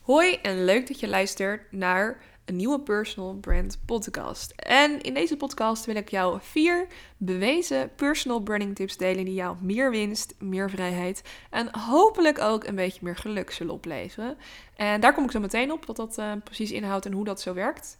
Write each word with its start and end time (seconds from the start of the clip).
Hoi 0.00 0.38
en 0.42 0.64
leuk 0.64 0.86
dat 0.86 1.00
je 1.00 1.08
luistert 1.08 1.72
naar 1.72 2.20
een 2.44 2.56
nieuwe 2.56 2.80
personal 2.80 3.34
brand 3.34 3.78
podcast. 3.86 4.52
En 4.56 5.00
in 5.00 5.14
deze 5.14 5.36
podcast 5.36 5.84
wil 5.84 5.96
ik 5.96 6.10
jou 6.10 6.38
vier 6.42 6.86
bewezen 7.16 7.94
personal 7.94 8.40
branding 8.40 8.74
tips 8.74 8.96
delen 8.96 9.24
die 9.24 9.34
jou 9.34 9.56
meer 9.60 9.90
winst, 9.90 10.34
meer 10.38 10.70
vrijheid 10.70 11.22
en 11.50 11.78
hopelijk 11.78 12.38
ook 12.38 12.64
een 12.64 12.74
beetje 12.74 13.00
meer 13.02 13.16
geluk 13.16 13.50
zullen 13.50 13.74
opleveren. 13.74 14.36
En 14.76 15.00
daar 15.00 15.14
kom 15.14 15.24
ik 15.24 15.30
zo 15.30 15.40
meteen 15.40 15.72
op 15.72 15.84
wat 15.84 15.96
dat 15.96 16.18
uh, 16.18 16.32
precies 16.44 16.70
inhoudt 16.70 17.06
en 17.06 17.12
hoe 17.12 17.24
dat 17.24 17.40
zo 17.40 17.54
werkt. 17.54 17.98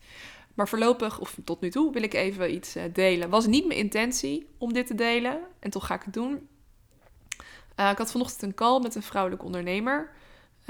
Maar 0.55 0.69
voorlopig, 0.69 1.19
of 1.19 1.37
tot 1.45 1.61
nu 1.61 1.71
toe, 1.71 1.93
wil 1.93 2.03
ik 2.03 2.15
even 2.15 2.55
iets 2.55 2.77
uh, 2.77 2.83
delen. 2.93 3.31
Was 3.31 3.47
niet 3.47 3.67
mijn 3.67 3.79
intentie 3.79 4.49
om 4.59 4.73
dit 4.73 4.87
te 4.87 4.95
delen 4.95 5.41
en 5.59 5.71
toch 5.71 5.87
ga 5.87 5.95
ik 5.95 6.03
het 6.03 6.15
doen. 6.15 6.49
Uh, 7.77 7.91
ik 7.91 7.99
had 7.99 8.11
vanochtend 8.11 8.43
een 8.43 8.55
call 8.55 8.81
met 8.81 8.95
een 8.95 9.03
vrouwelijke 9.03 9.45
ondernemer. 9.45 10.11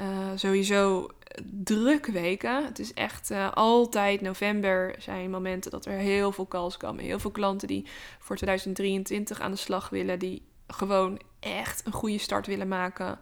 Uh, 0.01 0.07
sowieso 0.35 1.09
drukke 1.43 2.11
weken. 2.11 2.65
Het 2.65 2.79
is 2.79 2.93
echt 2.93 3.31
uh, 3.31 3.51
altijd 3.53 4.21
november 4.21 4.95
zijn 4.99 5.29
momenten 5.29 5.71
dat 5.71 5.85
er 5.85 5.93
heel 5.93 6.31
veel 6.31 6.47
calls 6.47 6.77
komen. 6.77 7.03
Heel 7.03 7.19
veel 7.19 7.31
klanten 7.31 7.67
die 7.67 7.85
voor 8.19 8.35
2023 8.35 9.39
aan 9.39 9.51
de 9.51 9.57
slag 9.57 9.89
willen. 9.89 10.19
Die 10.19 10.41
gewoon 10.67 11.19
echt 11.39 11.85
een 11.85 11.91
goede 11.91 12.17
start 12.17 12.47
willen 12.47 12.67
maken. 12.67 13.19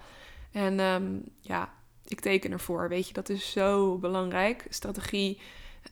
En 0.52 0.80
um, 0.80 1.24
ja, 1.42 1.74
ik 2.08 2.20
teken 2.20 2.52
ervoor. 2.52 2.90
Weet 2.90 3.08
je, 3.08 3.14
dat 3.14 3.30
is 3.30 3.52
zo 3.52 3.98
belangrijk. 3.98 4.66
Strategie 4.70 5.40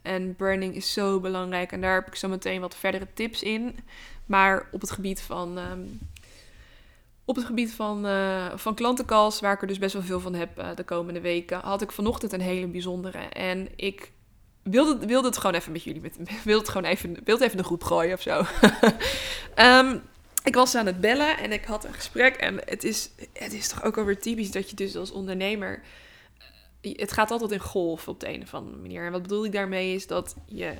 en 0.01 0.35
branding 0.35 0.75
is 0.75 0.93
zo 0.93 1.19
belangrijk. 1.19 1.71
En 1.71 1.81
daar 1.81 1.95
heb 1.95 2.07
ik 2.07 2.15
zo 2.15 2.27
meteen 2.27 2.61
wat 2.61 2.75
verdere 2.75 3.07
tips 3.13 3.43
in. 3.43 3.75
Maar 4.25 4.67
op 4.71 4.81
het 4.81 4.91
gebied 4.91 5.21
van 5.21 5.57
um, 5.57 5.99
op 7.27 7.35
het 7.35 7.45
gebied 7.45 7.73
van, 7.73 8.05
uh, 8.05 8.51
van 8.55 8.75
klantencalls, 8.75 9.39
waar 9.39 9.53
ik 9.53 9.61
er 9.61 9.67
dus 9.67 9.79
best 9.79 9.93
wel 9.93 10.01
veel 10.01 10.19
van 10.19 10.33
heb 10.33 10.59
uh, 10.59 10.69
de 10.75 10.83
komende 10.83 11.21
weken, 11.21 11.59
had 11.59 11.81
ik 11.81 11.91
vanochtend 11.91 12.33
een 12.33 12.41
hele 12.41 12.67
bijzondere. 12.67 13.17
En 13.17 13.67
ik 13.75 14.11
wilde, 14.63 15.05
wilde 15.05 15.27
het 15.27 15.37
gewoon 15.37 15.55
even 15.55 15.71
met 15.71 15.83
jullie, 15.83 16.01
met, 16.01 16.17
wilde 16.43 16.59
het 16.59 16.69
gewoon 16.69 16.89
even, 16.89 17.17
wilde 17.23 17.45
even 17.45 17.57
de 17.57 17.63
groep 17.63 17.83
gooien 17.83 18.13
of 18.13 18.21
zo. 18.21 18.45
um, 19.55 20.01
ik 20.49 20.55
was 20.55 20.75
aan 20.75 20.85
het 20.85 21.01
bellen 21.01 21.37
en 21.37 21.51
ik 21.51 21.65
had 21.65 21.85
een 21.85 21.93
gesprek. 21.93 22.35
En 22.35 22.59
het 22.65 22.83
is, 22.83 23.09
het 23.33 23.53
is 23.53 23.67
toch 23.67 23.83
ook 23.83 23.97
alweer 23.97 24.19
typisch 24.19 24.51
dat 24.51 24.69
je 24.69 24.75
dus 24.75 24.95
als 24.95 25.11
ondernemer... 25.11 25.81
Het 26.81 27.11
gaat 27.11 27.31
altijd 27.31 27.51
in 27.51 27.59
golf 27.59 28.07
op 28.07 28.19
de 28.19 28.29
een 28.29 28.41
of 28.41 28.53
andere 28.53 28.77
manier. 28.77 29.05
En 29.05 29.11
wat 29.11 29.21
bedoel 29.21 29.45
ik 29.45 29.51
daarmee 29.51 29.93
is 29.93 30.07
dat 30.07 30.35
je 30.45 30.73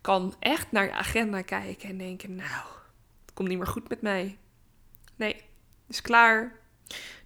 kan 0.00 0.34
echt 0.38 0.72
naar 0.72 0.84
je 0.84 0.92
agenda 0.92 1.42
kijken 1.42 1.88
en 1.88 1.98
denken... 1.98 2.34
Nou, 2.34 2.66
het 3.24 3.34
komt 3.34 3.48
niet 3.48 3.58
meer 3.58 3.66
goed 3.66 3.88
met 3.88 4.02
mij. 4.02 4.38
Nee, 5.16 5.36
is 5.88 6.02
klaar. 6.02 6.60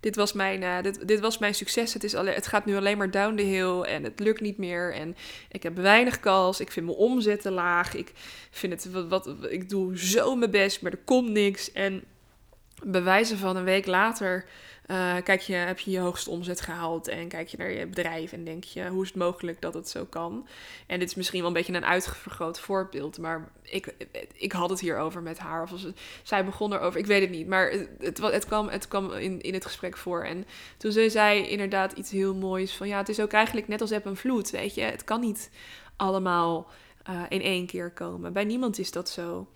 Dit 0.01 0.17
was 0.17 0.33
mijn, 0.33 0.63
uh, 0.63 0.83
dit, 0.83 1.09
dit 1.09 1.21
was 1.21 1.39
mijn 1.39 1.55
succes. 1.55 1.93
Het, 1.93 2.05
is 2.05 2.15
alleen, 2.15 2.35
het 2.35 2.47
gaat 2.47 2.65
nu 2.65 2.77
alleen 2.77 2.99
maar 2.99 3.11
down 3.11 3.37
the 3.37 3.43
hill 3.43 3.81
en 3.81 4.05
het 4.05 4.21
lukt 4.21 4.41
niet 4.41 4.59
meer. 4.59 4.95
En 4.95 5.17
ik 5.49 5.63
heb 5.63 5.77
weinig 5.77 6.21
kans. 6.21 6.61
Ik 6.61 6.73
vind 6.73 6.87
mijn 6.87 6.99
omzetten 6.99 7.53
laag. 7.53 7.95
Ik 7.95 8.13
vind 8.51 8.73
het 8.73 8.93
wat, 8.93 9.09
wat 9.09 9.51
ik 9.51 9.69
doe 9.69 9.99
zo 9.99 10.37
mijn 10.37 10.51
best, 10.51 10.83
maar 10.83 10.93
er 10.93 10.99
komt 11.05 11.31
niks. 11.31 11.73
En 11.73 12.05
bewijzen 12.85 13.39
van 13.39 13.57
een 13.57 13.65
week 13.65 13.87
later 13.87 14.45
uh, 14.91 15.17
kijk 15.25 15.41
je, 15.41 15.55
heb 15.55 15.79
je 15.79 15.91
je 15.91 15.99
hoogste 15.99 16.31
omzet 16.31 16.61
gehaald 16.61 17.09
en 17.09 17.29
kijk 17.29 17.49
je 17.49 17.57
naar 17.57 17.71
je 17.71 17.87
bedrijf 17.87 18.33
en 18.33 18.45
denk 18.45 18.65
je, 18.65 18.89
hoe 18.89 19.03
is 19.03 19.09
het 19.09 19.17
mogelijk 19.17 19.61
dat 19.61 19.75
het 19.75 19.89
zo 19.89 20.05
kan? 20.05 20.47
En 20.87 20.99
dit 20.99 21.09
is 21.09 21.15
misschien 21.15 21.39
wel 21.39 21.49
een 21.49 21.55
beetje 21.55 21.73
een 21.73 21.85
uitvergroot 21.85 22.61
voorbeeld, 22.61 23.19
maar 23.19 23.53
ik, 23.63 23.95
ik 24.33 24.53
had 24.53 24.71
het 24.71 24.81
hierover 24.81 25.23
met 25.23 25.39
haar. 25.39 25.63
Of 25.63 25.71
was 25.71 25.87
zij 26.23 26.45
begon 26.45 26.73
erover, 26.73 27.01
ik 27.01 27.07
weet 27.07 27.21
het 27.21 27.31
niet, 27.31 27.47
maar 27.47 27.71
het, 27.99 28.19
het, 28.19 28.47
kwam, 28.47 28.69
het 28.69 28.89
kwam 28.89 29.13
in, 29.13 29.41
in 29.41 29.55
het 29.55 29.65
gesprek 29.65 29.97
voor. 29.97 30.25
En 30.25 30.47
toen 30.77 30.93
zei 30.93 31.11
zij 31.11 31.49
inderdaad 31.49 31.93
iets 31.93 32.11
heel 32.11 32.35
moois 32.35 32.73
van, 32.73 32.89
ja, 32.89 32.99
het 32.99 33.09
is 33.09 33.21
ook 33.21 33.33
eigenlijk 33.33 33.69
net 33.69 33.81
als 33.81 33.91
heb 33.91 34.05
een 34.05 34.17
vloed, 34.17 34.51
weet 34.51 34.75
je. 34.75 34.83
Het 34.83 35.05
kan 35.05 35.21
niet 35.21 35.51
allemaal 35.97 36.71
uh, 37.11 37.23
in 37.29 37.43
één 37.43 37.67
keer 37.67 37.91
komen. 37.91 38.33
Bij 38.33 38.45
niemand 38.45 38.79
is 38.79 38.91
dat 38.91 39.09
zo. 39.09 39.47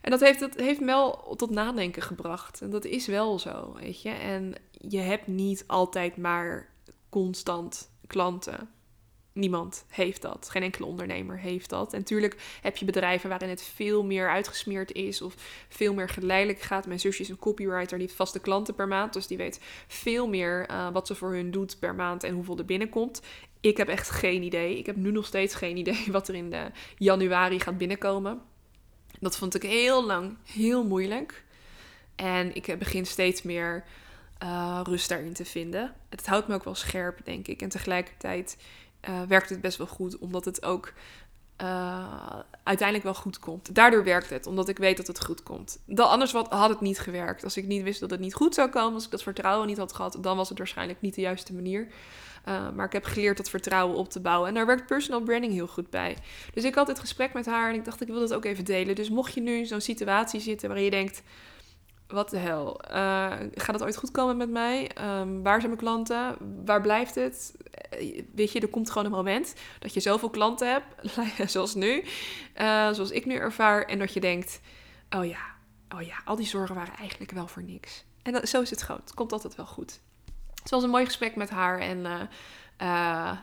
En 0.00 0.10
dat 0.10 0.20
heeft, 0.20 0.40
dat 0.40 0.54
heeft 0.54 0.80
me 0.80 0.86
wel 0.86 1.34
tot 1.36 1.50
nadenken 1.50 2.02
gebracht. 2.02 2.60
En 2.60 2.70
dat 2.70 2.84
is 2.84 3.06
wel 3.06 3.38
zo, 3.38 3.76
weet 3.80 4.02
je. 4.02 4.10
En 4.10 4.54
je 4.88 4.98
hebt 4.98 5.26
niet 5.26 5.64
altijd 5.66 6.16
maar 6.16 6.68
constant 7.08 7.90
klanten. 8.06 8.70
Niemand 9.32 9.84
heeft 9.88 10.22
dat. 10.22 10.48
Geen 10.50 10.62
enkele 10.62 10.86
ondernemer 10.86 11.38
heeft 11.38 11.70
dat. 11.70 11.92
En 11.92 11.98
natuurlijk 11.98 12.58
heb 12.62 12.76
je 12.76 12.84
bedrijven 12.84 13.28
waarin 13.28 13.48
het 13.48 13.62
veel 13.62 14.04
meer 14.04 14.28
uitgesmeerd 14.28 14.92
is 14.92 15.22
of 15.22 15.34
veel 15.68 15.94
meer 15.94 16.08
geleidelijk 16.08 16.60
gaat. 16.60 16.86
Mijn 16.86 17.00
zusje 17.00 17.22
is 17.22 17.28
een 17.28 17.38
copywriter, 17.38 17.98
die 17.98 18.06
heeft 18.06 18.18
vaste 18.18 18.40
klanten 18.40 18.74
per 18.74 18.88
maand. 18.88 19.12
Dus 19.12 19.26
die 19.26 19.36
weet 19.36 19.60
veel 19.86 20.28
meer 20.28 20.70
uh, 20.70 20.90
wat 20.92 21.06
ze 21.06 21.14
voor 21.14 21.32
hun 21.32 21.50
doet 21.50 21.78
per 21.78 21.94
maand 21.94 22.24
en 22.24 22.34
hoeveel 22.34 22.58
er 22.58 22.64
binnenkomt. 22.64 23.22
Ik 23.60 23.76
heb 23.76 23.88
echt 23.88 24.10
geen 24.10 24.42
idee. 24.42 24.78
Ik 24.78 24.86
heb 24.86 24.96
nu 24.96 25.10
nog 25.10 25.26
steeds 25.26 25.54
geen 25.54 25.76
idee 25.84 26.06
wat 26.10 26.28
er 26.28 26.34
in 26.34 26.50
de 26.50 26.70
januari 26.96 27.60
gaat 27.60 27.78
binnenkomen. 27.78 28.42
Dat 29.20 29.36
vond 29.36 29.54
ik 29.54 29.62
heel 29.62 30.06
lang 30.06 30.36
heel 30.44 30.84
moeilijk. 30.84 31.44
En 32.16 32.54
ik 32.54 32.78
begin 32.78 33.06
steeds 33.06 33.42
meer 33.42 33.84
uh, 34.42 34.80
rust 34.84 35.08
daarin 35.08 35.32
te 35.32 35.44
vinden. 35.44 35.92
Het 36.08 36.26
houdt 36.26 36.48
me 36.48 36.54
ook 36.54 36.64
wel 36.64 36.74
scherp, 36.74 37.24
denk 37.24 37.48
ik. 37.48 37.62
En 37.62 37.68
tegelijkertijd 37.68 38.56
uh, 39.08 39.22
werkt 39.22 39.48
het 39.48 39.60
best 39.60 39.78
wel 39.78 39.86
goed, 39.86 40.18
omdat 40.18 40.44
het 40.44 40.64
ook 40.64 40.92
uh, 41.62 42.36
uiteindelijk 42.62 43.06
wel 43.06 43.14
goed 43.14 43.38
komt. 43.38 43.74
Daardoor 43.74 44.04
werkt 44.04 44.30
het, 44.30 44.46
omdat 44.46 44.68
ik 44.68 44.78
weet 44.78 44.96
dat 44.96 45.06
het 45.06 45.24
goed 45.24 45.42
komt. 45.42 45.78
Dan, 45.84 46.08
anders 46.08 46.32
had 46.32 46.68
het 46.68 46.80
niet 46.80 46.98
gewerkt. 46.98 47.44
Als 47.44 47.56
ik 47.56 47.66
niet 47.66 47.82
wist 47.82 48.00
dat 48.00 48.10
het 48.10 48.20
niet 48.20 48.34
goed 48.34 48.54
zou 48.54 48.68
komen, 48.68 48.94
als 48.94 49.04
ik 49.04 49.10
dat 49.10 49.22
vertrouwen 49.22 49.66
niet 49.66 49.78
had 49.78 49.92
gehad, 49.92 50.16
dan 50.20 50.36
was 50.36 50.48
het 50.48 50.58
waarschijnlijk 50.58 51.00
niet 51.00 51.14
de 51.14 51.20
juiste 51.20 51.54
manier. 51.54 51.88
Maar 52.44 52.86
ik 52.86 52.92
heb 52.92 53.04
geleerd 53.04 53.36
dat 53.36 53.50
vertrouwen 53.50 53.96
op 53.96 54.10
te 54.10 54.20
bouwen. 54.20 54.48
En 54.48 54.54
daar 54.54 54.66
werkt 54.66 54.86
personal 54.86 55.20
branding 55.20 55.52
heel 55.52 55.66
goed 55.66 55.90
bij. 55.90 56.16
Dus 56.54 56.64
ik 56.64 56.74
had 56.74 56.86
dit 56.86 56.98
gesprek 56.98 57.32
met 57.32 57.46
haar 57.46 57.68
en 57.68 57.74
ik 57.74 57.84
dacht, 57.84 58.00
ik 58.00 58.08
wil 58.08 58.20
dat 58.20 58.34
ook 58.34 58.44
even 58.44 58.64
delen. 58.64 58.94
Dus 58.94 59.10
mocht 59.10 59.34
je 59.34 59.40
nu 59.40 59.56
in 59.56 59.66
zo'n 59.66 59.80
situatie 59.80 60.40
zitten 60.40 60.68
waarin 60.68 60.84
je 60.84 60.90
denkt, 60.90 61.22
wat 62.10 62.30
de 62.30 62.38
hel? 62.38 62.80
Uh, 62.90 63.32
gaat 63.54 63.74
het 63.74 63.82
ooit 63.82 63.96
goed 63.96 64.10
komen 64.10 64.36
met 64.36 64.50
mij? 64.50 64.90
Um, 64.98 65.42
waar 65.42 65.60
zijn 65.60 65.72
mijn 65.72 65.82
klanten? 65.82 66.36
Waar 66.64 66.80
blijft 66.80 67.14
het? 67.14 67.54
Uh, 68.00 68.22
weet 68.34 68.52
je, 68.52 68.60
er 68.60 68.68
komt 68.68 68.90
gewoon 68.90 69.04
een 69.04 69.12
moment 69.12 69.54
dat 69.78 69.94
je 69.94 70.00
zoveel 70.00 70.30
klanten 70.30 70.70
hebt, 70.70 71.16
zoals 71.52 71.74
nu, 71.74 72.04
uh, 72.60 72.90
zoals 72.92 73.10
ik 73.10 73.26
nu 73.26 73.34
ervaar, 73.34 73.82
en 73.84 73.98
dat 73.98 74.12
je 74.12 74.20
denkt: 74.20 74.60
oh 75.16 75.24
ja, 75.24 75.42
oh 75.94 76.02
ja, 76.02 76.16
al 76.24 76.36
die 76.36 76.46
zorgen 76.46 76.74
waren 76.74 76.94
eigenlijk 76.96 77.30
wel 77.30 77.46
voor 77.46 77.62
niks. 77.62 78.04
En 78.22 78.48
zo 78.48 78.60
is 78.60 78.70
het 78.70 78.82
gewoon. 78.82 79.00
Het 79.00 79.14
komt 79.14 79.32
altijd 79.32 79.54
wel 79.54 79.66
goed. 79.66 80.00
Het 80.54 80.70
was 80.70 80.82
een 80.82 80.90
mooi 80.90 81.04
gesprek 81.04 81.36
met 81.36 81.50
haar 81.50 81.78
en 81.78 82.28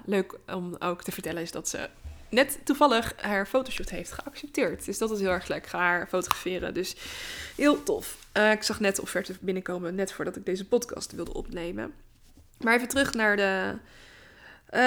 leuk 0.06 0.40
om 0.48 0.76
ook 0.80 1.04
te 1.04 1.12
vertellen 1.12 1.42
is 1.42 1.52
dat 1.52 1.70
ze 1.70 1.90
net 2.30 2.60
toevallig 2.64 3.14
haar 3.18 3.46
fotoshoot 3.46 3.90
heeft 3.90 4.12
geaccepteerd. 4.12 4.86
Dus 4.86 4.98
dat 4.98 5.12
is 5.12 5.20
heel 5.20 5.30
erg 5.30 5.48
leuk. 5.48 5.68
Ga 5.68 5.78
haar 5.78 6.08
fotograferen. 6.08 6.74
Dus 6.74 6.96
heel 7.56 7.84
tof. 7.84 8.18
Uh, 8.38 8.52
ik 8.52 8.64
zag 8.64 8.80
net 8.80 8.96
de 8.96 9.02
offerte 9.02 9.36
binnenkomen, 9.40 9.96
net 9.96 10.12
voordat 10.12 10.36
ik 10.36 10.46
deze 10.46 10.68
podcast 10.68 11.12
wilde 11.12 11.34
opnemen. 11.34 11.94
Maar 12.60 12.76
even 12.76 12.88
terug 12.88 13.14
naar 13.14 13.36
de, 13.36 13.74
uh, 14.74 14.80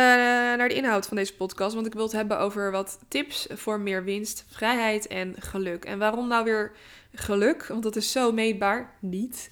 naar 0.56 0.68
de 0.68 0.74
inhoud 0.74 1.06
van 1.06 1.16
deze 1.16 1.34
podcast. 1.34 1.74
Want 1.74 1.86
ik 1.86 1.94
wil 1.94 2.02
het 2.02 2.12
hebben 2.12 2.38
over 2.38 2.70
wat 2.70 2.98
tips 3.08 3.46
voor 3.50 3.80
meer 3.80 4.04
winst, 4.04 4.44
vrijheid 4.48 5.06
en 5.06 5.34
geluk. 5.38 5.84
En 5.84 5.98
waarom 5.98 6.28
nou 6.28 6.44
weer 6.44 6.72
geluk? 7.14 7.66
Want 7.66 7.82
dat 7.82 7.96
is 7.96 8.12
zo 8.12 8.32
meetbaar 8.32 8.94
niet. 8.98 9.50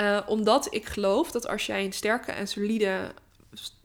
Uh, 0.00 0.20
omdat 0.26 0.74
ik 0.74 0.86
geloof 0.86 1.30
dat 1.30 1.48
als 1.48 1.66
jij 1.66 1.84
een 1.84 1.92
sterke 1.92 2.32
en 2.32 2.48
solide 2.48 3.12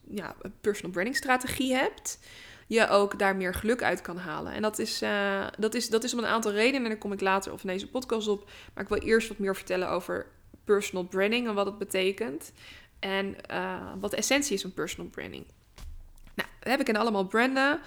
ja, 0.09 0.35
personal 0.61 0.91
branding 0.91 1.15
strategie 1.15 1.75
hebt 1.75 2.19
je 2.68 2.88
ook 2.88 3.19
daar 3.19 3.35
meer 3.35 3.53
geluk 3.53 3.84
uit 3.84 4.01
kan 4.01 4.18
halen. 4.18 4.53
En 4.53 4.62
dat 4.62 4.79
is, 4.79 5.01
uh, 5.01 5.46
dat 5.57 5.74
is, 5.74 5.90
dat 5.90 6.03
is 6.03 6.13
om 6.13 6.19
een 6.19 6.25
aantal 6.25 6.51
redenen. 6.51 6.84
En 6.84 6.90
daar 6.90 6.97
kom 6.97 7.12
ik 7.12 7.22
later 7.22 7.51
of 7.53 7.62
in 7.62 7.68
deze 7.68 7.90
podcast 7.90 8.28
op. 8.28 8.50
Maar 8.74 8.84
ik 8.84 8.90
wil 8.90 9.01
eerst 9.01 9.28
wat 9.28 9.38
meer 9.38 9.56
vertellen 9.56 9.90
over 9.90 10.25
personal 10.63 11.03
branding 11.03 11.47
en 11.47 11.53
wat 11.53 11.66
het 11.66 11.78
betekent. 11.78 12.51
En 13.00 13.35
uh, 13.51 13.81
wat 14.00 14.12
de 14.12 14.18
essentie 14.18 14.56
is 14.56 14.62
van 14.62 14.74
personal 14.74 15.09
branding. 15.09 15.46
Nou, 16.36 16.50
heb 16.60 16.80
ik 16.80 16.89
in 16.89 16.98
allemaal 16.98 17.27
branden. 17.27 17.80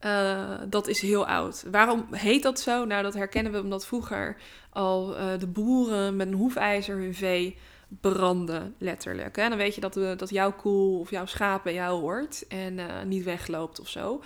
Uh, 0.00 0.54
dat 0.68 0.86
is 0.86 1.00
heel 1.00 1.26
oud. 1.26 1.64
Waarom 1.70 2.06
heet 2.10 2.42
dat 2.42 2.60
zo? 2.60 2.84
Nou, 2.84 3.02
dat 3.02 3.14
herkennen 3.14 3.52
we 3.52 3.62
omdat 3.62 3.86
vroeger 3.86 4.36
al 4.70 5.06
de 5.38 5.46
boeren 5.46 6.16
met 6.16 6.26
een 6.26 6.34
hoefijzer 6.34 6.96
hun 6.96 7.14
vee 7.14 7.56
branden, 7.88 8.74
letterlijk. 8.78 9.36
En 9.36 9.48
dan 9.48 9.58
weet 9.58 9.74
je 9.74 9.80
dat, 9.80 9.94
de, 9.94 10.14
dat 10.16 10.30
jouw 10.30 10.52
koe 10.52 10.98
of 10.98 11.10
jouw 11.10 11.26
schaap 11.26 11.62
bij 11.64 11.74
jou 11.74 12.00
hoort 12.00 12.46
en 12.48 12.78
uh, 12.78 13.02
niet 13.02 13.24
wegloopt 13.24 13.80
of 13.80 13.88
zo. 13.88 14.22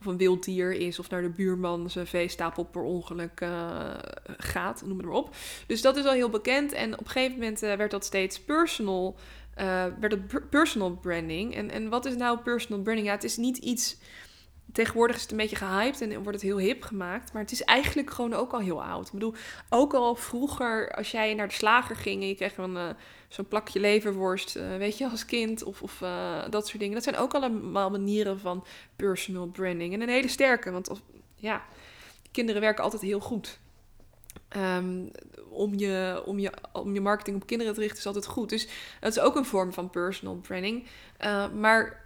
Of 0.00 0.06
een 0.06 0.16
wild 0.16 0.44
dier 0.44 0.72
is 0.72 0.98
of 0.98 1.10
naar 1.10 1.22
de 1.22 1.30
buurman 1.30 1.90
zijn 1.90 2.06
veestapel 2.06 2.64
per 2.64 2.82
ongeluk 2.82 3.40
uh, 3.40 3.90
gaat, 4.36 4.82
noem 4.86 4.96
het 4.96 5.06
maar 5.06 5.16
op. 5.16 5.36
Dus 5.66 5.82
dat 5.82 5.96
is 5.96 6.04
al 6.04 6.12
heel 6.12 6.30
bekend 6.30 6.72
en 6.72 6.92
op 6.92 7.04
een 7.04 7.10
gegeven 7.10 7.38
moment 7.38 7.62
uh, 7.62 7.74
werd 7.74 7.90
dat 7.90 8.04
steeds 8.04 8.40
personal, 8.40 9.16
werd 10.00 10.12
het 10.12 10.50
personal 10.50 10.90
branding. 10.90 11.54
En, 11.54 11.70
en 11.70 11.88
wat 11.88 12.04
is 12.04 12.16
nou 12.16 12.38
personal 12.38 12.82
branding? 12.82 13.06
Ja, 13.06 13.12
het 13.12 13.24
is 13.24 13.36
niet 13.36 13.56
iets 13.56 13.96
tegenwoordig 14.74 15.16
is 15.16 15.22
het 15.22 15.30
een 15.30 15.36
beetje 15.36 15.56
gehyped 15.56 16.00
en 16.00 16.12
wordt 16.12 16.40
het 16.40 16.42
heel 16.42 16.58
hip 16.58 16.82
gemaakt. 16.82 17.32
Maar 17.32 17.42
het 17.42 17.52
is 17.52 17.62
eigenlijk 17.62 18.10
gewoon 18.10 18.34
ook 18.34 18.52
al 18.52 18.58
heel 18.58 18.84
oud. 18.84 19.06
Ik 19.06 19.12
bedoel, 19.12 19.34
ook 19.68 19.94
al 19.94 20.14
vroeger, 20.14 20.90
als 20.94 21.10
jij 21.10 21.34
naar 21.34 21.48
de 21.48 21.54
slager 21.54 21.96
ging 21.96 22.22
en 22.22 22.28
je 22.28 22.34
kreeg 22.34 22.56
een, 22.56 22.74
uh, 22.74 22.88
zo'n 23.28 23.48
plakje 23.48 23.80
leverworst, 23.80 24.56
uh, 24.56 24.76
weet 24.76 24.98
je, 24.98 25.08
als 25.08 25.24
kind 25.24 25.62
of, 25.62 25.82
of 25.82 26.00
uh, 26.00 26.42
dat 26.50 26.66
soort 26.66 26.78
dingen. 26.78 26.94
Dat 26.94 27.02
zijn 27.02 27.16
ook 27.16 27.34
allemaal 27.34 27.90
manieren 27.90 28.40
van 28.40 28.64
personal 28.96 29.46
branding. 29.46 29.94
En 29.94 30.00
een 30.00 30.08
hele 30.08 30.28
sterke, 30.28 30.70
want 30.70 30.90
ja, 31.34 31.64
kinderen 32.30 32.60
werken 32.60 32.84
altijd 32.84 33.02
heel 33.02 33.20
goed. 33.20 33.58
Um, 34.56 35.10
om, 35.48 35.78
je, 35.78 36.22
om, 36.26 36.38
je, 36.38 36.52
om 36.72 36.94
je 36.94 37.00
marketing 37.00 37.36
op 37.36 37.46
kinderen 37.46 37.74
te 37.74 37.80
richten 37.80 37.98
is 37.98 38.06
altijd 38.06 38.26
goed. 38.26 38.48
Dus 38.48 38.68
dat 39.00 39.16
is 39.16 39.22
ook 39.22 39.36
een 39.36 39.44
vorm 39.44 39.72
van 39.72 39.90
personal 39.90 40.36
branding. 40.36 40.86
maar 41.54 42.03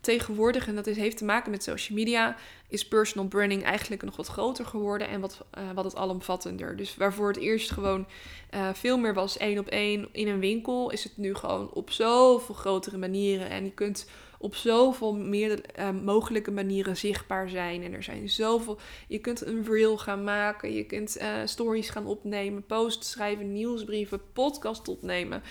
tegenwoordig, 0.00 0.66
en 0.66 0.74
dat 0.74 0.86
is, 0.86 0.96
heeft 0.96 1.16
te 1.16 1.24
maken 1.24 1.50
met 1.50 1.62
social 1.62 1.98
media, 1.98 2.36
is 2.68 2.88
personal 2.88 3.28
branding 3.28 3.62
eigenlijk 3.62 4.02
nog 4.02 4.16
wat 4.16 4.26
groter 4.26 4.66
geworden 4.66 5.08
en 5.08 5.20
wat, 5.20 5.44
uh, 5.58 5.64
wat 5.74 5.84
het 5.84 5.96
alomvattender. 5.96 6.76
Dus 6.76 6.96
waarvoor 6.96 7.28
het 7.28 7.36
eerst 7.36 7.70
gewoon 7.70 8.06
uh, 8.54 8.68
veel 8.72 8.98
meer 8.98 9.14
was 9.14 9.36
één 9.36 9.58
op 9.58 9.66
één 9.66 10.08
in 10.12 10.28
een 10.28 10.40
winkel, 10.40 10.90
is 10.90 11.04
het 11.04 11.16
nu 11.16 11.34
gewoon 11.34 11.70
op 11.72 11.90
zoveel 11.90 12.54
grotere 12.54 12.96
manieren. 12.96 13.50
En 13.50 13.64
je 13.64 13.72
kunt 13.72 14.10
op 14.38 14.54
zoveel 14.54 15.14
meer 15.14 15.60
uh, 15.78 15.90
mogelijke 15.90 16.50
manieren 16.50 16.96
zichtbaar 16.96 17.48
zijn. 17.48 17.82
En 17.82 17.92
er 17.92 18.02
zijn 18.02 18.28
zoveel. 18.28 18.78
Je 19.08 19.18
kunt 19.18 19.46
een 19.46 19.64
reel 19.64 19.98
gaan 19.98 20.24
maken, 20.24 20.72
je 20.72 20.84
kunt 20.84 21.18
stories 21.44 21.90
gaan 21.90 22.06
opnemen, 22.06 22.66
posts 22.66 23.10
schrijven, 23.10 23.52
nieuwsbrieven, 23.52 24.20
podcast 24.32 24.88
opnemen. 24.88 25.42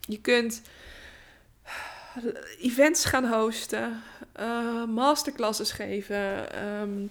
Je 0.00 0.20
kunt 0.20 0.62
events 2.60 3.04
gaan 3.04 3.26
hosten, 3.32 4.02
uh, 4.40 4.84
masterclasses 4.84 5.70
geven, 5.70 6.46
um, 6.66 7.10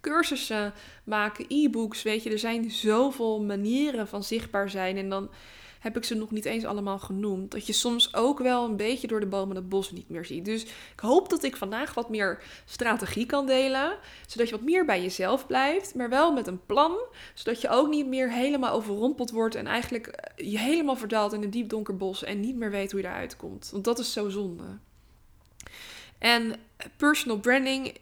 cursussen 0.00 0.72
maken, 1.04 1.44
e-books. 1.48 2.02
Weet 2.02 2.22
je, 2.22 2.30
er 2.30 2.38
zijn 2.38 2.70
zoveel 2.70 3.42
manieren 3.42 4.08
van 4.08 4.24
zichtbaar 4.24 4.70
zijn. 4.70 4.96
En 4.96 5.08
dan 5.08 5.28
heb 5.78 5.96
ik 5.96 6.04
ze 6.04 6.14
nog 6.14 6.30
niet 6.30 6.44
eens 6.44 6.64
allemaal 6.64 6.98
genoemd. 6.98 7.50
Dat 7.50 7.66
je 7.66 7.72
soms 7.72 8.14
ook 8.14 8.38
wel 8.38 8.64
een 8.64 8.76
beetje 8.76 9.06
door 9.06 9.20
de 9.20 9.26
bomen 9.26 9.56
het 9.56 9.68
bos 9.68 9.90
niet 9.90 10.08
meer 10.08 10.24
ziet. 10.24 10.44
Dus 10.44 10.62
ik 10.62 11.00
hoop 11.00 11.28
dat 11.28 11.42
ik 11.42 11.56
vandaag 11.56 11.94
wat 11.94 12.10
meer 12.10 12.42
strategie 12.64 13.26
kan 13.26 13.46
delen. 13.46 13.96
Zodat 14.26 14.48
je 14.48 14.56
wat 14.56 14.64
meer 14.64 14.84
bij 14.84 15.02
jezelf 15.02 15.46
blijft. 15.46 15.94
Maar 15.94 16.08
wel 16.08 16.32
met 16.32 16.46
een 16.46 16.66
plan. 16.66 16.98
Zodat 17.34 17.60
je 17.60 17.68
ook 17.68 17.88
niet 17.88 18.06
meer 18.06 18.32
helemaal 18.32 18.72
overrompeld 18.72 19.30
wordt. 19.30 19.54
En 19.54 19.66
eigenlijk 19.66 20.06
eh, 20.06 20.50
je 20.50 20.58
helemaal 20.58 20.96
verdaalt 20.96 21.32
in 21.32 21.42
een 21.42 21.50
diep 21.50 21.68
donker 21.68 21.96
bos. 21.96 22.24
En 22.24 22.40
niet 22.40 22.56
meer 22.56 22.70
weet 22.70 22.90
hoe 22.90 23.00
je 23.00 23.06
eruit 23.06 23.36
komt. 23.36 23.68
Want 23.72 23.84
dat 23.84 23.98
is 23.98 24.12
zo 24.12 24.28
zonde. 24.28 24.64
En 26.18 26.54
personal 26.96 27.38
branding 27.38 27.92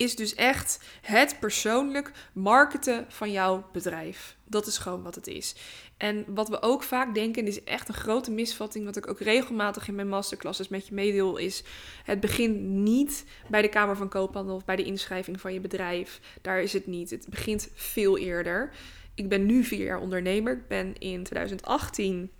is 0.00 0.16
dus 0.16 0.34
echt 0.34 0.80
het 1.02 1.36
persoonlijk 1.40 2.12
marketen 2.32 3.04
van 3.08 3.30
jouw 3.30 3.68
bedrijf. 3.72 4.36
Dat 4.44 4.66
is 4.66 4.78
gewoon 4.78 5.02
wat 5.02 5.14
het 5.14 5.26
is. 5.26 5.54
En 6.00 6.24
wat 6.26 6.48
we 6.48 6.62
ook 6.62 6.82
vaak 6.82 7.14
denken, 7.14 7.42
en 7.42 7.48
is 7.48 7.64
echt 7.64 7.88
een 7.88 7.94
grote 7.94 8.30
misvatting, 8.30 8.84
wat 8.84 8.96
ik 8.96 9.08
ook 9.08 9.20
regelmatig 9.20 9.88
in 9.88 9.94
mijn 9.94 10.08
masterclasses 10.08 10.68
met 10.68 10.86
je 10.86 10.94
meedeel, 10.94 11.36
is: 11.36 11.62
het 12.04 12.20
begint 12.20 12.60
niet 12.60 13.24
bij 13.48 13.62
de 13.62 13.68
Kamer 13.68 13.96
van 13.96 14.08
Koophandel 14.08 14.54
of 14.54 14.64
bij 14.64 14.76
de 14.76 14.84
inschrijving 14.84 15.40
van 15.40 15.52
je 15.52 15.60
bedrijf. 15.60 16.20
Daar 16.40 16.62
is 16.62 16.72
het 16.72 16.86
niet. 16.86 17.10
Het 17.10 17.26
begint 17.28 17.68
veel 17.74 18.18
eerder. 18.18 18.72
Ik 19.14 19.28
ben 19.28 19.46
nu 19.46 19.64
vier 19.64 19.84
jaar 19.84 20.00
ondernemer. 20.00 20.52
Ik 20.52 20.68
ben 20.68 20.98
in 20.98 21.22
2018 21.22 22.30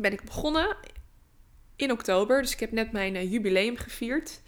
ben 0.00 0.12
ik 0.12 0.24
begonnen 0.24 0.76
in 1.76 1.92
oktober, 1.92 2.42
dus 2.42 2.52
ik 2.52 2.60
heb 2.60 2.72
net 2.72 2.92
mijn 2.92 3.14
uh, 3.14 3.32
jubileum 3.32 3.76
gevierd. 3.76 4.40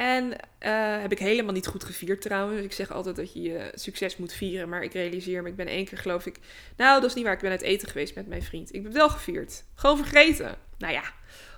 En 0.00 0.24
uh, 0.26 1.00
heb 1.00 1.12
ik 1.12 1.18
helemaal 1.18 1.52
niet 1.52 1.66
goed 1.66 1.84
gevierd 1.84 2.20
trouwens. 2.20 2.62
Ik 2.62 2.72
zeg 2.72 2.90
altijd 2.92 3.16
dat 3.16 3.32
je 3.32 3.42
je 3.42 3.72
succes 3.74 4.16
moet 4.16 4.32
vieren. 4.32 4.68
Maar 4.68 4.82
ik 4.82 4.92
realiseer 4.92 5.42
me, 5.42 5.48
ik 5.48 5.56
ben 5.56 5.66
één 5.66 5.84
keer 5.84 5.98
geloof 5.98 6.26
ik... 6.26 6.36
Nou, 6.76 7.00
dat 7.00 7.10
is 7.10 7.14
niet 7.14 7.24
waar. 7.24 7.32
Ik 7.32 7.40
ben 7.40 7.50
uit 7.50 7.62
eten 7.62 7.88
geweest 7.88 8.14
met 8.14 8.26
mijn 8.26 8.42
vriend. 8.42 8.74
Ik 8.74 8.84
het 8.84 8.92
wel 8.92 9.08
gevierd. 9.08 9.64
Gewoon 9.74 9.96
vergeten. 9.96 10.56
Nou 10.78 10.92
ja, 10.92 11.02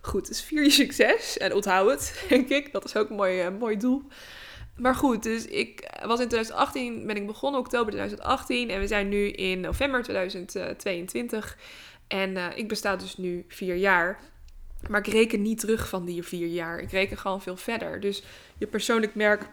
goed. 0.01 0.29
Dus 0.29 0.43
vier 0.43 0.63
je 0.63 0.71
succes. 0.71 1.39
En 1.39 1.55
onthoud 1.55 1.91
het, 1.91 2.23
denk 2.29 2.49
ik. 2.49 2.73
Dat 2.73 2.85
is 2.85 2.97
ook 2.97 3.11
een 3.11 3.17
mooi, 3.17 3.47
uh, 3.47 3.59
mooi 3.59 3.77
doel. 3.77 4.03
Maar 4.77 4.95
goed, 4.95 5.23
dus 5.23 5.47
ik 5.47 5.91
was 6.05 6.21
in 6.21 6.29
2018, 6.29 7.07
ben 7.07 7.17
ik 7.17 7.27
begonnen, 7.27 7.61
oktober 7.61 7.93
2018. 7.93 8.71
En 8.71 8.81
we 8.81 8.87
zijn 8.87 9.09
nu 9.09 9.29
in 9.29 9.61
november 9.61 10.03
2022. 10.03 11.57
En 12.09 12.31
uh, 12.31 12.47
ik 12.55 12.69
besta 12.69 12.97
dus 12.97 13.17
nu 13.17 13.45
vier 13.49 13.77
jaar. 13.77 14.21
Maar 14.89 15.07
ik 15.07 15.13
reken 15.13 15.43
niet 15.43 15.61
terug 15.61 15.89
van 15.89 16.05
die 16.05 16.23
vier 16.23 16.47
jaar. 16.47 16.79
Ik 16.79 16.91
reken 16.91 17.19
gewoon 17.19 17.43
veel 17.43 17.57
verder. 17.57 18.01
Dus 18.01 18.23
je 18.59 18.67
persoonlijk 18.67 19.15
merk 19.15 19.49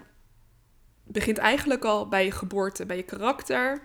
begint 1.03 1.37
eigenlijk 1.37 1.85
al 1.85 2.07
bij 2.07 2.25
je 2.25 2.31
geboorte, 2.31 2.85
bij 2.85 2.97
je 2.97 3.03
karakter, 3.03 3.81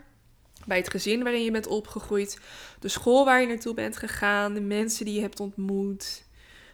bij 0.66 0.76
het 0.76 0.90
gezin 0.90 1.22
waarin 1.22 1.44
je 1.44 1.50
bent 1.50 1.66
opgegroeid, 1.66 2.40
de 2.80 2.88
school 2.88 3.24
waar 3.24 3.40
je 3.40 3.46
naartoe 3.46 3.74
bent 3.74 3.96
gegaan, 3.96 4.54
de 4.54 4.60
mensen 4.60 5.04
die 5.04 5.14
je 5.14 5.20
hebt 5.20 5.40
ontmoet, 5.40 6.24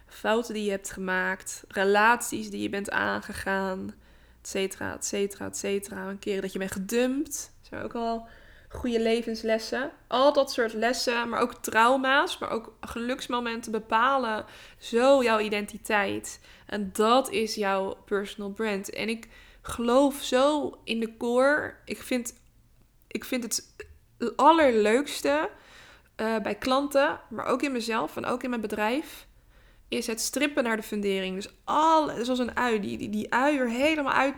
fouten 0.06 0.54
die 0.54 0.64
je 0.64 0.70
hebt 0.70 0.90
gemaakt, 0.90 1.64
relaties 1.68 2.50
die 2.50 2.62
je 2.62 2.68
bent 2.68 2.90
aangegaan, 2.90 3.94
et 4.40 4.48
cetera, 4.48 4.94
et 4.94 5.04
cetera, 5.04 5.46
et 5.46 5.56
cetera. 5.56 6.08
Een 6.08 6.18
keer 6.18 6.40
dat 6.40 6.52
je 6.52 6.58
bent 6.58 6.72
gedumpt, 6.72 7.52
zijn 7.60 7.82
ook 7.82 7.94
al 7.94 8.28
goede 8.72 9.00
levenslessen. 9.00 9.90
Al 10.06 10.32
dat 10.32 10.52
soort 10.52 10.72
lessen, 10.72 11.28
maar 11.28 11.40
ook 11.40 11.54
trauma's, 11.54 12.38
maar 12.38 12.50
ook 12.50 12.76
geluksmomenten 12.80 13.72
bepalen 13.72 14.44
zo 14.78 15.22
jouw 15.22 15.38
identiteit. 15.38 16.40
En 16.66 16.90
dat 16.92 17.30
is 17.30 17.54
jouw 17.54 17.96
personal 18.04 18.50
brand. 18.50 18.90
En 18.90 19.08
ik 19.08 19.28
geloof 19.62 20.22
zo 20.22 20.74
in 20.84 21.00
de 21.00 21.16
core. 21.16 21.74
Ik 21.84 22.02
vind, 22.02 22.34
ik 23.06 23.24
vind 23.24 23.42
het 23.42 23.74
allerleukste 24.36 25.50
uh, 26.16 26.38
bij 26.38 26.54
klanten, 26.54 27.20
maar 27.30 27.46
ook 27.46 27.62
in 27.62 27.72
mezelf 27.72 28.16
en 28.16 28.24
ook 28.24 28.42
in 28.42 28.50
mijn 28.50 28.62
bedrijf, 28.62 29.26
is 29.88 30.06
het 30.06 30.20
strippen 30.20 30.64
naar 30.64 30.76
de 30.76 30.82
fundering. 30.82 31.34
Dus 31.34 31.54
al, 31.64 32.10
zoals 32.24 32.38
een 32.38 32.56
ui, 32.56 32.80
die, 32.80 32.98
die, 32.98 33.10
die 33.10 33.34
ui 33.34 33.58
er 33.58 33.68
helemaal 33.68 34.12
uit 34.12 34.34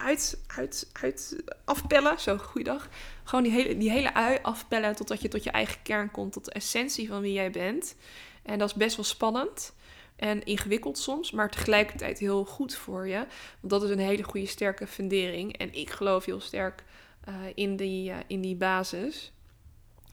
uit, 0.00 0.42
uit, 0.46 0.90
uit 0.92 1.36
afpellen. 1.64 2.20
Zo, 2.20 2.38
goeiedag. 2.38 2.88
Gewoon 3.24 3.44
die 3.44 3.52
hele, 3.52 3.76
die 3.76 3.90
hele 3.90 4.14
ui 4.14 4.38
afpellen 4.42 4.96
totdat 4.96 5.22
je 5.22 5.28
tot 5.28 5.44
je 5.44 5.50
eigen 5.50 5.82
kern 5.82 6.10
komt, 6.10 6.32
tot 6.32 6.44
de 6.44 6.52
essentie 6.52 7.08
van 7.08 7.20
wie 7.20 7.32
jij 7.32 7.50
bent. 7.50 7.96
En 8.42 8.58
dat 8.58 8.68
is 8.68 8.74
best 8.74 8.96
wel 8.96 9.04
spannend 9.04 9.72
en 10.16 10.44
ingewikkeld 10.44 10.98
soms, 10.98 11.30
maar 11.30 11.50
tegelijkertijd 11.50 12.18
heel 12.18 12.44
goed 12.44 12.74
voor 12.74 13.08
je. 13.08 13.26
Want 13.60 13.72
dat 13.72 13.82
is 13.82 13.90
een 13.90 13.98
hele 13.98 14.22
goede, 14.22 14.46
sterke 14.46 14.86
fundering. 14.86 15.56
En 15.56 15.74
ik 15.74 15.90
geloof 15.90 16.24
heel 16.24 16.40
sterk 16.40 16.84
uh, 17.28 17.34
in, 17.54 17.76
die, 17.76 18.10
uh, 18.10 18.16
in 18.26 18.40
die 18.40 18.56
basis. 18.56 19.32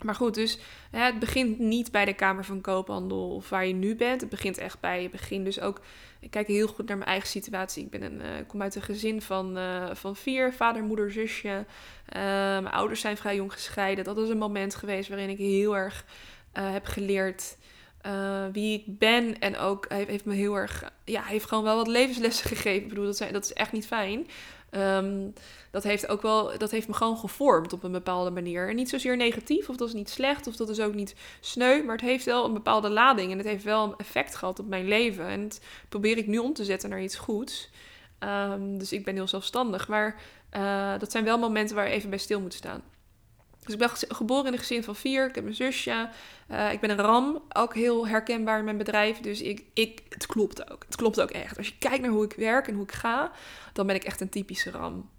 Maar 0.03 0.15
goed, 0.15 0.33
dus 0.33 0.59
het 0.91 1.19
begint 1.19 1.59
niet 1.59 1.91
bij 1.91 2.05
de 2.05 2.13
Kamer 2.13 2.45
van 2.45 2.61
Koophandel 2.61 3.35
of 3.35 3.49
waar 3.49 3.65
je 3.65 3.73
nu 3.73 3.95
bent. 3.95 4.21
Het 4.21 4.29
begint 4.29 4.57
echt 4.57 4.79
bij 4.79 5.01
je 5.01 5.09
begin. 5.09 5.43
Dus 5.43 5.59
ook, 5.59 5.81
ik 6.19 6.31
kijk 6.31 6.47
heel 6.47 6.67
goed 6.67 6.87
naar 6.87 6.97
mijn 6.97 7.09
eigen 7.09 7.29
situatie. 7.29 7.83
Ik 7.83 7.89
ben 7.89 8.01
een, 8.01 8.21
uh, 8.21 8.47
kom 8.47 8.61
uit 8.61 8.75
een 8.75 8.81
gezin 8.81 9.21
van, 9.21 9.57
uh, 9.57 9.89
van 9.93 10.15
vier, 10.15 10.53
vader, 10.53 10.83
moeder, 10.83 11.11
zusje. 11.11 11.65
Uh, 12.15 12.21
mijn 12.59 12.69
ouders 12.69 13.01
zijn 13.01 13.17
vrij 13.17 13.35
jong 13.35 13.53
gescheiden. 13.53 14.03
Dat 14.03 14.17
is 14.17 14.29
een 14.29 14.37
moment 14.37 14.75
geweest 14.75 15.09
waarin 15.09 15.29
ik 15.29 15.37
heel 15.37 15.77
erg 15.77 16.05
heb 16.51 16.85
geleerd 16.85 17.57
wie 18.51 18.73
ik 18.73 18.97
ben. 18.97 19.39
En 19.39 19.57
ook 19.57 19.85
heeft, 19.89 20.09
heeft 20.09 20.25
me 20.25 20.33
heel 20.33 20.55
erg, 20.55 20.91
ja, 21.05 21.23
heeft 21.23 21.45
gewoon 21.45 21.63
wel 21.63 21.75
wat 21.75 21.87
levenslessen 21.87 22.47
gegeven. 22.55 22.81
Ik 22.81 22.89
bedoel, 22.89 23.05
dat, 23.05 23.17
zijn, 23.17 23.33
dat 23.33 23.43
is 23.43 23.53
echt 23.53 23.71
niet 23.71 23.87
fijn. 23.87 24.27
Um, 24.77 25.33
dat 25.71 25.83
heeft 25.83 26.07
ook 26.07 26.21
wel, 26.21 26.57
dat 26.57 26.71
heeft 26.71 26.87
me 26.87 26.93
gewoon 26.93 27.17
gevormd 27.17 27.73
op 27.73 27.83
een 27.83 27.91
bepaalde 27.91 28.29
manier. 28.29 28.69
En 28.69 28.75
niet 28.75 28.89
zozeer 28.89 29.17
negatief, 29.17 29.69
of 29.69 29.75
dat 29.75 29.87
is 29.87 29.93
niet 29.93 30.09
slecht, 30.09 30.47
of 30.47 30.55
dat 30.55 30.69
is 30.69 30.79
ook 30.79 30.93
niet 30.93 31.15
sneu, 31.39 31.83
maar 31.83 31.95
het 31.95 32.05
heeft 32.05 32.25
wel 32.25 32.45
een 32.45 32.53
bepaalde 32.53 32.89
lading 32.89 33.31
en 33.31 33.37
het 33.37 33.47
heeft 33.47 33.63
wel 33.63 33.83
een 33.83 33.97
effect 33.97 34.35
gehad 34.35 34.59
op 34.59 34.67
mijn 34.67 34.87
leven. 34.87 35.25
En 35.25 35.47
dat 35.47 35.61
probeer 35.89 36.17
ik 36.17 36.27
nu 36.27 36.37
om 36.37 36.53
te 36.53 36.65
zetten 36.65 36.89
naar 36.89 37.01
iets 37.01 37.15
goeds. 37.15 37.69
Um, 38.19 38.77
dus 38.77 38.91
ik 38.91 39.05
ben 39.05 39.15
heel 39.15 39.27
zelfstandig, 39.27 39.87
maar 39.87 40.15
uh, 40.53 40.99
dat 40.99 41.11
zijn 41.11 41.23
wel 41.23 41.37
momenten 41.37 41.75
waar 41.75 41.87
je 41.87 41.93
even 41.93 42.09
bij 42.09 42.19
stil 42.19 42.41
moet 42.41 42.53
staan. 42.53 42.81
Dus 43.67 43.75
ik 43.75 43.79
ben 44.07 44.15
geboren 44.15 44.45
in 44.45 44.53
een 44.53 44.59
gezin 44.59 44.83
van 44.83 44.95
vier. 44.95 45.27
Ik 45.27 45.35
heb 45.35 45.45
een 45.45 45.55
zusje. 45.55 46.09
Uh, 46.51 46.71
ik 46.71 46.79
ben 46.79 46.89
een 46.89 47.01
ram. 47.01 47.43
Ook 47.49 47.73
heel 47.73 48.07
herkenbaar 48.07 48.57
in 48.57 48.63
mijn 48.63 48.77
bedrijf. 48.77 49.19
Dus 49.19 49.41
ik, 49.41 49.63
ik, 49.73 50.01
het 50.09 50.25
klopt 50.25 50.71
ook. 50.71 50.83
Het 50.85 50.95
klopt 50.95 51.21
ook 51.21 51.31
echt. 51.31 51.57
Als 51.57 51.67
je 51.67 51.77
kijkt 51.79 52.01
naar 52.01 52.11
hoe 52.11 52.23
ik 52.23 52.33
werk 52.33 52.67
en 52.67 52.73
hoe 52.73 52.83
ik 52.83 52.91
ga, 52.91 53.31
dan 53.73 53.87
ben 53.87 53.95
ik 53.95 54.03
echt 54.03 54.21
een 54.21 54.29
typische 54.29 54.71
ram. 54.71 55.09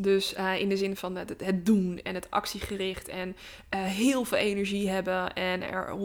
Dus 0.00 0.36
uh, 0.36 0.60
in 0.60 0.68
de 0.68 0.76
zin 0.76 0.96
van 0.96 1.16
het, 1.16 1.34
doen 1.54 2.00
en 2.02 2.14
het 2.14 2.30
actiegericht 2.30 3.08
en 3.08 3.28
uh, 3.74 3.84
heel 3.84 4.24
veel 4.24 4.38
energie 4.38 4.88
hebben 4.88 5.32
en 5.32 5.62
er 5.62 5.96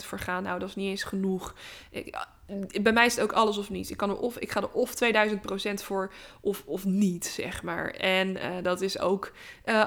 100% 0.00 0.04
voor 0.04 0.18
gaan. 0.18 0.42
Nou, 0.42 0.58
dat 0.58 0.68
is 0.68 0.74
niet 0.74 0.88
eens 0.88 1.02
genoeg. 1.02 1.54
Ik, 1.90 2.26
bij 2.82 2.92
mij 2.92 3.06
is 3.06 3.14
het 3.14 3.24
ook 3.24 3.32
alles 3.32 3.58
of 3.58 3.70
niets. 3.70 3.90
Ik, 3.90 3.96
kan 3.96 4.10
er 4.10 4.16
of, 4.16 4.38
ik 4.38 4.50
ga 4.50 4.60
er 4.60 4.70
of 4.70 4.94
2000% 5.70 5.74
voor 5.74 6.12
of, 6.40 6.62
of 6.66 6.84
niet, 6.84 7.26
zeg 7.26 7.62
maar. 7.62 7.90
En 7.90 8.28
uh, 8.28 8.42
dat 8.62 8.80
is 8.80 8.98
ook, 8.98 9.32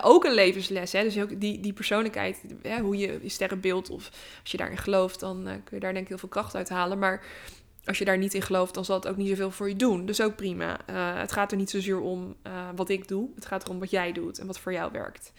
ook 0.01 0.23
een 0.23 0.33
levensles. 0.33 0.91
Hè? 0.91 1.03
Dus 1.03 1.19
ook 1.19 1.39
die, 1.39 1.59
die 1.59 1.73
persoonlijkheid, 1.73 2.43
hè? 2.61 2.79
hoe 2.79 2.97
je 2.97 3.19
je 3.21 3.29
sterrenbeeld 3.29 3.89
of 3.89 4.09
als 4.41 4.51
je 4.51 4.57
daarin 4.57 4.77
gelooft, 4.77 5.19
dan 5.19 5.43
kun 5.43 5.75
je 5.75 5.79
daar 5.79 5.91
denk 5.91 6.03
ik 6.03 6.09
heel 6.09 6.17
veel 6.17 6.29
kracht 6.29 6.55
uit 6.55 6.69
halen. 6.69 6.99
Maar 6.99 7.23
als 7.85 7.97
je 7.97 8.05
daar 8.05 8.17
niet 8.17 8.33
in 8.33 8.41
gelooft, 8.41 8.73
dan 8.73 8.85
zal 8.85 8.95
het 8.95 9.07
ook 9.07 9.17
niet 9.17 9.29
zoveel 9.29 9.51
voor 9.51 9.69
je 9.69 9.75
doen. 9.75 10.05
Dus 10.05 10.21
ook 10.21 10.35
prima. 10.35 10.79
Het 11.19 11.31
gaat 11.31 11.51
er 11.51 11.57
niet 11.57 11.69
zozeer 11.69 11.99
om 11.99 12.35
wat 12.75 12.89
ik 12.89 13.07
doe. 13.07 13.29
Het 13.35 13.45
gaat 13.45 13.63
erom 13.63 13.79
wat 13.79 13.89
jij 13.89 14.11
doet 14.11 14.39
en 14.39 14.47
wat 14.47 14.59
voor 14.59 14.73
jou 14.73 14.91
werkt. 14.91 15.33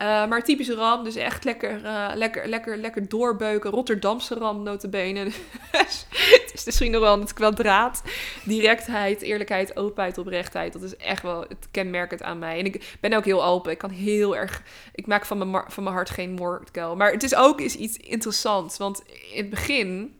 Uh, 0.00 0.26
maar 0.26 0.42
typische 0.42 0.74
ram, 0.74 1.04
dus 1.04 1.14
echt 1.14 1.44
lekker, 1.44 1.80
lekker, 2.14 2.48
lekker, 2.48 2.76
lekker 2.76 3.08
doorbeuken. 3.08 3.70
Rotterdamse 3.70 4.34
ram, 4.34 4.62
notabene. 4.62 5.20
het 5.72 6.50
is 6.54 6.64
misschien 6.64 6.90
nog 6.90 7.00
wel 7.00 7.20
het 7.20 7.32
kwadraat. 7.32 8.02
Directheid, 8.44 9.22
eerlijkheid, 9.22 9.76
openheid, 9.76 10.18
oprechtheid. 10.18 10.72
Dat 10.72 10.82
is 10.82 10.96
echt 10.96 11.22
wel 11.22 11.40
het 11.40 11.68
kenmerkend 11.70 12.22
aan 12.22 12.38
mij. 12.38 12.58
En 12.58 12.64
ik 12.64 12.96
ben 13.00 13.12
ook 13.12 13.24
heel 13.24 13.44
open. 13.44 13.72
Ik 13.72 13.78
kan 13.78 13.90
heel 13.90 14.36
erg... 14.36 14.62
Ik 14.94 15.06
maak 15.06 15.24
van 15.24 15.50
mijn, 15.50 15.64
van 15.68 15.82
mijn 15.82 15.94
hart 15.94 16.10
geen 16.10 16.32
moordkuil. 16.32 16.96
Maar 16.96 17.12
het 17.12 17.22
is 17.22 17.34
ook 17.34 17.60
is 17.60 17.76
iets 17.76 17.96
interessants. 17.96 18.78
Want 18.78 19.02
in 19.32 19.40
het 19.40 19.50
begin 19.50 20.14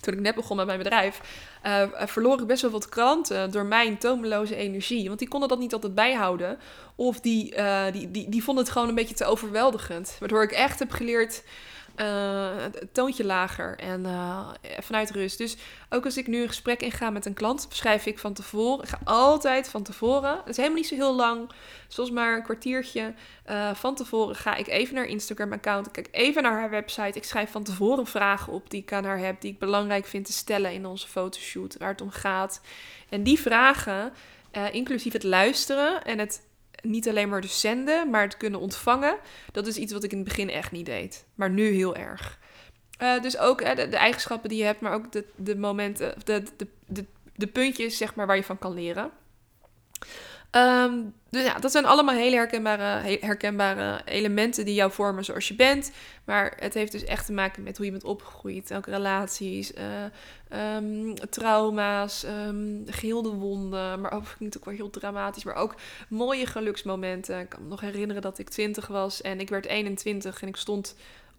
toen 0.00 0.14
ik 0.14 0.20
net 0.20 0.34
begon 0.34 0.56
met 0.56 0.66
mijn 0.66 0.78
bedrijf, 0.78 1.20
uh, 1.66 1.82
verloor 1.94 2.40
ik 2.40 2.46
best 2.46 2.62
wel 2.62 2.70
wat 2.70 2.88
klanten 2.88 3.50
door 3.50 3.66
mijn 3.66 3.98
tomeloze 3.98 4.56
energie. 4.56 5.06
Want 5.06 5.18
die 5.18 5.28
konden 5.28 5.48
dat 5.48 5.58
niet 5.58 5.72
altijd 5.72 5.94
bijhouden. 5.94 6.58
Of 6.94 7.20
die, 7.20 7.56
uh, 7.56 7.84
die, 7.92 8.10
die, 8.10 8.28
die 8.28 8.44
vonden 8.44 8.64
het 8.64 8.72
gewoon 8.72 8.88
een 8.88 8.94
beetje 8.94 9.14
te 9.14 9.24
overweldigend. 9.24 10.16
Waardoor 10.18 10.42
ik 10.42 10.52
echt 10.52 10.78
heb 10.78 10.90
geleerd 10.90 11.42
uh, 12.00 12.56
het 12.56 12.94
toontje 12.94 13.24
lager 13.24 13.78
en 13.78 14.04
uh, 14.04 14.48
vanuit 14.80 15.10
rust. 15.10 15.38
Dus 15.38 15.56
ook 15.90 16.04
als 16.04 16.16
ik 16.16 16.26
nu 16.26 16.42
een 16.42 16.48
gesprek 16.48 16.82
inga 16.82 17.10
met 17.10 17.26
een 17.26 17.34
klant, 17.34 17.66
schrijf 17.70 18.06
ik 18.06 18.18
van 18.18 18.32
tevoren. 18.32 18.82
Ik 18.82 18.88
ga 18.88 18.98
altijd 19.04 19.68
van 19.68 19.82
tevoren. 19.82 20.36
Het 20.36 20.48
is 20.48 20.56
helemaal 20.56 20.78
niet 20.78 20.88
zo 20.88 20.94
heel 20.94 21.14
lang, 21.14 21.50
zoals 21.88 22.10
maar 22.10 22.36
een 22.36 22.42
kwartiertje. 22.42 23.14
Uh, 23.50 23.74
van 23.74 23.94
tevoren 23.94 24.36
ga 24.36 24.54
ik 24.54 24.66
even 24.66 24.94
naar 24.94 25.04
Instagram-account. 25.04 25.86
Ik 25.86 25.92
kijk 25.92 26.08
even 26.10 26.42
naar 26.42 26.58
haar 26.58 26.70
website. 26.70 27.18
Ik 27.18 27.24
schrijf 27.24 27.50
van 27.50 27.62
tevoren 27.62 28.06
vragen 28.06 28.52
op 28.52 28.70
die 28.70 28.82
ik 28.82 28.92
aan 28.92 29.04
haar 29.04 29.18
heb, 29.18 29.40
die 29.40 29.52
ik 29.52 29.58
belangrijk 29.58 30.06
vind 30.06 30.26
te 30.26 30.32
stellen 30.32 30.72
in 30.72 30.86
onze 30.86 31.08
fotoshoot, 31.08 31.76
waar 31.78 31.88
het 31.88 32.00
om 32.00 32.10
gaat. 32.10 32.60
En 33.08 33.22
die 33.22 33.40
vragen, 33.40 34.12
inclusief 34.72 35.12
het 35.12 35.22
luisteren 35.22 36.04
en 36.04 36.18
het 36.18 36.45
niet 36.82 37.08
alleen 37.08 37.28
maar 37.28 37.40
dus 37.40 37.60
zenden, 37.60 38.10
maar 38.10 38.22
het 38.22 38.36
kunnen 38.36 38.60
ontvangen. 38.60 39.16
Dat 39.52 39.66
is 39.66 39.76
iets 39.76 39.92
wat 39.92 40.04
ik 40.04 40.10
in 40.12 40.18
het 40.18 40.28
begin 40.28 40.50
echt 40.50 40.72
niet 40.72 40.86
deed. 40.86 41.26
Maar 41.34 41.50
nu 41.50 41.68
heel 41.68 41.96
erg. 41.96 42.38
Uh, 43.02 43.22
dus 43.22 43.38
ook 43.38 43.60
uh, 43.60 43.74
de, 43.74 43.96
eigenschappen 43.96 44.48
die 44.48 44.58
je 44.58 44.64
hebt, 44.64 44.80
maar 44.80 44.92
ook 44.92 45.12
de, 45.12 45.24
de 45.36 45.56
momenten, 45.56 46.14
de, 46.24 46.42
de, 46.86 47.04
de 47.34 47.46
puntjes 47.46 47.96
zeg 47.96 48.14
maar, 48.14 48.26
waar 48.26 48.36
je 48.36 48.44
van 48.44 48.58
kan 48.58 48.74
leren. 48.74 49.10
Um, 50.56 51.14
dus 51.30 51.44
ja, 51.44 51.58
dat 51.58 51.70
zijn 51.70 51.84
allemaal 51.84 52.14
hele 52.14 52.36
herkenbare, 52.36 53.18
herkenbare 53.20 54.00
elementen 54.04 54.64
die 54.64 54.74
jou 54.74 54.92
vormen 54.92 55.24
zoals 55.24 55.48
je 55.48 55.54
bent. 55.54 55.92
Maar 56.24 56.56
het 56.58 56.74
heeft 56.74 56.92
dus 56.92 57.04
echt 57.04 57.26
te 57.26 57.32
maken 57.32 57.62
met 57.62 57.76
hoe 57.76 57.86
je 57.86 57.92
bent 57.92 58.04
opgegroeid. 58.04 58.74
Ook 58.74 58.86
relaties, 58.86 59.72
uh, 59.72 60.74
um, 60.76 61.14
trauma's, 61.30 62.24
um, 62.24 62.84
wonden. 63.38 64.00
Maar 64.00 64.12
ook 64.12 64.24
niet 64.38 64.56
ook 64.56 64.64
wel 64.64 64.74
heel 64.74 64.90
dramatisch. 64.90 65.44
Maar 65.44 65.54
ook 65.54 65.74
mooie 66.08 66.46
geluksmomenten. 66.46 67.40
Ik 67.40 67.48
kan 67.48 67.62
me 67.62 67.68
nog 67.68 67.80
herinneren 67.80 68.22
dat 68.22 68.38
ik 68.38 68.48
20 68.48 68.86
was 68.86 69.22
en 69.22 69.40
ik 69.40 69.48
werd 69.48 69.66
21 69.66 70.42
en 70.42 70.48
ik 70.48 70.56
stond 70.56 70.96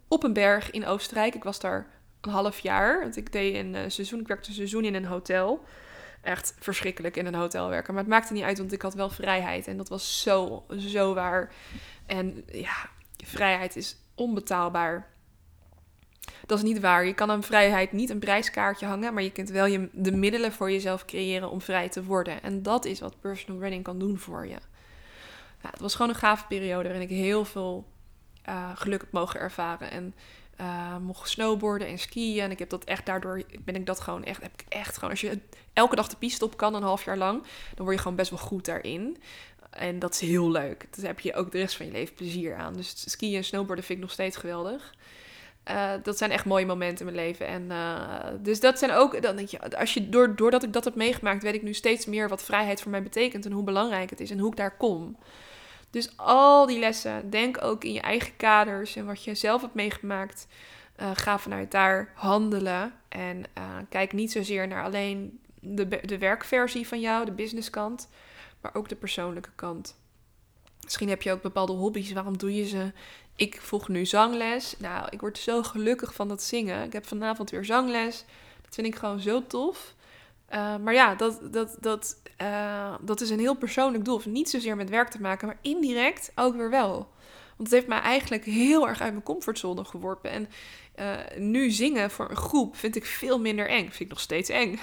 op 0.08 0.22
een 0.22 0.32
berg 0.32 0.70
in 0.70 0.86
Oostenrijk. 0.86 1.34
Ik 1.34 1.44
was 1.44 1.60
daar 1.60 1.86
een 2.20 2.30
half 2.30 2.58
jaar. 2.58 3.00
Want 3.00 3.16
ik 3.16 3.32
deed 3.32 3.54
een 3.54 3.74
uh, 3.74 3.80
seizoen, 3.86 4.20
ik 4.20 4.28
werkte 4.28 4.48
een 4.48 4.54
seizoen 4.54 4.84
in 4.84 4.94
een 4.94 5.04
hotel 5.04 5.64
echt 6.20 6.54
verschrikkelijk 6.58 7.16
in 7.16 7.26
een 7.26 7.34
hotel 7.34 7.68
werken. 7.68 7.94
Maar 7.94 8.02
het 8.02 8.12
maakte 8.12 8.32
niet 8.32 8.42
uit, 8.42 8.58
want 8.58 8.72
ik 8.72 8.82
had 8.82 8.94
wel 8.94 9.10
vrijheid. 9.10 9.66
En 9.66 9.76
dat 9.76 9.88
was 9.88 10.22
zo, 10.22 10.64
zo 10.76 11.14
waar. 11.14 11.52
En 12.06 12.44
ja, 12.52 12.88
vrijheid 13.24 13.76
is 13.76 13.96
onbetaalbaar. 14.14 15.10
Dat 16.46 16.58
is 16.58 16.64
niet 16.64 16.80
waar. 16.80 17.06
Je 17.06 17.14
kan 17.14 17.30
aan 17.30 17.42
vrijheid 17.42 17.92
niet 17.92 18.10
een 18.10 18.18
prijskaartje 18.18 18.86
hangen, 18.86 19.14
maar 19.14 19.22
je 19.22 19.32
kunt 19.32 19.50
wel 19.50 19.66
je, 19.66 19.88
de 19.92 20.12
middelen 20.12 20.52
voor 20.52 20.70
jezelf 20.70 21.04
creëren 21.04 21.50
om 21.50 21.60
vrij 21.60 21.88
te 21.88 22.04
worden. 22.04 22.42
En 22.42 22.62
dat 22.62 22.84
is 22.84 23.00
wat 23.00 23.20
personal 23.20 23.58
branding 23.58 23.82
kan 23.82 23.98
doen 23.98 24.18
voor 24.18 24.46
je. 24.46 24.56
Het 25.58 25.80
was 25.80 25.94
gewoon 25.94 26.10
een 26.10 26.18
gave 26.18 26.46
periode 26.46 26.88
waarin 26.88 27.10
ik 27.10 27.16
heel 27.16 27.44
veel 27.44 27.86
uh, 28.48 28.70
geluk 28.74 29.00
heb 29.00 29.12
mogen 29.12 29.40
ervaren. 29.40 29.90
En 29.90 30.14
uh, 30.60 30.96
mocht 30.96 31.30
snowboarden 31.30 31.88
en 31.88 31.98
skiën. 31.98 32.42
En 32.42 32.50
ik 32.50 32.58
heb 32.58 32.70
dat 32.70 32.84
echt, 32.84 33.06
daardoor 33.06 33.42
ben 33.60 33.74
ik 33.74 33.86
dat 33.86 34.00
gewoon 34.00 34.24
echt, 34.24 34.42
heb 34.42 34.52
ik 34.52 34.64
echt 34.68 34.94
gewoon, 34.94 35.10
als 35.10 35.20
je 35.20 35.38
elke 35.72 35.96
dag 35.96 36.08
de 36.08 36.16
piste 36.16 36.44
op 36.44 36.56
kan, 36.56 36.74
een 36.74 36.82
half 36.82 37.04
jaar 37.04 37.18
lang, 37.18 37.42
dan 37.74 37.84
word 37.84 37.96
je 37.96 38.02
gewoon 38.02 38.16
best 38.16 38.30
wel 38.30 38.38
goed 38.38 38.64
daarin. 38.64 39.16
En 39.70 39.98
dat 39.98 40.12
is 40.14 40.20
heel 40.20 40.50
leuk. 40.50 40.86
Daar 40.96 41.06
heb 41.06 41.20
je 41.20 41.34
ook 41.34 41.52
de 41.52 41.58
rest 41.58 41.76
van 41.76 41.86
je 41.86 41.92
leven 41.92 42.14
plezier 42.14 42.54
aan. 42.54 42.74
Dus 42.74 43.10
skiën 43.10 43.36
en 43.36 43.44
snowboarden 43.44 43.84
vind 43.84 43.98
ik 43.98 44.04
nog 44.04 44.14
steeds 44.14 44.36
geweldig. 44.36 44.94
Uh, 45.70 45.90
dat 46.02 46.18
zijn 46.18 46.30
echt 46.30 46.44
mooie 46.44 46.66
momenten 46.66 47.06
in 47.06 47.14
mijn 47.14 47.26
leven. 47.26 47.46
En 47.46 47.62
uh, 47.62 48.42
dus 48.42 48.60
dat 48.60 48.78
zijn 48.78 48.92
ook, 48.92 49.22
dan 49.22 49.36
denk 49.36 49.48
je, 49.48 49.78
als 49.78 49.94
je, 49.94 50.08
door, 50.08 50.36
doordat 50.36 50.62
ik 50.62 50.72
dat 50.72 50.84
heb 50.84 50.94
meegemaakt, 50.94 51.42
weet 51.42 51.54
ik 51.54 51.62
nu 51.62 51.74
steeds 51.74 52.06
meer 52.06 52.28
wat 52.28 52.42
vrijheid 52.42 52.80
voor 52.80 52.90
mij 52.90 53.02
betekent 53.02 53.46
en 53.46 53.52
hoe 53.52 53.62
belangrijk 53.62 54.10
het 54.10 54.20
is 54.20 54.30
en 54.30 54.38
hoe 54.38 54.50
ik 54.50 54.56
daar 54.56 54.76
kom. 54.76 55.16
Dus 55.90 56.16
al 56.16 56.66
die 56.66 56.78
lessen, 56.78 57.30
denk 57.30 57.62
ook 57.62 57.84
in 57.84 57.92
je 57.92 58.00
eigen 58.00 58.36
kaders 58.36 58.96
en 58.96 59.06
wat 59.06 59.24
je 59.24 59.34
zelf 59.34 59.60
hebt 59.60 59.74
meegemaakt. 59.74 60.46
Uh, 61.00 61.10
ga 61.14 61.38
vanuit 61.38 61.70
daar 61.70 62.12
handelen. 62.14 62.92
En 63.08 63.36
uh, 63.38 63.64
kijk 63.88 64.12
niet 64.12 64.32
zozeer 64.32 64.68
naar 64.68 64.84
alleen 64.84 65.40
de, 65.60 65.88
de 66.02 66.18
werkversie 66.18 66.88
van 66.88 67.00
jou, 67.00 67.24
de 67.24 67.32
businesskant, 67.32 68.08
maar 68.60 68.74
ook 68.74 68.88
de 68.88 68.96
persoonlijke 68.96 69.50
kant. 69.54 69.96
Misschien 70.84 71.08
heb 71.08 71.22
je 71.22 71.32
ook 71.32 71.42
bepaalde 71.42 71.72
hobby's. 71.72 72.12
Waarom 72.12 72.38
doe 72.38 72.54
je 72.54 72.66
ze? 72.66 72.92
Ik 73.36 73.60
volg 73.60 73.88
nu 73.88 74.06
zangles. 74.06 74.74
Nou, 74.78 75.06
ik 75.10 75.20
word 75.20 75.38
zo 75.38 75.62
gelukkig 75.62 76.14
van 76.14 76.28
dat 76.28 76.42
zingen. 76.42 76.84
Ik 76.84 76.92
heb 76.92 77.06
vanavond 77.06 77.50
weer 77.50 77.64
zangles. 77.64 78.24
Dat 78.62 78.74
vind 78.74 78.86
ik 78.86 78.96
gewoon 78.96 79.20
zo 79.20 79.46
tof. 79.46 79.94
Uh, 80.52 80.76
maar 80.76 80.94
ja, 80.94 81.14
dat, 81.14 81.52
dat, 81.52 81.76
dat, 81.80 82.22
uh, 82.42 82.94
dat 83.00 83.20
is 83.20 83.30
een 83.30 83.38
heel 83.38 83.56
persoonlijk 83.56 84.04
doel. 84.04 84.20
Niet 84.24 84.50
zozeer 84.50 84.76
met 84.76 84.90
werk 84.90 85.08
te 85.08 85.20
maken, 85.20 85.46
maar 85.46 85.58
indirect 85.62 86.32
ook 86.34 86.56
weer 86.56 86.70
wel. 86.70 86.92
Want 87.56 87.70
het 87.70 87.70
heeft 87.70 87.86
mij 87.86 88.00
eigenlijk 88.00 88.44
heel 88.44 88.88
erg 88.88 89.00
uit 89.00 89.12
mijn 89.12 89.24
comfortzone 89.24 89.84
geworpen. 89.84 90.30
En 90.30 90.48
uh, 90.98 91.38
nu 91.38 91.70
zingen 91.70 92.10
voor 92.10 92.30
een 92.30 92.36
groep 92.36 92.76
vind 92.76 92.96
ik 92.96 93.04
veel 93.04 93.40
minder 93.40 93.68
eng. 93.68 93.84
Vind 93.84 94.00
ik 94.00 94.08
nog 94.08 94.20
steeds 94.20 94.48
eng. 94.48 94.78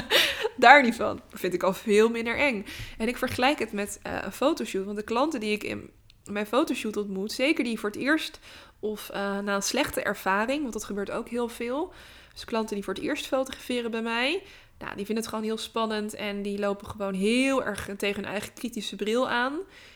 Daar 0.56 0.82
niet 0.82 0.94
van. 0.94 1.20
Vind 1.30 1.54
ik 1.54 1.62
al 1.62 1.74
veel 1.74 2.08
minder 2.08 2.38
eng. 2.38 2.66
En 2.98 3.08
ik 3.08 3.16
vergelijk 3.16 3.58
het 3.58 3.72
met 3.72 4.00
een 4.02 4.32
fotoshoot. 4.32 4.84
Want 4.84 4.96
de 4.96 5.02
klanten 5.02 5.40
die 5.40 5.52
ik 5.52 5.64
in 5.64 5.90
mijn 6.24 6.46
fotoshoot 6.46 6.96
ontmoet, 6.96 7.32
zeker 7.32 7.64
die 7.64 7.78
voor 7.78 7.90
het 7.90 7.98
eerst 7.98 8.38
of 8.80 9.10
na 9.12 9.54
een 9.54 9.62
slechte 9.62 10.02
ervaring, 10.02 10.60
want 10.60 10.72
dat 10.72 10.84
gebeurt 10.84 11.10
ook 11.10 11.28
heel 11.28 11.48
veel. 11.48 11.92
Dus 12.32 12.44
klanten 12.44 12.74
die 12.74 12.84
voor 12.84 12.94
het 12.94 13.02
eerst 13.02 13.26
fotograferen 13.26 13.90
bij 13.90 14.02
mij, 14.02 14.42
nou, 14.78 14.96
die 14.96 15.04
vinden 15.04 15.24
het 15.24 15.26
gewoon 15.26 15.44
heel 15.44 15.58
spannend 15.58 16.14
en 16.14 16.42
die 16.42 16.58
lopen 16.58 16.86
gewoon 16.86 17.14
heel 17.14 17.64
erg 17.64 17.88
tegen 17.96 18.22
hun 18.22 18.32
eigen 18.32 18.52
kritische 18.52 18.96
bril 18.96 19.28
aan. 19.28 19.52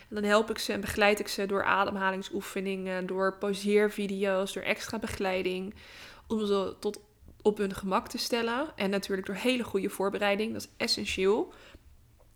En 0.08 0.14
dan 0.14 0.24
help 0.24 0.50
ik 0.50 0.58
ze 0.58 0.72
en 0.72 0.80
begeleid 0.80 1.20
ik 1.20 1.28
ze 1.28 1.46
door 1.46 1.64
ademhalingsoefeningen, 1.64 3.06
door 3.06 3.38
poseervideo's, 3.38 4.52
door 4.52 4.62
extra 4.62 4.98
begeleiding. 4.98 5.74
Om 6.26 6.46
ze 6.46 6.76
tot 6.80 7.00
op 7.42 7.58
hun 7.58 7.74
gemak 7.74 8.08
te 8.08 8.18
stellen. 8.18 8.66
En 8.76 8.90
natuurlijk 8.90 9.26
door 9.26 9.36
hele 9.36 9.64
goede 9.64 9.90
voorbereiding, 9.90 10.52
dat 10.52 10.62
is 10.62 10.68
essentieel. 10.76 11.52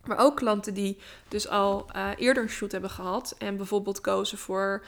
Maar 0.04 0.18
ook 0.18 0.36
klanten 0.36 0.74
die 0.74 0.98
dus 1.28 1.48
al 1.48 1.86
uh, 1.96 2.10
eerder 2.16 2.42
een 2.42 2.48
shoot 2.48 2.72
hebben 2.72 2.90
gehad 2.90 3.34
en 3.38 3.56
bijvoorbeeld 3.56 4.00
kozen 4.00 4.38
voor 4.38 4.84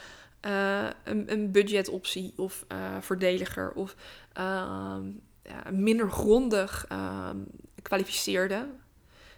uh, 0.47 0.87
een, 1.05 1.33
een 1.33 1.50
budgetoptie 1.50 2.33
of 2.37 2.65
uh, 2.73 2.97
voordeliger 3.00 3.73
of 3.73 3.95
ehm, 4.33 5.11
minder 5.73 6.11
grondig 6.11 6.87
uh, 6.93 7.31
kwalificeerde. 7.83 8.69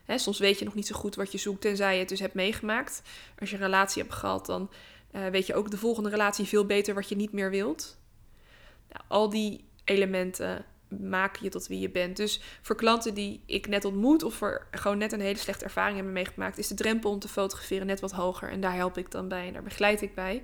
Hè, 0.05 0.19
soms 0.19 0.39
weet 0.39 0.59
je 0.59 0.65
nog 0.65 0.75
niet 0.75 0.87
zo 0.87 0.95
goed 0.95 1.15
wat 1.15 1.33
je 1.33 1.39
zoekt, 1.39 1.61
tenzij 1.61 1.93
je 1.95 2.01
het 2.01 2.09
dus 2.09 2.21
hebt 2.21 2.35
meegemaakt. 2.35 3.03
Als 3.39 3.51
je 3.51 3.57
een 3.57 3.63
relatie 3.63 4.03
hebt 4.03 4.15
gehad, 4.15 4.47
dan 4.47 4.71
uh, 5.13 5.27
weet 5.27 5.47
je 5.47 5.55
ook 5.55 5.71
de 5.71 5.77
volgende 5.77 6.11
relatie 6.11 6.45
veel 6.45 6.67
beter 6.67 6.95
wat 6.95 7.09
je 7.09 7.17
niet 7.17 7.33
meer 7.33 7.51
wilt. 7.51 7.99
Nou, 8.89 9.05
al 9.09 9.29
die 9.29 9.65
elementen 9.85 10.65
maken 10.99 11.45
je 11.45 11.51
tot 11.51 11.67
wie 11.67 11.81
je 11.81 11.91
bent. 11.91 12.17
Dus 12.17 12.41
voor 12.63 12.77
klanten 12.77 13.15
die 13.15 13.43
ik 13.47 13.69
net 13.69 13.85
ontmoet 13.85 14.23
of 14.23 14.35
voor 14.35 14.67
gewoon 14.71 14.99
net 14.99 15.13
een 15.13 15.21
hele 15.21 15.39
slechte 15.39 15.65
ervaring 15.65 15.95
hebben 15.95 16.13
meegemaakt, 16.13 16.59
is 16.59 16.69
de 16.69 16.75
drempel 16.75 17.11
om 17.11 17.19
te 17.19 17.29
fotograferen 17.29 17.87
net 17.87 18.01
wat 18.01 18.13
hoger. 18.13 18.51
En 18.51 18.61
daar 18.61 18.75
help 18.75 18.99
ik 18.99 19.11
dan 19.11 19.29
bij 19.29 19.47
en 19.47 19.53
daar 19.53 19.63
begeleid 19.63 20.03
ik 20.03 20.15
bij. 20.15 20.43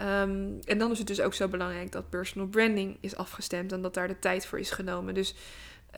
Um, 0.00 0.58
en 0.64 0.78
dan 0.78 0.90
is 0.90 0.98
het 0.98 1.06
dus 1.06 1.20
ook 1.20 1.34
zo 1.34 1.48
belangrijk 1.48 1.92
dat 1.92 2.10
personal 2.10 2.48
branding 2.48 2.96
is 3.00 3.16
afgestemd 3.16 3.72
en 3.72 3.82
dat 3.82 3.94
daar 3.94 4.08
de 4.08 4.18
tijd 4.18 4.46
voor 4.46 4.58
is 4.58 4.70
genomen. 4.70 5.14
Dus 5.14 5.34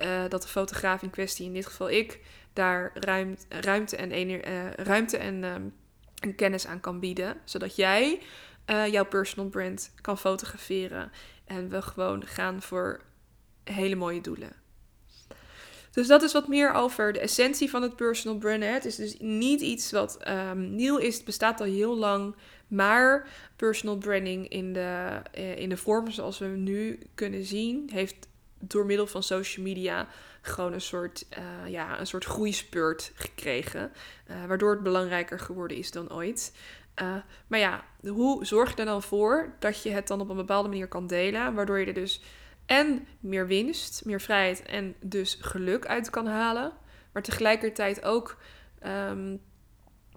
uh, 0.03 0.23
dat 0.29 0.43
de 0.43 0.49
fotograaf 0.49 1.03
in 1.03 1.11
kwestie, 1.11 1.47
in 1.47 1.53
dit 1.53 1.67
geval 1.67 1.91
ik, 1.91 2.21
daar 2.53 2.91
ruimte, 2.95 3.45
ruimte 3.49 3.97
en, 3.97 4.31
uh, 4.31 4.71
ruimte 4.71 5.17
en, 5.19 5.45
um, 5.45 5.75
en, 6.21 6.35
kennis 6.35 6.67
aan 6.67 6.81
kan 6.81 7.01
bieden. 7.01 7.37
Zodat 7.45 7.77
jij 7.77 8.21
uh, 8.67 8.87
jouw 8.87 9.07
personal 9.07 9.49
brand 9.49 9.93
kan 10.01 10.19
fotograferen. 10.19 11.11
En 11.45 11.69
we 11.69 11.83
gewoon 11.83 12.27
gaan 12.27 12.63
voor 12.63 13.01
hele 13.65 13.95
mooie 13.95 14.21
doelen. 14.21 14.60
Dus 15.91 16.07
dat 16.07 16.23
is 16.23 16.33
wat 16.33 16.49
meer 16.49 16.73
over 16.73 17.13
de 17.13 17.21
essentie 17.21 17.71
van 17.71 17.83
het 17.83 17.97
personal 17.97 18.39
brand. 18.39 18.63
Het 18.63 18.85
is 18.85 18.97
dus 18.97 19.17
niet 19.19 19.61
iets 19.61 19.91
wat 19.91 20.19
um, 20.29 20.75
nieuw 20.75 20.97
is. 20.97 21.17
Het 21.17 21.25
bestaat 21.25 21.61
al 21.61 21.67
heel 21.67 21.97
lang. 21.97 22.35
Maar 22.69 23.29
personal 23.57 23.97
branding 23.97 24.49
in 24.49 24.73
de, 24.73 25.23
uh, 25.39 25.59
in 25.59 25.69
de 25.69 25.77
vorm 25.77 26.11
zoals 26.11 26.39
we 26.39 26.45
hem 26.45 26.63
nu 26.63 26.99
kunnen 27.15 27.45
zien, 27.45 27.91
heeft 27.93 28.29
door 28.59 28.87
middel 28.87 29.07
van 29.07 29.23
social 29.23 29.65
media 29.65 30.09
gewoon 30.43 30.73
een 30.73 30.81
soort, 30.81 31.27
uh, 31.39 31.71
ja, 31.71 32.01
een 32.01 32.07
soort 32.07 32.25
groeispurt 32.25 33.13
gekregen. 33.15 33.93
Uh, 34.31 34.45
waardoor 34.47 34.71
het 34.71 34.83
belangrijker 34.83 35.39
geworden 35.39 35.77
is 35.77 35.91
dan 35.91 36.13
ooit. 36.13 36.53
Maar 37.47 37.59
ja, 37.59 37.85
hoe 38.09 38.45
zorg 38.45 38.71
je 38.71 38.77
er 38.77 38.85
dan 38.85 39.03
voor 39.03 39.55
dat 39.59 39.83
je 39.83 39.91
het 39.91 40.09
dan 40.09 40.21
op 40.21 40.29
een 40.29 40.37
bepaalde 40.37 40.69
manier 40.69 40.89
kan 40.89 41.07
delen? 41.07 41.55
Waardoor 41.55 41.79
je 41.79 41.87
er 41.87 41.95
dus 41.95 42.23
en 42.71 43.07
meer 43.21 43.47
winst, 43.47 44.05
meer 44.05 44.21
vrijheid 44.21 44.63
en 44.63 44.95
dus 45.01 45.39
geluk 45.41 45.87
uit 45.87 46.11
kan 46.11 46.27
halen. 46.27 46.73
Maar 47.13 47.23
tegelijkertijd 47.23 48.05
ook 48.05 48.37
um, 48.87 49.41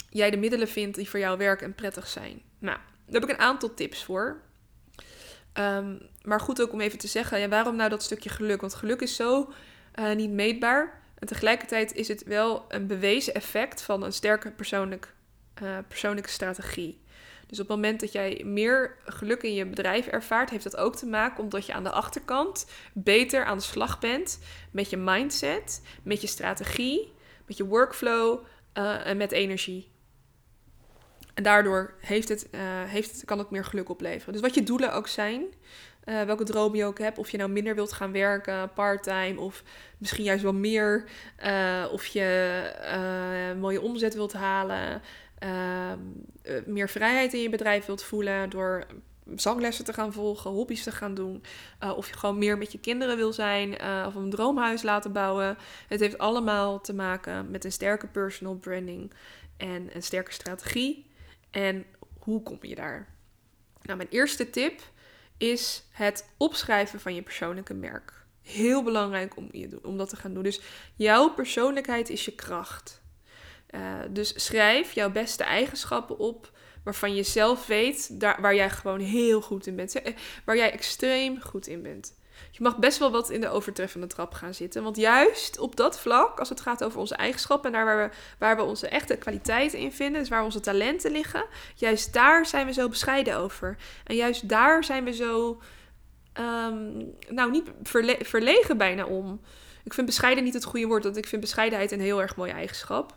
jij 0.09 0.29
de 0.29 0.37
middelen 0.37 0.67
vindt 0.67 0.95
die 0.95 1.09
voor 1.09 1.19
jou 1.19 1.37
werken 1.37 1.65
en 1.65 1.75
prettig 1.75 2.07
zijn. 2.07 2.41
Nou, 2.59 2.77
daar 3.05 3.21
heb 3.21 3.29
ik 3.29 3.35
een 3.35 3.43
aantal 3.43 3.73
tips 3.73 4.03
voor. 4.03 4.41
Um, 5.53 6.09
maar 6.21 6.39
goed 6.39 6.61
ook 6.61 6.71
om 6.73 6.81
even 6.81 6.99
te 6.99 7.07
zeggen, 7.07 7.39
ja, 7.39 7.47
waarom 7.47 7.75
nou 7.75 7.89
dat 7.89 8.03
stukje 8.03 8.29
geluk? 8.29 8.61
Want 8.61 8.73
geluk 8.73 9.01
is 9.01 9.15
zo 9.15 9.53
uh, 9.99 10.15
niet 10.15 10.31
meetbaar. 10.31 11.01
En 11.19 11.27
tegelijkertijd 11.27 11.93
is 11.93 12.07
het 12.07 12.23
wel 12.23 12.65
een 12.67 12.87
bewezen 12.87 13.33
effect 13.33 13.81
van 13.81 14.03
een 14.03 14.13
sterke 14.13 14.51
persoonlijk, 14.51 15.13
uh, 15.63 15.77
persoonlijke 15.87 16.29
strategie. 16.29 17.02
Dus 17.53 17.61
op 17.61 17.67
het 17.67 17.77
moment 17.77 17.99
dat 17.99 18.11
jij 18.11 18.41
meer 18.45 18.95
geluk 19.05 19.43
in 19.43 19.53
je 19.53 19.65
bedrijf 19.65 20.07
ervaart, 20.07 20.49
heeft 20.49 20.63
dat 20.63 20.77
ook 20.77 20.95
te 20.95 21.05
maken 21.05 21.43
omdat 21.43 21.65
je 21.65 21.73
aan 21.73 21.83
de 21.83 21.91
achterkant 21.91 22.67
beter 22.93 23.45
aan 23.45 23.57
de 23.57 23.63
slag 23.63 23.99
bent 23.99 24.39
met 24.71 24.89
je 24.89 24.97
mindset, 24.97 25.81
met 26.03 26.21
je 26.21 26.27
strategie, 26.27 27.13
met 27.47 27.57
je 27.57 27.65
workflow 27.65 28.39
uh, 28.77 29.07
en 29.07 29.17
met 29.17 29.31
energie. 29.31 29.91
En 31.33 31.43
daardoor 31.43 31.93
heeft 31.99 32.29
het, 32.29 32.47
uh, 32.51 32.61
heeft 32.83 33.11
het, 33.11 33.25
kan 33.25 33.37
het 33.37 33.49
meer 33.49 33.65
geluk 33.65 33.89
opleveren. 33.89 34.33
Dus 34.33 34.41
wat 34.41 34.55
je 34.55 34.63
doelen 34.63 34.93
ook 34.93 35.07
zijn, 35.07 35.41
uh, 36.05 36.21
welke 36.21 36.43
droom 36.43 36.75
je 36.75 36.85
ook 36.85 36.99
hebt. 36.99 37.17
Of 37.17 37.29
je 37.29 37.37
nou 37.37 37.49
minder 37.49 37.75
wilt 37.75 37.93
gaan 37.93 38.11
werken, 38.11 38.73
parttime, 38.73 39.39
of 39.39 39.63
misschien 39.97 40.23
juist 40.23 40.43
wel 40.43 40.53
meer. 40.53 41.09
Of 41.91 42.05
je 42.05 43.55
mooie 43.59 43.81
omzet 43.81 44.13
wilt 44.13 44.33
halen. 44.33 45.01
Ehm, 45.43 45.99
meer 46.65 46.89
vrijheid 46.89 47.33
in 47.33 47.41
je 47.41 47.49
bedrijf 47.49 47.85
wilt 47.85 48.03
voelen 48.03 48.49
door 48.49 48.85
zanglessen 49.35 49.85
te 49.85 49.93
gaan 49.93 50.13
volgen, 50.13 50.51
hobby's 50.51 50.83
te 50.83 50.91
gaan 50.91 51.13
doen. 51.13 51.43
of 51.95 52.07
je 52.07 52.17
gewoon 52.17 52.37
meer 52.37 52.57
met 52.57 52.71
je 52.71 52.79
kinderen 52.79 53.17
wil 53.17 53.33
zijn. 53.33 53.73
of 54.05 54.15
een 54.15 54.29
droomhuis 54.29 54.81
laten 54.81 55.11
bouwen. 55.11 55.57
Het 55.87 55.99
heeft 55.99 56.17
allemaal 56.17 56.81
te 56.81 56.93
maken 56.93 57.51
met 57.51 57.65
een 57.65 57.71
sterke 57.71 58.07
personal 58.07 58.55
branding 58.55 59.13
en 59.57 59.95
een 59.95 60.03
sterke 60.03 60.31
strategie. 60.31 61.11
En 61.51 61.85
hoe 62.19 62.43
kom 62.43 62.57
je 62.61 62.75
daar? 62.75 63.07
Nou, 63.81 63.97
mijn 63.97 64.09
eerste 64.09 64.49
tip 64.49 64.81
is 65.37 65.83
het 65.91 66.29
opschrijven 66.37 66.99
van 66.99 67.15
je 67.15 67.21
persoonlijke 67.21 67.73
merk. 67.73 68.25
Heel 68.41 68.83
belangrijk 68.83 69.37
om, 69.37 69.49
om 69.81 69.97
dat 69.97 70.09
te 70.09 70.15
gaan 70.15 70.33
doen. 70.33 70.43
Dus 70.43 70.61
jouw 70.95 71.33
persoonlijkheid 71.33 72.09
is 72.09 72.25
je 72.25 72.35
kracht. 72.35 73.02
Uh, 73.75 73.79
dus 74.09 74.45
schrijf 74.45 74.91
jouw 74.91 75.11
beste 75.11 75.43
eigenschappen 75.43 76.17
op 76.17 76.51
waarvan 76.83 77.15
je 77.15 77.23
zelf 77.23 77.67
weet 77.67 78.19
daar, 78.19 78.41
waar 78.41 78.55
jij 78.55 78.69
gewoon 78.69 78.99
heel 78.99 79.41
goed 79.41 79.67
in 79.67 79.75
bent. 79.75 80.01
Eh, 80.01 80.13
waar 80.45 80.57
jij 80.57 80.71
extreem 80.71 81.41
goed 81.41 81.67
in 81.67 81.81
bent. 81.81 82.13
Je 82.51 82.63
mag 82.63 82.77
best 82.77 82.97
wel 82.97 83.11
wat 83.11 83.29
in 83.29 83.41
de 83.41 83.49
overtreffende 83.49 84.07
trap 84.07 84.33
gaan 84.33 84.53
zitten. 84.53 84.83
Want 84.83 84.97
juist 84.97 85.59
op 85.59 85.75
dat 85.75 85.99
vlak, 85.99 86.39
als 86.39 86.49
het 86.49 86.61
gaat 86.61 86.83
over 86.83 86.99
onze 86.99 87.15
eigenschappen 87.15 87.73
en 87.73 87.77
daar 87.77 87.85
waar 87.85 88.09
we, 88.09 88.15
waar 88.37 88.55
we 88.55 88.63
onze 88.63 88.87
echte 88.87 89.15
kwaliteiten 89.15 89.79
in 89.79 89.91
vinden, 89.91 90.19
dus 90.19 90.29
waar 90.29 90.43
onze 90.43 90.59
talenten 90.59 91.11
liggen, 91.11 91.45
juist 91.75 92.13
daar 92.13 92.45
zijn 92.45 92.65
we 92.65 92.73
zo 92.73 92.89
bescheiden 92.89 93.37
over. 93.37 93.77
En 94.03 94.15
juist 94.15 94.49
daar 94.49 94.83
zijn 94.83 95.03
we 95.03 95.13
zo, 95.13 95.61
um, 96.39 97.15
nou 97.29 97.51
niet 97.51 97.71
verle 97.83 98.17
verlegen 98.21 98.77
bijna 98.77 99.05
om. 99.05 99.41
Ik 99.83 99.93
vind 99.93 100.07
bescheiden 100.07 100.43
niet 100.43 100.53
het 100.53 100.63
goede 100.63 100.87
woord, 100.87 101.03
want 101.03 101.17
ik 101.17 101.27
vind 101.27 101.41
bescheidenheid 101.41 101.91
een 101.91 102.01
heel 102.01 102.21
erg 102.21 102.35
mooie 102.35 102.51
eigenschap. 102.51 103.15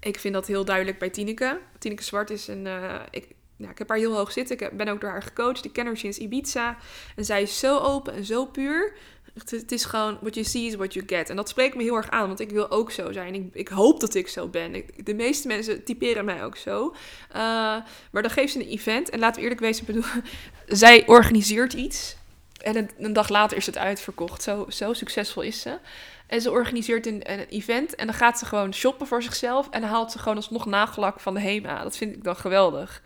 Ik 0.00 0.18
vind 0.18 0.34
dat 0.34 0.46
heel 0.46 0.64
duidelijk 0.64 0.98
bij 0.98 1.10
Tineke. 1.10 1.58
Tineke 1.78 2.02
Zwart 2.02 2.30
is 2.30 2.48
een. 2.48 2.66
Uh, 2.66 2.94
ik, 3.10 3.28
ik 3.58 3.78
heb 3.78 3.88
haar 3.88 3.98
heel 3.98 4.14
hoog 4.16 4.32
zitten. 4.32 4.58
Ik 4.58 4.76
ben 4.76 4.88
ook 4.88 5.00
door 5.00 5.10
haar 5.10 5.22
gecoacht. 5.22 5.64
Ik 5.64 5.72
ken 5.72 5.86
haar 5.86 5.96
sinds 5.96 6.18
Ibiza. 6.18 6.76
En 7.16 7.24
zij 7.24 7.42
is 7.42 7.58
zo 7.58 7.78
open 7.78 8.14
en 8.14 8.24
zo 8.24 8.46
puur. 8.46 8.96
Het, 9.48 9.72
is 9.72 9.84
gewoon, 9.84 10.18
what 10.20 10.34
you 10.34 10.46
see 10.46 10.66
is 10.66 10.74
what 10.74 10.94
you 10.94 11.06
get. 11.08 11.30
En 11.30 11.36
dat 11.36 11.48
spreekt 11.48 11.74
me 11.76 11.82
heel 11.82 11.96
erg 11.96 12.10
aan, 12.10 12.26
want 12.26 12.40
ik 12.40 12.50
wil 12.50 12.70
ook 12.70 12.90
zo 12.90 13.12
zijn. 13.12 13.34
Ik, 13.34 13.48
ik 13.52 13.68
hoop 13.68 14.00
dat 14.00 14.14
ik 14.14 14.28
zo 14.28 14.48
ben. 14.48 14.84
De 14.96 15.14
meeste 15.14 15.48
mensen 15.48 15.84
typeren 15.84 16.24
mij 16.24 16.44
ook 16.44 16.56
zo. 16.56 16.94
Uh, 17.28 17.36
maar 18.10 18.22
dan 18.22 18.30
geeft 18.30 18.52
ze 18.52 18.60
een 18.60 18.68
event. 18.68 19.10
En 19.10 19.18
laten 19.18 19.36
we 19.36 19.42
eerlijk 19.42 19.60
wezen, 19.60 19.86
bedoel, 19.86 20.04
zij 20.66 21.06
organiseert 21.06 21.72
iets. 21.72 22.16
En 22.62 22.88
een, 22.98 23.12
dag 23.12 23.28
later 23.28 23.56
is 23.56 23.66
het 23.66 23.78
uitverkocht. 23.78 24.42
Zo 24.68 24.92
succesvol 24.92 25.42
is 25.42 25.60
ze. 25.60 25.78
En 26.30 26.40
ze 26.40 26.50
organiseert 26.50 27.06
een, 27.06 27.32
een, 27.32 27.46
event. 27.48 27.94
En 27.94 28.06
dan 28.06 28.14
gaat 28.14 28.38
ze 28.38 28.44
gewoon 28.44 28.74
shoppen 28.74 29.06
voor 29.06 29.22
zichzelf. 29.22 29.68
En 29.70 29.82
haalt 29.82 30.12
ze 30.12 30.18
gewoon 30.18 30.36
alsnog 30.36 30.66
nagelak 30.66 31.20
van 31.20 31.34
de 31.34 31.40
HEMA. 31.40 31.82
Dat 31.82 31.96
vind 31.96 32.16
ik 32.16 32.24
dan 32.24 32.36
geweldig. 32.36 33.02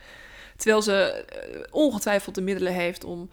Terwijl 0.56 0.82
ze 0.82 0.92
eh, 0.92 1.60
ongetwijfeld 1.70 2.34
de 2.34 2.40
middelen 2.40 2.72
heeft 2.72 3.04
om 3.04 3.30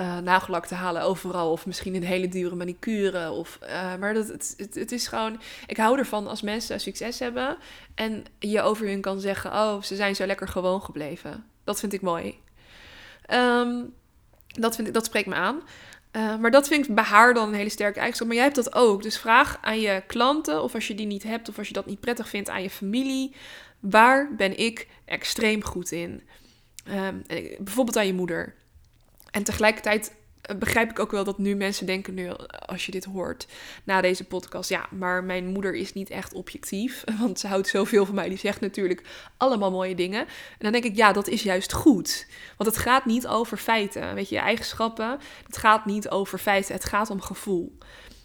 uh, 0.00 0.18
nagellak 0.18 0.66
te 0.66 0.74
halen 0.74 1.02
overal. 1.02 1.50
Of 1.50 1.66
misschien 1.66 1.94
een 1.94 2.04
hele 2.04 2.28
dure 2.28 2.54
manicure. 2.54 3.30
Of, 3.30 3.58
uh, 3.62 3.94
maar 3.96 4.14
dat, 4.14 4.28
het, 4.28 4.54
het, 4.74 4.92
is 4.92 5.06
gewoon... 5.06 5.40
Ik 5.66 5.76
hou 5.76 5.98
ervan 5.98 6.26
als 6.26 6.42
mensen 6.42 6.80
succes 6.80 7.18
hebben. 7.18 7.56
En 7.94 8.24
je 8.38 8.62
over 8.62 8.86
hun 8.86 9.00
kan 9.00 9.20
zeggen... 9.20 9.52
Oh, 9.52 9.82
ze 9.82 9.96
zijn 9.96 10.16
zo 10.16 10.26
lekker 10.26 10.48
gewoon 10.48 10.82
gebleven. 10.82 11.44
Dat 11.64 11.80
vind 11.80 11.92
ik 11.92 12.00
mooi. 12.00 12.40
Um, 13.32 13.94
dat, 14.46 14.74
vind 14.74 14.88
ik, 14.88 14.94
dat 14.94 15.04
spreekt 15.04 15.28
me 15.28 15.34
aan. 15.34 15.62
Uh, 16.16 16.36
maar 16.36 16.50
dat 16.50 16.68
vind 16.68 16.88
ik 16.88 16.94
bij 16.94 17.04
haar 17.04 17.34
dan 17.34 17.48
een 17.48 17.54
hele 17.54 17.68
sterke 17.68 17.98
eigenschap. 17.98 18.26
Maar 18.26 18.36
jij 18.36 18.44
hebt 18.44 18.56
dat 18.56 18.74
ook. 18.74 19.02
Dus 19.02 19.18
vraag 19.18 19.58
aan 19.60 19.80
je 19.80 20.02
klanten, 20.06 20.62
of 20.62 20.74
als 20.74 20.86
je 20.86 20.94
die 20.94 21.06
niet 21.06 21.22
hebt, 21.22 21.48
of 21.48 21.58
als 21.58 21.68
je 21.68 21.74
dat 21.74 21.86
niet 21.86 22.00
prettig 22.00 22.28
vindt, 22.28 22.48
aan 22.48 22.62
je 22.62 22.70
familie. 22.70 23.34
Waar 23.80 24.34
ben 24.36 24.58
ik 24.58 24.88
extreem 25.04 25.64
goed 25.64 25.90
in? 25.90 26.22
Um, 26.88 27.22
bijvoorbeeld 27.58 27.96
aan 27.96 28.06
je 28.06 28.14
moeder. 28.14 28.54
En 29.30 29.42
tegelijkertijd 29.42 30.08
eh, 30.08 30.14
begrijp 30.58 30.90
ik 30.90 30.98
ook 30.98 31.10
wel 31.10 31.24
dat 31.24 31.38
nu 31.38 31.54
mensen 31.54 31.86
denken, 31.86 32.14
nu 32.14 32.30
als 32.66 32.86
je 32.86 32.92
dit 32.92 33.04
hoort 33.04 33.46
na 33.84 34.00
deze 34.00 34.24
podcast, 34.24 34.68
ja, 34.68 34.86
maar 34.90 35.24
mijn 35.24 35.46
moeder 35.46 35.74
is 35.74 35.92
niet 35.92 36.10
echt 36.10 36.32
objectief, 36.32 37.04
want 37.20 37.40
ze 37.40 37.46
houdt 37.46 37.68
zoveel 37.68 38.06
van 38.06 38.14
mij. 38.14 38.28
Die 38.28 38.38
zegt 38.38 38.60
natuurlijk 38.60 39.02
allemaal 39.36 39.70
mooie 39.70 39.94
dingen. 39.94 40.20
En 40.20 40.58
dan 40.58 40.72
denk 40.72 40.84
ik, 40.84 40.96
ja, 40.96 41.12
dat 41.12 41.28
is 41.28 41.42
juist 41.42 41.72
goed. 41.72 42.26
Want 42.56 42.70
het 42.70 42.78
gaat 42.78 43.04
niet 43.04 43.26
over 43.26 43.56
feiten, 43.56 44.14
weet 44.14 44.28
je, 44.28 44.34
je 44.34 44.40
eigenschappen. 44.40 45.18
Het 45.46 45.56
gaat 45.56 45.84
niet 45.84 46.08
over 46.08 46.38
feiten, 46.38 46.74
het 46.74 46.84
gaat 46.84 47.10
om 47.10 47.20
gevoel. 47.20 47.78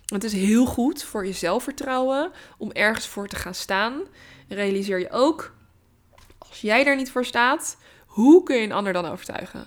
Het 0.05 0.23
is 0.23 0.34
heel 0.34 0.65
goed 0.65 1.03
voor 1.03 1.25
je 1.25 1.34
zelfvertrouwen 1.34 2.32
om 2.58 2.71
ergens 2.71 3.08
voor 3.08 3.27
te 3.27 3.36
gaan 3.36 3.55
staan. 3.55 4.01
realiseer 4.47 4.99
je 4.99 5.12
ook, 5.12 5.53
als 6.38 6.62
jij 6.62 6.84
daar 6.84 6.95
niet 6.95 7.12
voor 7.12 7.25
staat, 7.25 7.77
hoe 8.05 8.43
kun 8.43 8.55
je 8.55 8.63
een 8.63 8.71
ander 8.71 8.93
dan 8.93 9.05
overtuigen? 9.05 9.65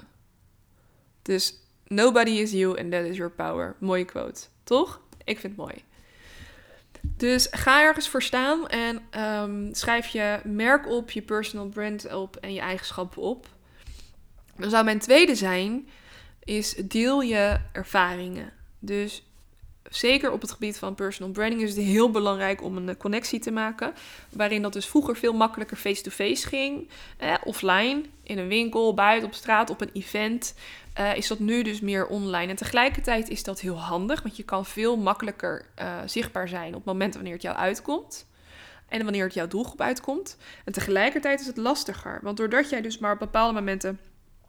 Dus 1.22 1.61
nobody 1.94 2.30
is 2.30 2.52
you 2.52 2.78
and 2.78 2.90
that 2.90 3.04
is 3.04 3.16
your 3.16 3.32
power. 3.32 3.76
Mooie 3.78 4.04
quote, 4.04 4.40
toch? 4.64 5.00
Ik 5.24 5.38
vind 5.38 5.56
het 5.56 5.66
mooi. 5.66 5.84
Dus 7.16 7.48
ga 7.50 7.82
ergens 7.82 8.08
voor 8.08 8.22
staan 8.22 8.68
en 8.68 9.02
um, 9.20 9.74
schrijf 9.74 10.06
je 10.06 10.40
merk 10.44 10.88
op, 10.88 11.10
je 11.10 11.22
personal 11.22 11.66
brand 11.66 12.14
op 12.14 12.36
en 12.36 12.52
je 12.52 12.60
eigenschappen 12.60 13.22
op. 13.22 13.46
Dan 14.56 14.70
zou 14.70 14.84
mijn 14.84 14.98
tweede 14.98 15.34
zijn, 15.34 15.88
is 16.44 16.74
deel 16.74 17.20
je 17.20 17.60
ervaringen. 17.72 18.52
Dus 18.78 19.22
zeker 19.90 20.32
op 20.32 20.40
het 20.40 20.50
gebied 20.50 20.78
van 20.78 20.94
personal 20.94 21.32
branding 21.32 21.62
is 21.62 21.76
het 21.76 21.84
heel 21.84 22.10
belangrijk 22.10 22.62
om 22.62 22.76
een 22.76 22.96
connectie 22.96 23.40
te 23.40 23.50
maken. 23.50 23.92
Waarin 24.30 24.62
dat 24.62 24.72
dus 24.72 24.86
vroeger 24.86 25.16
veel 25.16 25.32
makkelijker 25.32 25.76
face-to-face 25.76 26.46
ging. 26.46 26.88
Offline, 27.44 28.02
in 28.22 28.38
een 28.38 28.48
winkel, 28.48 28.94
buiten 28.94 29.28
op 29.28 29.34
straat, 29.34 29.70
op 29.70 29.80
een 29.80 29.90
event. 29.92 30.54
Uh, 31.00 31.16
is 31.16 31.26
dat 31.26 31.38
nu 31.38 31.62
dus 31.62 31.80
meer 31.80 32.06
online. 32.06 32.50
En 32.50 32.56
tegelijkertijd 32.56 33.28
is 33.28 33.42
dat 33.42 33.60
heel 33.60 33.80
handig, 33.80 34.22
want 34.22 34.36
je 34.36 34.42
kan 34.42 34.66
veel 34.66 34.96
makkelijker 34.96 35.66
uh, 35.78 35.98
zichtbaar 36.06 36.48
zijn 36.48 36.68
op 36.68 36.74
het 36.74 36.84
moment 36.84 37.14
wanneer 37.14 37.32
het 37.32 37.42
jou 37.42 37.56
uitkomt. 37.56 38.26
En 38.88 39.02
wanneer 39.02 39.24
het 39.24 39.34
jouw 39.34 39.48
doelgroep 39.48 39.80
uitkomt. 39.80 40.36
En 40.64 40.72
tegelijkertijd 40.72 41.40
is 41.40 41.46
het 41.46 41.56
lastiger, 41.56 42.20
want 42.22 42.36
doordat 42.36 42.70
jij 42.70 42.80
dus 42.80 42.98
maar 42.98 43.12
op 43.12 43.18
bepaalde 43.18 43.54
momenten 43.54 43.98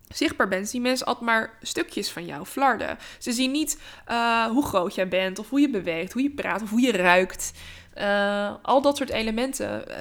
zichtbaar 0.09 0.47
bent, 0.47 0.69
zien 0.69 0.81
mensen 0.81 1.05
altijd 1.05 1.25
maar 1.25 1.57
stukjes 1.61 2.11
van 2.11 2.25
jou, 2.25 2.45
flarden. 2.45 2.97
Ze 3.17 3.31
zien 3.31 3.51
niet 3.51 3.79
uh, 4.07 4.45
hoe 4.45 4.65
groot 4.65 4.95
jij 4.95 5.07
bent, 5.07 5.39
of 5.39 5.49
hoe 5.49 5.59
je 5.59 5.69
beweegt, 5.69 6.13
hoe 6.13 6.21
je 6.21 6.31
praat, 6.31 6.61
of 6.61 6.69
hoe 6.69 6.81
je 6.81 6.91
ruikt. 6.91 7.51
Uh, 7.97 8.53
al 8.61 8.81
dat 8.81 8.97
soort 8.97 9.09
elementen 9.09 9.85
uh, 9.87 9.95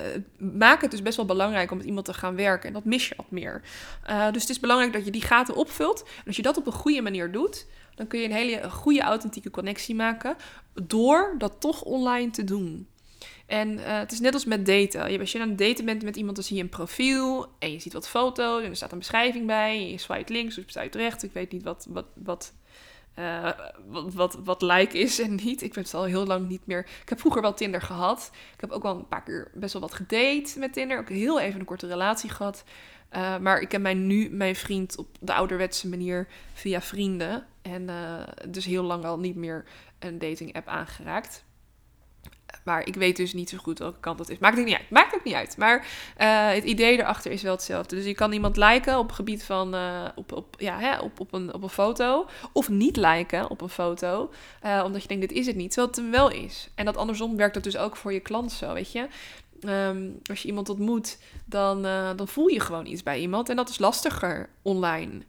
maken 0.59 0.81
het 0.81 0.91
dus 0.91 1.03
best 1.03 1.17
wel 1.17 1.27
belangrijk 1.27 1.71
om 1.71 1.77
met 1.77 1.87
iemand 1.87 2.07
te 2.07 2.15
gaan 2.15 2.37
werken. 2.37 2.69
En 2.69 2.75
dat 2.75 2.85
mis 2.85 3.09
je 3.09 3.15
wat 3.17 3.31
meer. 3.31 3.63
dus 4.33 4.43
het 4.43 4.51
is 4.51 4.61
belangrijk 4.61 4.93
dat 4.93 5.05
je 5.05 5.11
die 5.11 5.23
gaten 5.23 5.55
opvult. 5.55 6.03
En 6.03 6.27
als 6.27 6.37
je 6.37 6.43
dat 6.43 6.57
op 6.57 6.67
een 6.67 6.73
goede 6.73 7.03
manier 7.03 7.33
doet, 7.33 7.67
dan 7.95 8.07
kun 8.07 8.19
je 8.19 8.25
een 8.25 8.33
hele 8.33 8.71
goede 8.71 9.01
authentieke 9.01 9.51
connectie 9.51 9.95
maken. 9.95 10.37
Door 10.83 11.35
dat 11.39 11.61
toch 11.61 11.83
online 11.83 12.31
te 12.31 12.45
doen. 12.45 12.89
En 13.47 13.79
het 13.79 14.13
is 14.13 14.21
net 14.21 14.35
als 14.35 14.45
met 14.45 14.67
daten. 14.67 15.19
Als 15.21 15.33
je 15.33 15.41
aan 15.41 15.49
het 15.49 15.59
daten 15.59 15.85
bent 15.85 16.03
met 16.03 16.17
iemand, 16.17 16.37
dan 16.37 16.45
zie 16.45 16.57
je 16.57 16.63
een 16.63 16.69
profiel 16.69 17.47
en 17.59 17.73
je 17.73 17.79
ziet 17.79 17.93
wat 17.93 18.09
foto's 18.09 18.63
en 18.63 18.71
er 18.71 18.77
staat 18.77 18.93
een 18.93 18.99
beschrijving 18.99 19.47
bij. 19.47 19.91
Je 19.91 19.99
swipe 19.99 20.33
links 20.33 20.59
of 20.59 20.65
swipe 20.67 20.99
rechts. 20.99 21.25
Ik 21.25 21.33
weet 21.33 21.53
niet 21.53 21.63
wat, 21.63 21.87
wat, 21.89 22.07
wat 22.15 22.53
uh, 23.19 23.51
wat, 24.15 24.39
wat, 24.45 24.63
like 24.63 24.99
is 24.99 25.21
en 25.21 25.35
niet. 25.35 25.63
Ik 25.63 25.73
ben 25.75 25.83
het 25.83 25.95
al 25.95 26.05
heel 26.05 26.27
lang 26.27 26.49
niet 26.49 26.67
meer. 26.67 26.87
Ik 27.03 27.09
heb 27.09 27.21
vroeger 27.21 27.43
wel 27.43 27.55
Tinder 27.55 27.83
gehad. 27.83 28.31
Ik 28.55 28.61
heb 28.61 28.71
ook 28.71 28.83
wel 28.83 28.97
een 28.97 29.09
paar 29.09 29.23
keer 29.23 29.51
best 29.55 29.73
wel 29.73 29.83
wat 29.83 29.95
gedate 29.95 30.59
met 30.59 30.73
Tinder. 30.73 30.99
Ook 30.99 31.09
heel 31.09 31.41
even 31.41 31.61
een 31.61 31.67
korte 31.67 31.87
relatie 31.87 32.31
gehad. 32.31 32.65
Uh, 33.13 33.39
maar 33.39 33.61
ik 33.61 33.73
heb 33.73 33.81
mij 33.81 33.95
nu 33.95 34.31
mijn 34.31 34.57
vriend 34.57 34.97
op 34.97 35.07
de 35.21 35.35
ouderwetse 35.35 35.89
manier 35.89 36.29
via 36.53 36.81
vrienden. 36.81 37.47
En 37.63 37.83
uh, 37.83 38.23
dus 38.49 38.65
heel 38.65 38.83
lang 38.83 39.05
al 39.05 39.19
niet 39.19 39.37
meer 39.37 39.65
een 39.99 40.19
dating 40.19 40.55
app 40.55 40.69
aangeraakt. 40.69 41.45
Maar 42.65 42.87
ik 42.87 42.95
weet 42.95 43.17
dus 43.17 43.33
niet 43.33 43.49
zo 43.49 43.59
goed 43.59 43.79
welke 43.79 44.01
kant 44.01 44.19
dat 44.19 44.29
is. 44.29 44.39
Maakt 44.39 44.57
het 44.57 44.67
niet 44.67 44.77
uit. 44.77 44.91
Maakt 44.91 45.15
ook 45.15 45.25
niet 45.25 45.35
uit. 45.35 45.57
Maar 45.57 45.79
uh, 45.79 46.49
het 46.49 46.65
idee 46.65 46.99
erachter 46.99 47.33
is 47.33 47.43
wel 47.43 47.53
hetzelfde. 47.53 47.97
Dus 47.97 48.05
je 48.05 48.15
kan 48.15 48.33
iemand 48.33 48.57
liken 48.57 48.99
op 48.99 49.07
het 49.07 49.15
gebied 49.15 49.45
van. 49.45 49.75
Uh, 49.75 50.05
op, 50.15 50.33
op, 50.33 50.57
ja, 50.59 50.79
hè, 50.79 50.99
op, 50.99 51.21
op, 51.21 51.33
een, 51.33 51.55
op 51.55 51.63
een 51.63 51.69
foto. 51.69 52.27
Of 52.53 52.69
niet 52.69 52.97
liken 52.97 53.51
op 53.51 53.61
een 53.61 53.69
foto. 53.69 54.31
Uh, 54.65 54.83
omdat 54.85 55.03
je 55.03 55.09
denkt, 55.09 55.29
dit 55.29 55.39
is 55.39 55.47
het 55.47 55.57
niet. 55.57 55.71
Terwijl 55.71 55.89
het 55.89 55.97
hem 55.97 56.11
wel 56.11 56.31
is. 56.31 56.71
En 56.75 56.85
dat 56.85 56.97
andersom 56.97 57.37
werkt 57.37 57.55
dat 57.55 57.65
dus 57.65 57.77
ook 57.77 57.97
voor 57.97 58.13
je 58.13 58.21
klant 58.21 58.53
zo. 58.53 58.73
Weet 58.73 58.93
je. 58.93 59.07
Um, 59.67 60.21
als 60.31 60.43
je 60.43 60.49
iemand 60.49 60.69
ontmoet, 60.69 61.19
dan, 61.45 61.83
dan 62.17 62.29
voel 62.29 62.47
je 62.47 62.61
gewoon 62.61 62.87
iets 62.87 63.03
bij 63.03 63.21
iemand. 63.21 63.49
En 63.49 63.57
dat 63.57 63.69
is 63.69 63.79
lastiger 63.79 64.49
online. 64.63 65.23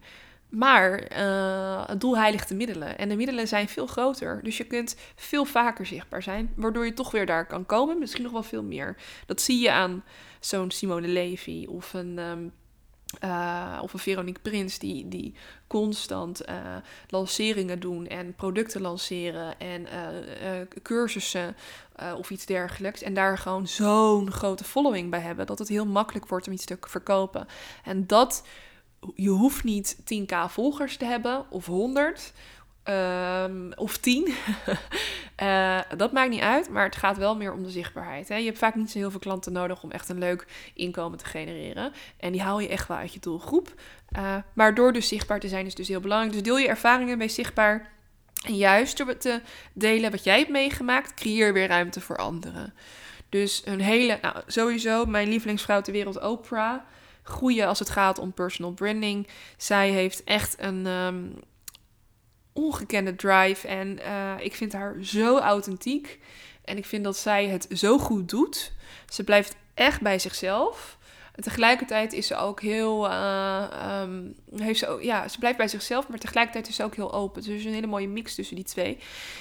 Maar 0.56 1.12
uh, 1.16 1.86
het 1.86 2.00
doel 2.00 2.16
heiligt 2.16 2.48
de 2.48 2.54
middelen. 2.54 2.98
En 2.98 3.08
de 3.08 3.16
middelen 3.16 3.48
zijn 3.48 3.68
veel 3.68 3.86
groter. 3.86 4.40
Dus 4.42 4.56
je 4.56 4.64
kunt 4.64 4.96
veel 5.16 5.44
vaker 5.44 5.86
zichtbaar 5.86 6.22
zijn. 6.22 6.52
Waardoor 6.56 6.84
je 6.84 6.92
toch 6.92 7.10
weer 7.10 7.26
daar 7.26 7.46
kan 7.46 7.66
komen. 7.66 7.98
Misschien 7.98 8.22
nog 8.22 8.32
wel 8.32 8.42
veel 8.42 8.62
meer. 8.62 8.96
Dat 9.26 9.40
zie 9.40 9.60
je 9.60 9.72
aan 9.72 10.04
zo'n 10.40 10.70
Simone 10.70 11.08
Levy 11.08 11.66
of 11.68 11.94
een. 11.94 12.18
Um, 12.18 12.52
of 13.80 13.92
een 13.92 13.98
Veronique 13.98 14.42
Prins 14.42 14.78
die, 14.78 15.08
die 15.08 15.34
constant 15.66 16.48
uh, 16.48 16.54
lanceringen 17.08 17.80
doen 17.80 18.06
en 18.06 18.34
producten 18.34 18.80
lanceren 18.80 19.58
en 19.58 19.86
cursussen 20.82 21.56
of 22.16 22.30
iets 22.30 22.46
dergelijks. 22.46 23.02
En 23.02 23.14
daar 23.14 23.38
gewoon 23.38 23.66
zo'n 23.66 24.30
grote 24.30 24.64
following 24.64 25.10
bij 25.10 25.20
hebben 25.20 25.46
dat 25.46 25.58
het 25.58 25.68
heel 25.68 25.86
makkelijk 25.86 26.26
wordt 26.26 26.46
om 26.46 26.52
iets 26.52 26.64
te 26.64 26.78
verkopen. 26.80 27.46
En 27.84 28.06
dat 28.06 28.44
je 29.14 29.28
hoeft 29.28 29.64
niet 29.64 29.96
10k 29.96 30.34
volgers 30.48 30.96
te 30.96 31.04
hebben 31.04 31.44
of 31.50 31.66
100 31.66 32.32
um, 32.84 33.72
of 33.74 33.96
10. 33.96 34.34
uh, 35.42 35.80
dat 35.96 36.12
maakt 36.12 36.30
niet 36.30 36.40
uit, 36.40 36.70
maar 36.70 36.84
het 36.84 36.96
gaat 36.96 37.16
wel 37.16 37.36
meer 37.36 37.52
om 37.52 37.62
de 37.62 37.70
zichtbaarheid. 37.70 38.28
Hè? 38.28 38.36
Je 38.36 38.44
hebt 38.44 38.58
vaak 38.58 38.74
niet 38.74 38.90
zo 38.90 38.98
heel 38.98 39.10
veel 39.10 39.20
klanten 39.20 39.52
nodig 39.52 39.82
om 39.82 39.90
echt 39.90 40.08
een 40.08 40.18
leuk 40.18 40.46
inkomen 40.74 41.18
te 41.18 41.24
genereren. 41.24 41.92
En 42.16 42.32
die 42.32 42.42
haal 42.42 42.60
je 42.60 42.68
echt 42.68 42.88
wel 42.88 42.96
uit 42.96 43.12
je 43.12 43.20
doelgroep. 43.20 43.74
Uh, 44.16 44.36
maar 44.52 44.74
door 44.74 44.92
dus 44.92 45.08
zichtbaar 45.08 45.40
te 45.40 45.48
zijn 45.48 45.66
is 45.66 45.74
dus 45.74 45.88
heel 45.88 46.00
belangrijk. 46.00 46.32
Dus 46.32 46.42
deel 46.42 46.58
je 46.58 46.68
ervaringen 46.68 47.18
bij 47.18 47.28
zichtbaar. 47.28 47.92
En 48.46 48.56
juist 48.56 48.96
door 48.96 49.16
te 49.16 49.40
delen 49.72 50.10
wat 50.10 50.24
jij 50.24 50.38
hebt 50.38 50.50
meegemaakt, 50.50 51.14
creëer 51.14 51.52
weer 51.52 51.68
ruimte 51.68 52.00
voor 52.00 52.16
anderen. 52.16 52.74
Dus 53.28 53.62
een 53.64 53.80
hele, 53.80 54.18
nou 54.22 54.36
sowieso, 54.46 55.04
mijn 55.04 55.28
lievelingsvrouw 55.28 55.80
ter 55.80 55.92
wereld, 55.92 56.20
Oprah 56.20 56.80
groeien 57.24 57.66
als 57.66 57.78
het 57.78 57.90
gaat 57.90 58.18
om 58.18 58.32
personal 58.32 58.72
branding. 58.72 59.28
Zij 59.56 59.90
heeft 59.90 60.24
echt 60.24 60.54
een 60.58 60.86
um, 60.86 61.34
ongekende 62.52 63.16
drive 63.16 63.68
en 63.68 63.98
uh, 63.98 64.34
ik 64.38 64.54
vind 64.54 64.72
haar 64.72 64.96
zo 65.02 65.38
authentiek. 65.38 66.20
En 66.64 66.76
ik 66.76 66.86
vind 66.86 67.04
dat 67.04 67.16
zij 67.16 67.46
het 67.46 67.66
zo 67.70 67.98
goed 67.98 68.28
doet. 68.28 68.72
Ze 69.08 69.24
blijft 69.24 69.56
echt 69.74 70.00
bij 70.00 70.18
zichzelf. 70.18 70.98
En 71.34 71.42
tegelijkertijd 71.42 72.12
is 72.12 72.26
ze 72.26 72.36
ook 72.36 72.60
heel. 72.60 73.06
Uh, 73.06 74.00
um, 74.00 74.34
heeft 74.56 74.78
ze, 74.78 74.98
ja, 75.00 75.28
ze 75.28 75.38
blijft 75.38 75.58
bij 75.58 75.68
zichzelf, 75.68 76.08
maar 76.08 76.18
tegelijkertijd 76.18 76.68
is 76.68 76.76
ze 76.76 76.84
ook 76.84 76.94
heel 76.94 77.12
open. 77.12 77.42
Dus 77.42 77.50
er 77.50 77.56
is 77.56 77.64
een 77.64 77.72
hele 77.72 77.86
mooie 77.86 78.08
mix 78.08 78.34
tussen 78.34 78.56
die 78.56 78.64
twee. 78.64 78.98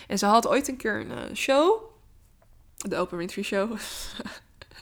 En 0.08 0.17
ze 0.17 0.26
had 0.26 0.48
ooit 0.48 0.67
een 0.67 0.78
keer 0.78 1.00
een 1.00 1.12
uh, 1.12 1.36
show. 1.36 1.82
De 2.78 2.96
Open 2.96 3.17
Winfrey 3.17 3.43
Show. 3.43 3.72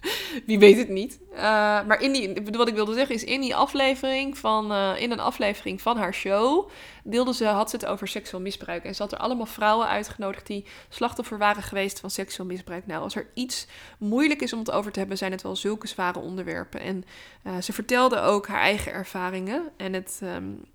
Wie 0.45 0.59
weet 0.59 0.77
het 0.77 0.89
niet. 0.89 1.19
Uh, 1.33 1.39
maar 1.85 2.01
in 2.01 2.11
die, 2.11 2.33
wat 2.51 2.67
ik 2.67 2.73
wilde 2.73 2.93
zeggen 2.93 3.15
is, 3.15 3.23
in 3.23 3.41
die 3.41 3.55
aflevering 3.55 4.37
van, 4.37 4.71
uh, 4.71 5.01
in 5.01 5.11
een 5.11 5.19
aflevering 5.19 5.81
van 5.81 5.97
haar 5.97 6.13
show, 6.13 6.69
deelde 7.03 7.33
ze, 7.33 7.45
had 7.45 7.69
ze 7.69 7.75
het 7.75 7.85
over 7.85 8.07
seksueel 8.07 8.43
misbruik. 8.43 8.83
En 8.83 8.95
ze 8.95 9.01
had 9.01 9.11
er 9.11 9.17
allemaal 9.17 9.45
vrouwen 9.45 9.87
uitgenodigd 9.87 10.47
die 10.47 10.65
slachtoffer 10.89 11.37
waren 11.37 11.63
geweest 11.63 11.99
van 11.99 12.09
seksueel 12.09 12.47
misbruik. 12.47 12.87
Nou, 12.87 13.03
als 13.03 13.15
er 13.15 13.27
iets 13.33 13.67
moeilijk 13.97 14.41
is 14.41 14.53
om 14.53 14.59
het 14.59 14.71
over 14.71 14.91
te 14.91 14.99
hebben, 14.99 15.17
zijn 15.17 15.31
het 15.31 15.41
wel 15.41 15.55
zulke 15.55 15.87
zware 15.87 16.19
onderwerpen. 16.19 16.79
En 16.79 17.03
uh, 17.43 17.53
ze 17.61 17.73
vertelde 17.73 18.19
ook 18.19 18.47
haar 18.47 18.61
eigen 18.61 18.91
ervaringen 18.91 19.69
en 19.77 19.93
het, 19.93 20.19
um, 20.23 20.65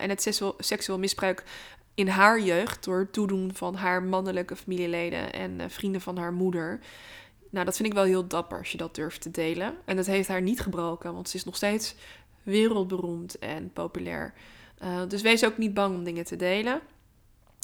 en 0.00 0.08
het 0.08 0.22
seksueel, 0.22 0.54
seksueel 0.58 0.98
misbruik 0.98 1.44
in 1.94 2.08
haar 2.08 2.40
jeugd 2.40 2.84
door 2.84 2.98
het 2.98 3.12
toedoen 3.12 3.50
van 3.54 3.74
haar 3.74 4.02
mannelijke 4.02 4.56
familieleden 4.56 5.32
en 5.32 5.70
vrienden 5.70 6.00
van 6.00 6.18
haar 6.18 6.32
moeder. 6.32 6.80
Nou, 7.54 7.66
dat 7.66 7.76
vind 7.76 7.88
ik 7.88 7.94
wel 7.94 8.04
heel 8.04 8.26
dapper 8.26 8.58
als 8.58 8.72
je 8.72 8.78
dat 8.78 8.94
durft 8.94 9.20
te 9.20 9.30
delen. 9.30 9.74
En 9.84 9.96
dat 9.96 10.06
heeft 10.06 10.28
haar 10.28 10.42
niet 10.42 10.60
gebroken, 10.60 11.14
want 11.14 11.28
ze 11.28 11.36
is 11.36 11.44
nog 11.44 11.56
steeds 11.56 11.94
wereldberoemd 12.42 13.38
en 13.38 13.72
populair. 13.72 14.34
Uh, 14.82 15.00
dus 15.08 15.22
wees 15.22 15.44
ook 15.44 15.58
niet 15.58 15.74
bang 15.74 15.96
om 15.96 16.04
dingen 16.04 16.24
te 16.24 16.36
delen. 16.36 16.80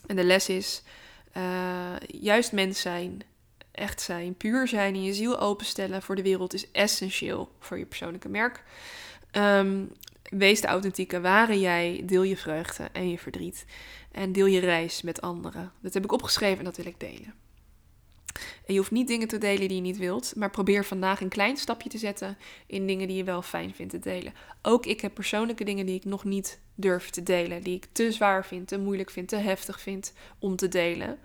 En 0.06 0.16
de 0.16 0.24
les 0.24 0.48
is 0.48 0.82
uh, 1.36 1.96
juist 2.06 2.52
mens 2.52 2.80
zijn, 2.80 3.22
echt 3.70 4.00
zijn, 4.00 4.34
puur 4.34 4.68
zijn 4.68 4.94
en 4.94 5.02
je 5.02 5.14
ziel 5.14 5.38
openstellen 5.38 6.02
voor 6.02 6.16
de 6.16 6.22
wereld 6.22 6.54
is 6.54 6.70
essentieel 6.70 7.52
voor 7.58 7.78
je 7.78 7.86
persoonlijke 7.86 8.28
merk. 8.28 8.64
Um, 9.32 9.92
wees 10.22 10.60
de 10.60 10.66
authentieke, 10.66 11.20
ware 11.20 11.60
jij, 11.60 12.02
deel 12.04 12.22
je 12.22 12.36
vreugde 12.36 12.88
en 12.92 13.10
je 13.10 13.18
verdriet. 13.18 13.64
En 14.12 14.32
deel 14.32 14.46
je 14.46 14.60
reis 14.60 15.02
met 15.02 15.20
anderen. 15.20 15.72
Dat 15.80 15.94
heb 15.94 16.04
ik 16.04 16.12
opgeschreven 16.12 16.58
en 16.58 16.64
dat 16.64 16.76
wil 16.76 16.86
ik 16.86 17.00
delen. 17.00 17.34
En 18.66 18.72
je 18.72 18.78
hoeft 18.78 18.90
niet 18.90 19.08
dingen 19.08 19.28
te 19.28 19.38
delen 19.38 19.68
die 19.68 19.76
je 19.76 19.82
niet 19.82 19.98
wilt, 19.98 20.32
maar 20.36 20.50
probeer 20.50 20.84
vandaag 20.84 21.20
een 21.20 21.28
klein 21.28 21.56
stapje 21.56 21.88
te 21.88 21.98
zetten 21.98 22.38
in 22.66 22.86
dingen 22.86 23.08
die 23.08 23.16
je 23.16 23.24
wel 23.24 23.42
fijn 23.42 23.74
vindt 23.74 23.92
te 23.92 23.98
delen. 23.98 24.32
Ook 24.62 24.86
ik 24.86 25.00
heb 25.00 25.14
persoonlijke 25.14 25.64
dingen 25.64 25.86
die 25.86 25.94
ik 25.94 26.04
nog 26.04 26.24
niet 26.24 26.60
durf 26.74 27.10
te 27.10 27.22
delen, 27.22 27.62
die 27.62 27.76
ik 27.76 27.86
te 27.92 28.12
zwaar 28.12 28.46
vind, 28.46 28.68
te 28.68 28.78
moeilijk 28.78 29.10
vind, 29.10 29.28
te 29.28 29.36
heftig 29.36 29.80
vind 29.80 30.12
om 30.38 30.56
te 30.56 30.68
delen. 30.68 31.18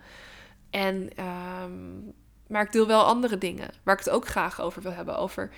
En, 0.70 1.10
um, 1.64 2.12
maar 2.46 2.62
ik 2.62 2.72
deel 2.72 2.86
wel 2.86 3.04
andere 3.04 3.38
dingen 3.38 3.70
waar 3.82 3.98
ik 3.98 4.04
het 4.04 4.14
ook 4.14 4.26
graag 4.26 4.60
over 4.60 4.82
wil 4.82 4.92
hebben. 4.92 5.18
Over 5.18 5.50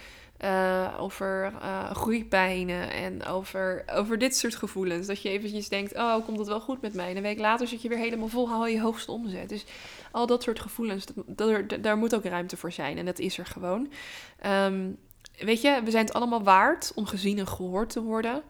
uh, 0.44 0.94
over 0.98 1.52
uh, 1.62 1.90
groeipijnen 1.90 2.90
en 2.90 3.24
over, 3.24 3.84
over 3.92 4.18
dit 4.18 4.36
soort 4.36 4.54
gevoelens. 4.54 5.06
Dat 5.06 5.22
je 5.22 5.28
eventjes 5.28 5.68
denkt, 5.68 5.94
oh, 5.94 6.24
komt 6.24 6.38
het 6.38 6.48
wel 6.48 6.60
goed 6.60 6.80
met 6.80 6.94
mij? 6.94 7.10
En 7.10 7.16
een 7.16 7.22
week 7.22 7.38
later 7.38 7.66
zit 7.66 7.82
je 7.82 7.88
weer 7.88 7.98
helemaal 7.98 8.28
vol, 8.28 8.48
haal 8.48 8.66
je 8.66 8.80
hoogste 8.80 9.12
omzet. 9.12 9.48
Dus 9.48 9.64
al 10.10 10.26
dat 10.26 10.42
soort 10.42 10.60
gevoelens, 10.60 11.06
dat, 11.06 11.68
dat, 11.68 11.82
daar 11.82 11.96
moet 11.96 12.14
ook 12.14 12.24
ruimte 12.24 12.56
voor 12.56 12.72
zijn. 12.72 12.98
En 12.98 13.04
dat 13.04 13.18
is 13.18 13.38
er 13.38 13.46
gewoon. 13.46 13.92
Um, 14.46 14.98
weet 15.38 15.60
je, 15.60 15.80
we 15.84 15.90
zijn 15.90 16.04
het 16.04 16.14
allemaal 16.14 16.42
waard 16.42 16.92
om 16.94 17.06
gezien 17.06 17.38
en 17.38 17.48
gehoord 17.48 17.90
te 17.90 18.02
worden. 18.02 18.42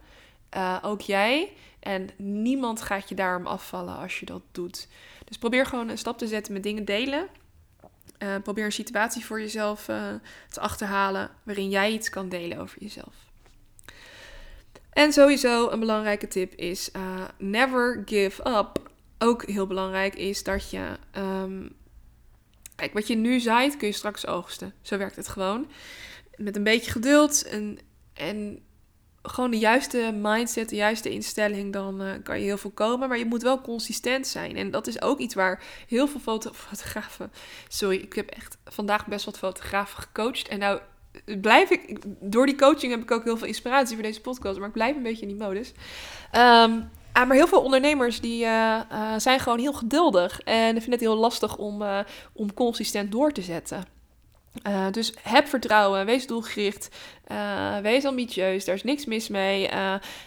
Uh, 0.56 0.78
ook 0.82 1.00
jij. 1.00 1.52
En 1.80 2.08
niemand 2.16 2.82
gaat 2.82 3.08
je 3.08 3.14
daarom 3.14 3.46
afvallen 3.46 3.96
als 3.96 4.20
je 4.20 4.26
dat 4.26 4.42
doet. 4.52 4.88
Dus 5.24 5.38
probeer 5.38 5.66
gewoon 5.66 5.88
een 5.88 5.98
stap 5.98 6.18
te 6.18 6.26
zetten 6.26 6.52
met 6.52 6.62
dingen 6.62 6.84
delen 6.84 7.28
uh, 8.18 8.34
probeer 8.42 8.64
een 8.64 8.72
situatie 8.72 9.24
voor 9.24 9.40
jezelf 9.40 9.88
uh, 9.88 10.04
te 10.50 10.60
achterhalen 10.60 11.30
waarin 11.42 11.68
jij 11.68 11.92
iets 11.92 12.08
kan 12.08 12.28
delen 12.28 12.58
over 12.58 12.76
jezelf. 12.80 13.14
En 14.90 15.12
sowieso 15.12 15.70
een 15.70 15.80
belangrijke 15.80 16.28
tip 16.28 16.54
is 16.54 16.90
never 17.36 18.02
give 18.06 18.48
up. 18.48 18.90
Ook 19.18 19.46
heel 19.46 19.66
belangrijk 19.66 20.14
is 20.14 20.42
dat 20.42 20.70
je. 20.70 20.96
Um, 21.16 21.72
kijk, 22.74 22.92
wat 22.92 23.06
je 23.06 23.16
nu 23.16 23.40
zaait, 23.40 23.76
kun 23.76 23.88
je 23.88 23.94
straks 23.94 24.26
oogsten. 24.26 24.74
Zo 24.82 24.98
werkt 24.98 25.16
het 25.16 25.28
gewoon. 25.28 25.66
Met 26.36 26.56
een 26.56 26.62
beetje 26.62 26.90
geduld 26.90 27.42
en, 27.42 27.78
en 28.12 28.62
gewoon 29.22 29.50
de 29.50 29.58
juiste 29.58 30.14
mindset, 30.20 30.68
de 30.68 30.76
juiste 30.76 31.10
instelling, 31.10 31.72
dan 31.72 32.02
uh, 32.02 32.12
kan 32.22 32.38
je 32.38 32.44
heel 32.44 32.58
veel 32.58 32.70
komen. 32.70 33.08
Maar 33.08 33.18
je 33.18 33.24
moet 33.24 33.42
wel 33.42 33.60
consistent 33.60 34.26
zijn. 34.26 34.56
En 34.56 34.70
dat 34.70 34.86
is 34.86 35.02
ook 35.02 35.18
iets 35.18 35.34
waar 35.34 35.62
heel 35.88 36.08
veel 36.08 36.20
foto 36.20 36.52
fotografen. 36.68 37.32
Sorry, 37.68 37.96
ik 37.96 38.12
heb 38.12 38.30
echt 38.30 38.58
vandaag 38.64 39.06
best 39.06 39.24
wat 39.24 39.38
fotografen 39.38 40.02
gecoacht. 40.02 40.48
En 40.48 40.58
nou 40.58 40.80
blijf 41.40 41.70
ik. 41.70 42.02
Door 42.20 42.46
die 42.46 42.56
coaching 42.56 42.92
heb 42.92 43.02
ik 43.02 43.10
ook 43.10 43.24
heel 43.24 43.36
veel 43.36 43.46
inspiratie 43.46 43.94
voor 43.94 44.04
deze 44.04 44.20
podcast. 44.20 44.58
Maar 44.58 44.68
ik 44.68 44.72
blijf 44.72 44.96
een 44.96 45.02
beetje 45.02 45.26
in 45.26 45.36
die 45.36 45.46
modus. 45.46 45.72
Um, 46.36 46.90
Ah, 47.18 47.26
maar 47.26 47.36
heel 47.36 47.46
veel 47.46 47.62
ondernemers 47.62 48.20
die, 48.20 48.44
uh, 48.44 48.80
uh, 48.92 49.14
zijn 49.16 49.40
gewoon 49.40 49.58
heel 49.58 49.72
geduldig 49.72 50.40
en 50.40 50.72
vinden 50.72 50.90
het 50.90 51.00
heel 51.00 51.16
lastig 51.16 51.56
om, 51.56 51.82
uh, 51.82 51.98
om 52.32 52.54
consistent 52.54 53.12
door 53.12 53.32
te 53.32 53.42
zetten. 53.42 53.84
Dus 54.90 55.14
heb 55.22 55.46
vertrouwen, 55.46 56.06
wees 56.06 56.26
doelgericht, 56.26 56.88
wees 57.82 58.04
ambitieus, 58.04 58.64
daar 58.64 58.74
is 58.74 58.82
niks 58.82 59.04
mis 59.04 59.28
mee. 59.28 59.68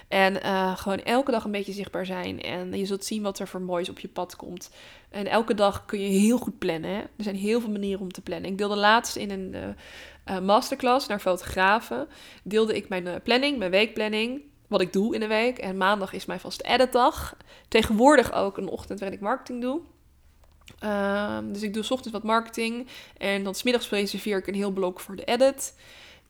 En 0.08 0.36
gewoon 0.78 1.04
elke 1.04 1.32
dag 1.32 1.44
een 1.44 1.52
beetje 1.52 1.72
zichtbaar 1.72 2.06
zijn. 2.06 2.42
En 2.42 2.78
je 2.78 2.86
zult 2.86 3.06
zien 3.06 3.22
wat 3.22 3.40
er 3.40 3.48
voor 3.48 3.62
moois 3.62 3.90
op 3.90 4.00
je 4.00 4.08
pad 4.08 4.36
komt. 4.36 4.70
En 5.10 5.28
elke 5.28 5.54
dag 5.54 5.86
kun 5.86 6.00
je 6.00 6.20
heel 6.20 6.38
goed 6.38 6.60
plannen. 6.60 6.90
Hè? 6.90 6.98
Er 6.98 7.24
zijn 7.24 7.36
heel 7.36 7.62
veel 7.62 7.72
manieren 7.72 8.02
om 8.02 8.12
te 8.12 8.22
plannen. 8.22 8.52
Ik 8.52 8.58
deelde 8.58 8.76
laatst 8.76 9.16
in 9.16 9.32
een 9.32 10.46
masterclass 10.46 11.08
naar 11.08 11.20
fotografen. 11.20 12.08
Deelde 12.44 12.76
ik 12.76 12.90
mijn 12.90 13.22
planning, 13.24 13.58
mijn 13.58 13.72
weekplanning. 13.72 14.42
Wat 14.72 14.82
ik 14.82 14.94
doe 14.94 15.14
in 15.14 15.20
de 15.20 15.28
week. 15.28 15.58
En 15.58 15.78
maandag 15.78 16.14
is 16.14 16.26
mijn 16.26 16.40
vaste 16.40 16.64
editdag. 16.64 17.36
Tegenwoordig 17.68 18.34
ook 18.34 18.58
een 18.58 18.68
ochtend 18.68 19.00
waarin 19.00 19.18
ik 19.18 19.24
marketing 19.24 19.62
doe. 19.62 19.82
Ehm, 20.80 21.52
dus 21.52 21.62
ik 21.62 21.74
doe 21.74 21.84
s 21.84 21.92
ochtends 21.92 22.14
wat 22.14 22.24
marketing. 22.24 22.88
En 23.18 23.44
dan 23.44 23.56
smiddags 23.56 23.90
reserveer 23.90 24.38
ik 24.38 24.48
een 24.48 24.54
heel 24.54 24.72
blok 24.72 25.00
voor 25.00 25.16
de 25.16 25.24
edit. 25.24 25.74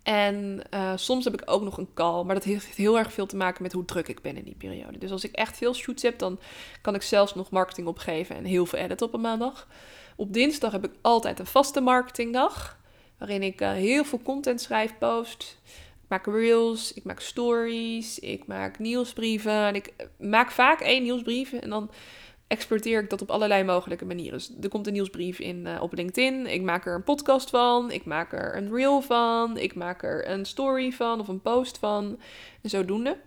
En 0.04 0.62
uh, 0.74 0.92
soms 0.96 1.24
heb 1.24 1.34
ik 1.34 1.42
ook 1.46 1.62
nog 1.62 1.78
een 1.78 1.94
call. 1.94 2.24
Maar 2.24 2.36
dat 2.36 2.44
heeft 2.44 2.66
heel 2.66 2.98
erg 2.98 3.14
veel 3.14 3.26
te 3.26 3.36
maken 3.36 3.64
met 3.64 3.74
hoe 3.74 3.86
druk 3.86 4.08
ik 4.08 4.22
ben 4.22 4.38
in 4.38 4.44
die 4.44 4.56
periode. 4.56 4.98
Dus 4.98 5.12
als 5.12 5.24
ik 5.24 5.32
echt 5.32 5.58
veel 5.58 5.74
shoots 5.74 6.04
heb, 6.04 6.20
dan 6.20 6.40
kan 6.82 6.96
ik 6.96 7.02
zelfs 7.02 7.36
nog 7.36 7.50
marketing 7.50 7.88
opgeven 7.88 8.36
en 8.36 8.44
heel 8.44 8.66
veel 8.66 8.80
edit 8.80 9.02
op 9.02 9.14
een 9.14 9.22
maandag. 9.22 9.68
Op 10.16 10.34
dinsdag 10.34 10.72
heb 10.72 10.86
ik 10.86 10.94
altijd 11.02 11.40
een 11.40 11.46
vaste 11.46 11.82
marketingdag. 11.82 12.80
Waarin 13.18 13.44
ik 13.44 13.62
uh, 13.62 13.72
heel 13.72 14.04
veel 14.04 14.22
content 14.22 14.62
schrijf, 14.62 14.98
post. 14.98 15.60
Maak 16.12 16.26
reels, 16.26 16.94
ik 16.94 17.04
maak 17.04 17.20
stories, 17.20 18.20
ik 18.20 18.48
maak 18.48 18.80
nieuwsbrieven. 18.80 19.66
En 19.66 19.76
ik 19.76 19.94
maak 20.20 20.52
vaak 20.52 20.80
één 20.80 21.04
nieuwsbrief 21.04 21.54
en 21.54 21.70
dan 21.70 21.92
exploiteer 22.48 23.04
ik 23.04 23.10
dat 23.10 23.22
op 23.22 23.32
allerlei 23.32 23.64
mogelijke 23.64 24.06
manieren. 24.06 24.38
Dus 24.38 24.52
er 24.62 24.70
komt 24.70 24.88
een 24.88 24.94
nieuwsbrief 24.94 25.40
in 25.40 25.66
uh, 25.66 25.82
op 25.82 25.94
LinkedIn. 25.94 26.48
Ik 26.48 26.62
maak 26.62 26.86
er 26.86 26.96
een 26.96 27.04
podcast 27.04 27.50
van. 27.50 27.92
Ik 27.92 28.06
maak 28.06 28.34
er 28.34 28.56
een 28.58 28.74
reel 28.74 29.02
van. 29.02 29.58
Ik 29.58 29.76
maak 29.76 30.04
er 30.04 30.30
een 30.30 30.46
story 30.46 30.92
van 30.92 31.20
of 31.20 31.28
een 31.28 31.42
post 31.42 31.78
van. 31.78 32.20
En 32.62 32.70
zodoende. 32.70 33.18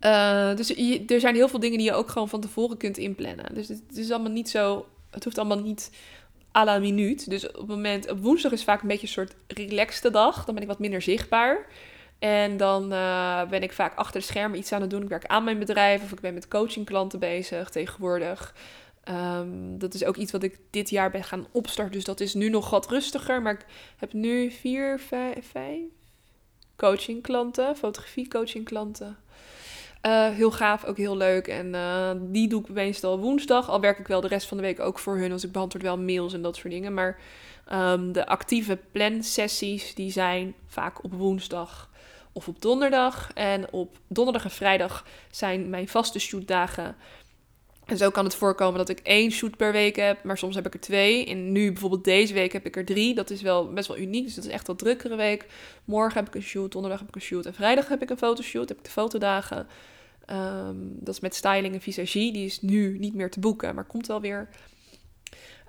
Uh, 0.00 0.56
dus 0.56 0.76
er 1.06 1.20
zijn 1.20 1.34
heel 1.34 1.48
veel 1.48 1.60
dingen 1.60 1.78
die 1.78 1.86
je 1.86 1.94
ook 1.94 2.10
gewoon 2.10 2.28
van 2.28 2.40
tevoren 2.40 2.76
kunt 2.76 2.98
inplannen. 2.98 3.54
Dus 3.54 3.68
het, 3.68 3.82
is 3.96 4.10
allemaal 4.10 4.32
niet 4.32 4.48
zo. 4.48 4.86
Het 5.10 5.24
hoeft 5.24 5.38
allemaal 5.38 5.60
niet 5.60 5.90
à 6.56 6.64
la 6.64 6.78
minuut. 6.78 7.30
Dus 7.30 7.46
op 7.46 7.56
het 7.56 7.66
moment. 7.66 8.08
Woensdag 8.20 8.52
is 8.52 8.64
vaak 8.64 8.82
een 8.82 8.88
beetje 8.88 9.06
een 9.06 9.12
soort 9.12 9.34
relaxte 9.46 10.10
dag. 10.10 10.44
Dan 10.44 10.54
ben 10.54 10.62
ik 10.62 10.68
wat 10.68 10.78
minder 10.78 11.02
zichtbaar. 11.02 11.66
En 12.18 12.56
dan 12.56 12.92
uh, 12.92 13.48
ben 13.48 13.62
ik 13.62 13.72
vaak 13.72 13.94
achter 13.94 14.20
de 14.20 14.26
schermen 14.26 14.58
iets 14.58 14.72
aan 14.72 14.80
het 14.80 14.90
doen. 14.90 15.02
Ik 15.02 15.08
werk 15.08 15.26
aan 15.26 15.44
mijn 15.44 15.58
bedrijf 15.58 16.02
of 16.02 16.12
ik 16.12 16.20
ben 16.20 16.34
met 16.34 16.48
coachingklanten 16.48 17.18
bezig 17.18 17.70
tegenwoordig. 17.70 18.54
Um, 19.08 19.78
dat 19.78 19.94
is 19.94 20.04
ook 20.04 20.16
iets 20.16 20.32
wat 20.32 20.42
ik 20.42 20.58
dit 20.70 20.90
jaar 20.90 21.10
ben 21.10 21.24
gaan 21.24 21.46
opstarten. 21.50 21.94
Dus 21.94 22.04
dat 22.04 22.20
is 22.20 22.34
nu 22.34 22.48
nog 22.48 22.70
wat 22.70 22.88
rustiger. 22.88 23.42
Maar 23.42 23.52
ik 23.52 23.64
heb 23.96 24.12
nu 24.12 24.50
vier, 24.50 24.98
vijf, 24.98 25.50
vijf 25.50 25.82
coachingklanten, 26.76 27.76
fotografie 27.76 28.28
coachingklanten. 28.28 29.16
Uh, 30.06 30.28
heel 30.28 30.50
gaaf, 30.50 30.84
ook 30.84 30.96
heel 30.96 31.16
leuk. 31.16 31.48
En 31.48 31.74
uh, 31.74 32.10
die 32.20 32.48
doe 32.48 32.60
ik 32.60 32.68
meestal 32.68 33.18
woensdag. 33.18 33.70
Al 33.70 33.80
werk 33.80 33.98
ik 33.98 34.06
wel 34.06 34.20
de 34.20 34.28
rest 34.28 34.46
van 34.46 34.56
de 34.56 34.62
week 34.62 34.80
ook 34.80 34.98
voor 34.98 35.16
hun. 35.16 35.32
Als 35.32 35.44
ik 35.44 35.52
beantwoord 35.52 35.84
wel 35.84 35.98
mails 35.98 36.32
en 36.32 36.42
dat 36.42 36.56
soort 36.56 36.72
dingen. 36.72 36.94
Maar 36.94 37.18
um, 37.72 38.12
de 38.12 38.26
actieve 38.26 38.78
plansessies 38.92 39.94
die 39.94 40.12
zijn 40.12 40.54
vaak 40.66 41.04
op 41.04 41.12
woensdag 41.12 41.90
of 42.32 42.48
op 42.48 42.62
donderdag. 42.62 43.30
En 43.34 43.72
op 43.72 43.96
donderdag 44.08 44.44
en 44.44 44.50
vrijdag 44.50 45.06
zijn 45.30 45.70
mijn 45.70 45.88
vaste 45.88 46.18
shootdagen. 46.18 46.96
En 47.84 47.96
zo 47.96 48.10
kan 48.10 48.24
het 48.24 48.34
voorkomen 48.34 48.78
dat 48.78 48.88
ik 48.88 48.98
één 48.98 49.30
shoot 49.30 49.56
per 49.56 49.72
week 49.72 49.96
heb, 49.96 50.24
maar 50.24 50.38
soms 50.38 50.54
heb 50.54 50.66
ik 50.66 50.74
er 50.74 50.80
twee. 50.80 51.26
En 51.26 51.52
nu 51.52 51.72
bijvoorbeeld 51.72 52.04
deze 52.04 52.34
week 52.34 52.52
heb 52.52 52.66
ik 52.66 52.76
er 52.76 52.84
drie. 52.84 53.14
Dat 53.14 53.30
is 53.30 53.42
wel 53.42 53.72
best 53.72 53.88
wel 53.88 53.98
uniek, 53.98 54.24
dus 54.24 54.34
dat 54.34 54.44
is 54.44 54.50
echt 54.50 54.66
wel 54.66 54.76
drukkere 54.76 55.16
week. 55.16 55.46
Morgen 55.84 56.18
heb 56.18 56.28
ik 56.28 56.34
een 56.34 56.42
shoot, 56.42 56.72
donderdag 56.72 57.00
heb 57.00 57.08
ik 57.08 57.14
een 57.14 57.20
shoot 57.20 57.46
en 57.46 57.54
vrijdag 57.54 57.88
heb 57.88 58.02
ik 58.02 58.10
een 58.10 58.18
fotoshoot, 58.18 58.68
heb 58.68 58.78
ik 58.78 58.84
de 58.84 58.90
fotodagen. 58.90 59.66
Um, 60.30 60.96
dat 61.00 61.14
is 61.14 61.20
met 61.20 61.34
styling 61.34 61.74
en 61.74 61.80
visagie. 61.80 62.32
Die 62.32 62.44
is 62.44 62.60
nu 62.60 62.98
niet 62.98 63.14
meer 63.14 63.30
te 63.30 63.40
boeken, 63.40 63.74
maar 63.74 63.84
komt 63.84 64.06
wel 64.06 64.20
weer. 64.20 64.48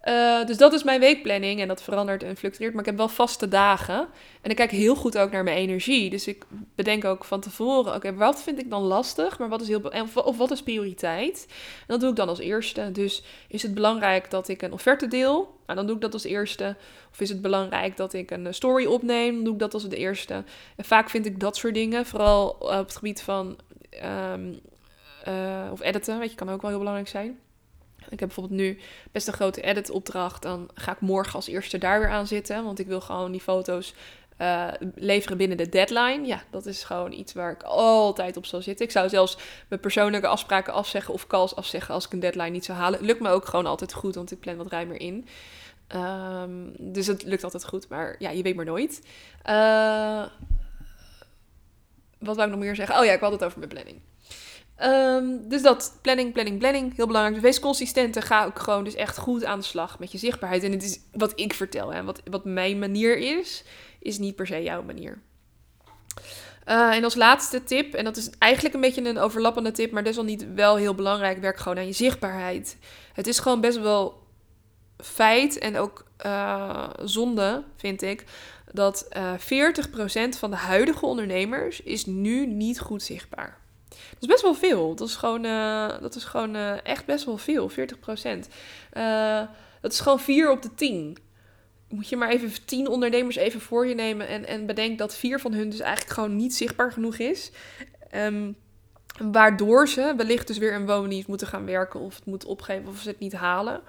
Uh, 0.03 0.45
dus 0.45 0.57
dat 0.57 0.73
is 0.73 0.83
mijn 0.83 0.99
weekplanning 0.99 1.61
en 1.61 1.67
dat 1.67 1.81
verandert 1.81 2.23
en 2.23 2.37
fluctueert. 2.37 2.71
Maar 2.71 2.81
ik 2.81 2.89
heb 2.89 2.97
wel 2.97 3.07
vaste 3.07 3.47
dagen. 3.47 4.07
En 4.41 4.49
ik 4.49 4.55
kijk 4.55 4.71
heel 4.71 4.95
goed 4.95 5.17
ook 5.17 5.31
naar 5.31 5.43
mijn 5.43 5.57
energie. 5.57 6.09
Dus 6.09 6.27
ik 6.27 6.45
bedenk 6.75 7.05
ook 7.05 7.23
van 7.23 7.39
tevoren: 7.39 7.95
oké, 7.95 8.13
wat 8.13 8.43
vind 8.43 8.59
ik 8.59 8.69
dan 8.69 8.81
lastig? 8.81 9.39
Maar 9.39 9.49
wat 9.49 9.61
is 9.61 9.67
heel. 9.67 9.81
Of 10.13 10.37
wat 10.37 10.51
is 10.51 10.63
prioriteit? 10.63 11.45
En 11.49 11.85
dat 11.87 11.99
doe 11.99 12.09
ik 12.09 12.15
dan 12.15 12.27
als 12.27 12.39
eerste. 12.39 12.91
Dus 12.91 13.23
is 13.47 13.61
het 13.61 13.73
belangrijk 13.73 14.29
dat 14.31 14.47
ik 14.47 14.61
een 14.61 14.73
offerte 14.73 15.07
deel? 15.07 15.53
Nou, 15.65 15.77
dan 15.77 15.85
doe 15.85 15.95
ik 15.95 16.01
dat 16.01 16.13
als 16.13 16.23
eerste. 16.23 16.75
Of 17.11 17.19
is 17.19 17.29
het 17.29 17.41
belangrijk 17.41 17.97
dat 17.97 18.13
ik 18.13 18.31
een 18.31 18.53
story 18.53 18.85
opneem? 18.85 19.33
Dan 19.35 19.43
doe 19.43 19.53
ik 19.53 19.59
dat 19.59 19.73
als 19.73 19.83
het 19.83 19.93
eerste. 19.93 20.43
En 20.75 20.85
vaak 20.85 21.09
vind 21.09 21.25
ik 21.25 21.39
dat 21.39 21.57
soort 21.57 21.73
dingen, 21.73 22.05
vooral 22.05 22.49
op 22.49 22.69
het 22.69 22.95
gebied 22.95 23.21
van. 23.21 23.57
Um, 24.03 24.59
uh, 25.27 25.69
of 25.71 25.81
editen, 25.81 26.19
weet 26.19 26.29
je, 26.29 26.35
kan 26.35 26.49
ook 26.49 26.61
wel 26.61 26.69
heel 26.69 26.79
belangrijk 26.79 27.09
zijn. 27.09 27.39
Ik 28.09 28.19
heb 28.19 28.27
bijvoorbeeld 28.29 28.59
nu 28.59 28.79
best 29.11 29.27
een 29.27 29.33
grote 29.33 29.61
edit-opdracht. 29.61 30.41
Dan 30.41 30.69
ga 30.73 30.91
ik 30.91 30.99
morgen 30.99 31.33
als 31.33 31.47
eerste 31.47 31.77
daar 31.77 31.99
weer 31.99 32.09
aan 32.09 32.27
zitten. 32.27 32.63
Want 32.63 32.79
ik 32.79 32.87
wil 32.87 33.01
gewoon 33.01 33.31
die 33.31 33.41
foto's 33.41 33.93
uh, 34.41 34.67
leveren 34.95 35.37
binnen 35.37 35.57
de 35.57 35.69
deadline. 35.69 36.25
Ja, 36.25 36.43
dat 36.49 36.65
is 36.65 36.83
gewoon 36.83 37.11
iets 37.11 37.33
waar 37.33 37.51
ik 37.51 37.63
altijd 37.63 38.37
op 38.37 38.45
zal 38.45 38.61
zitten. 38.61 38.85
Ik 38.85 38.91
zou 38.91 39.09
zelfs 39.09 39.37
mijn 39.67 39.81
persoonlijke 39.81 40.27
afspraken 40.27 40.73
afzeggen 40.73 41.13
of 41.13 41.27
calls 41.27 41.55
afzeggen 41.55 41.93
als 41.93 42.05
ik 42.05 42.13
een 42.13 42.19
deadline 42.19 42.49
niet 42.49 42.65
zou 42.65 42.77
halen. 42.77 43.05
Lukt 43.05 43.21
me 43.21 43.29
ook 43.29 43.45
gewoon 43.45 43.65
altijd 43.65 43.93
goed, 43.93 44.15
want 44.15 44.31
ik 44.31 44.39
plan 44.39 44.57
wat 44.57 44.71
ruimer 44.71 44.99
in. 44.99 45.27
Um, 45.95 46.73
dus 46.79 47.07
het 47.07 47.23
lukt 47.23 47.43
altijd 47.43 47.65
goed, 47.65 47.89
maar 47.89 48.15
ja, 48.19 48.29
je 48.29 48.43
weet 48.43 48.55
maar 48.55 48.65
nooit. 48.65 49.01
Uh, 49.49 50.25
wat 52.25 52.35
wou 52.35 52.47
ik 52.47 52.55
nog 52.55 52.63
meer 52.63 52.75
zeggen? 52.75 52.99
Oh 52.99 53.05
ja, 53.05 53.11
ik 53.11 53.19
had 53.19 53.31
het 53.31 53.43
over 53.43 53.57
mijn 53.57 53.69
planning. 53.69 54.01
Um, 54.83 55.49
dus 55.49 55.61
dat, 55.61 55.97
planning, 56.01 56.33
planning, 56.33 56.59
planning, 56.59 56.95
heel 56.95 57.07
belangrijk. 57.07 57.35
Dus 57.35 57.43
wees 57.43 57.59
consistent 57.59 58.15
en 58.15 58.21
ga 58.21 58.45
ook 58.45 58.59
gewoon 58.59 58.83
dus 58.83 58.95
echt 58.95 59.17
goed 59.17 59.45
aan 59.45 59.59
de 59.59 59.65
slag 59.65 59.99
met 59.99 60.11
je 60.11 60.17
zichtbaarheid. 60.17 60.63
En 60.63 60.71
het 60.71 60.83
is 60.83 60.99
wat 61.11 61.31
ik 61.35 61.53
vertel, 61.53 61.93
hè. 61.93 62.03
Wat, 62.03 62.21
wat 62.29 62.45
mijn 62.45 62.79
manier 62.79 63.17
is, 63.17 63.63
is 63.99 64.17
niet 64.17 64.35
per 64.35 64.47
se 64.47 64.63
jouw 64.63 64.83
manier. 64.83 65.21
Uh, 66.67 66.95
en 66.95 67.03
als 67.03 67.15
laatste 67.15 67.63
tip, 67.63 67.93
en 67.93 68.03
dat 68.03 68.17
is 68.17 68.29
eigenlijk 68.39 68.75
een 68.75 68.81
beetje 68.81 69.09
een 69.09 69.17
overlappende 69.17 69.71
tip, 69.71 69.91
maar 69.91 70.03
desalniet 70.03 70.53
wel 70.53 70.75
heel 70.75 70.95
belangrijk, 70.95 71.37
werk 71.37 71.57
gewoon 71.57 71.77
aan 71.77 71.85
je 71.85 71.93
zichtbaarheid. 71.93 72.77
Het 73.13 73.27
is 73.27 73.39
gewoon 73.39 73.61
best 73.61 73.79
wel 73.79 74.23
feit 74.97 75.57
en 75.57 75.77
ook 75.77 76.05
uh, 76.25 76.89
zonde, 77.03 77.63
vind 77.75 78.01
ik, 78.01 78.23
dat 78.75 79.07
uh, 79.17 79.33
eh, 79.33 79.73
40% 80.29 80.37
van 80.37 80.49
de 80.49 80.55
huidige 80.55 81.05
ondernemers 81.05 81.81
is 81.81 82.05
nu 82.05 82.45
niet 82.45 82.79
goed 82.79 83.03
zichtbaar. 83.03 83.57
Dat 83.89 84.21
is 84.21 84.27
best 84.27 84.41
wel 84.41 84.53
veel. 84.53 84.95
Dat 84.95 85.07
is 85.07 85.15
gewoon, 85.15 85.45
uh, 85.45 86.01
dat 86.01 86.15
is 86.15 86.23
gewoon 86.23 86.55
uh, 86.55 86.85
echt 86.85 87.05
best 87.05 87.25
wel 87.25 87.37
veel, 87.37 87.69
40 87.69 87.99
procent. 87.99 88.47
Uh, 88.93 89.41
dat 89.81 89.91
is 89.91 89.99
gewoon 89.99 90.19
4 90.19 90.51
op 90.51 90.61
de 90.61 90.75
10. 90.75 91.17
Moet 91.89 92.09
je 92.09 92.17
maar 92.17 92.29
even 92.29 92.65
10 92.65 92.87
ondernemers 92.87 93.35
even 93.35 93.61
voor 93.61 93.87
je 93.87 93.95
nemen 93.95 94.27
en, 94.27 94.45
en 94.45 94.65
bedenk 94.65 94.97
dat 94.97 95.17
vier 95.17 95.39
van 95.39 95.53
hun 95.53 95.69
dus 95.69 95.79
eigenlijk 95.79 96.13
gewoon 96.13 96.35
niet 96.35 96.55
zichtbaar 96.55 96.91
genoeg 96.91 97.17
is. 97.17 97.51
Um, 98.15 98.55
waardoor 99.17 99.87
ze 99.87 100.13
wellicht 100.17 100.47
dus 100.47 100.57
weer 100.57 100.73
een 100.73 100.85
woondienst 100.85 101.27
moeten 101.27 101.47
gaan 101.47 101.65
werken 101.65 101.99
of 101.99 102.15
het 102.15 102.25
moeten 102.25 102.49
opgeven 102.49 102.87
of 102.87 102.99
ze 102.99 103.09
het 103.09 103.19
niet 103.19 103.33
halen. 103.33 103.81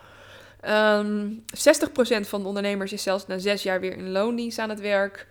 Um, 0.64 1.44
60% 1.44 2.28
van 2.28 2.42
de 2.42 2.48
ondernemers 2.48 2.92
is 2.92 3.02
zelfs 3.02 3.26
na 3.26 3.38
zes 3.38 3.62
jaar 3.62 3.80
weer 3.80 3.96
in 3.96 4.10
loondienst 4.10 4.58
aan 4.58 4.68
het 4.68 4.80
werk. 4.80 5.26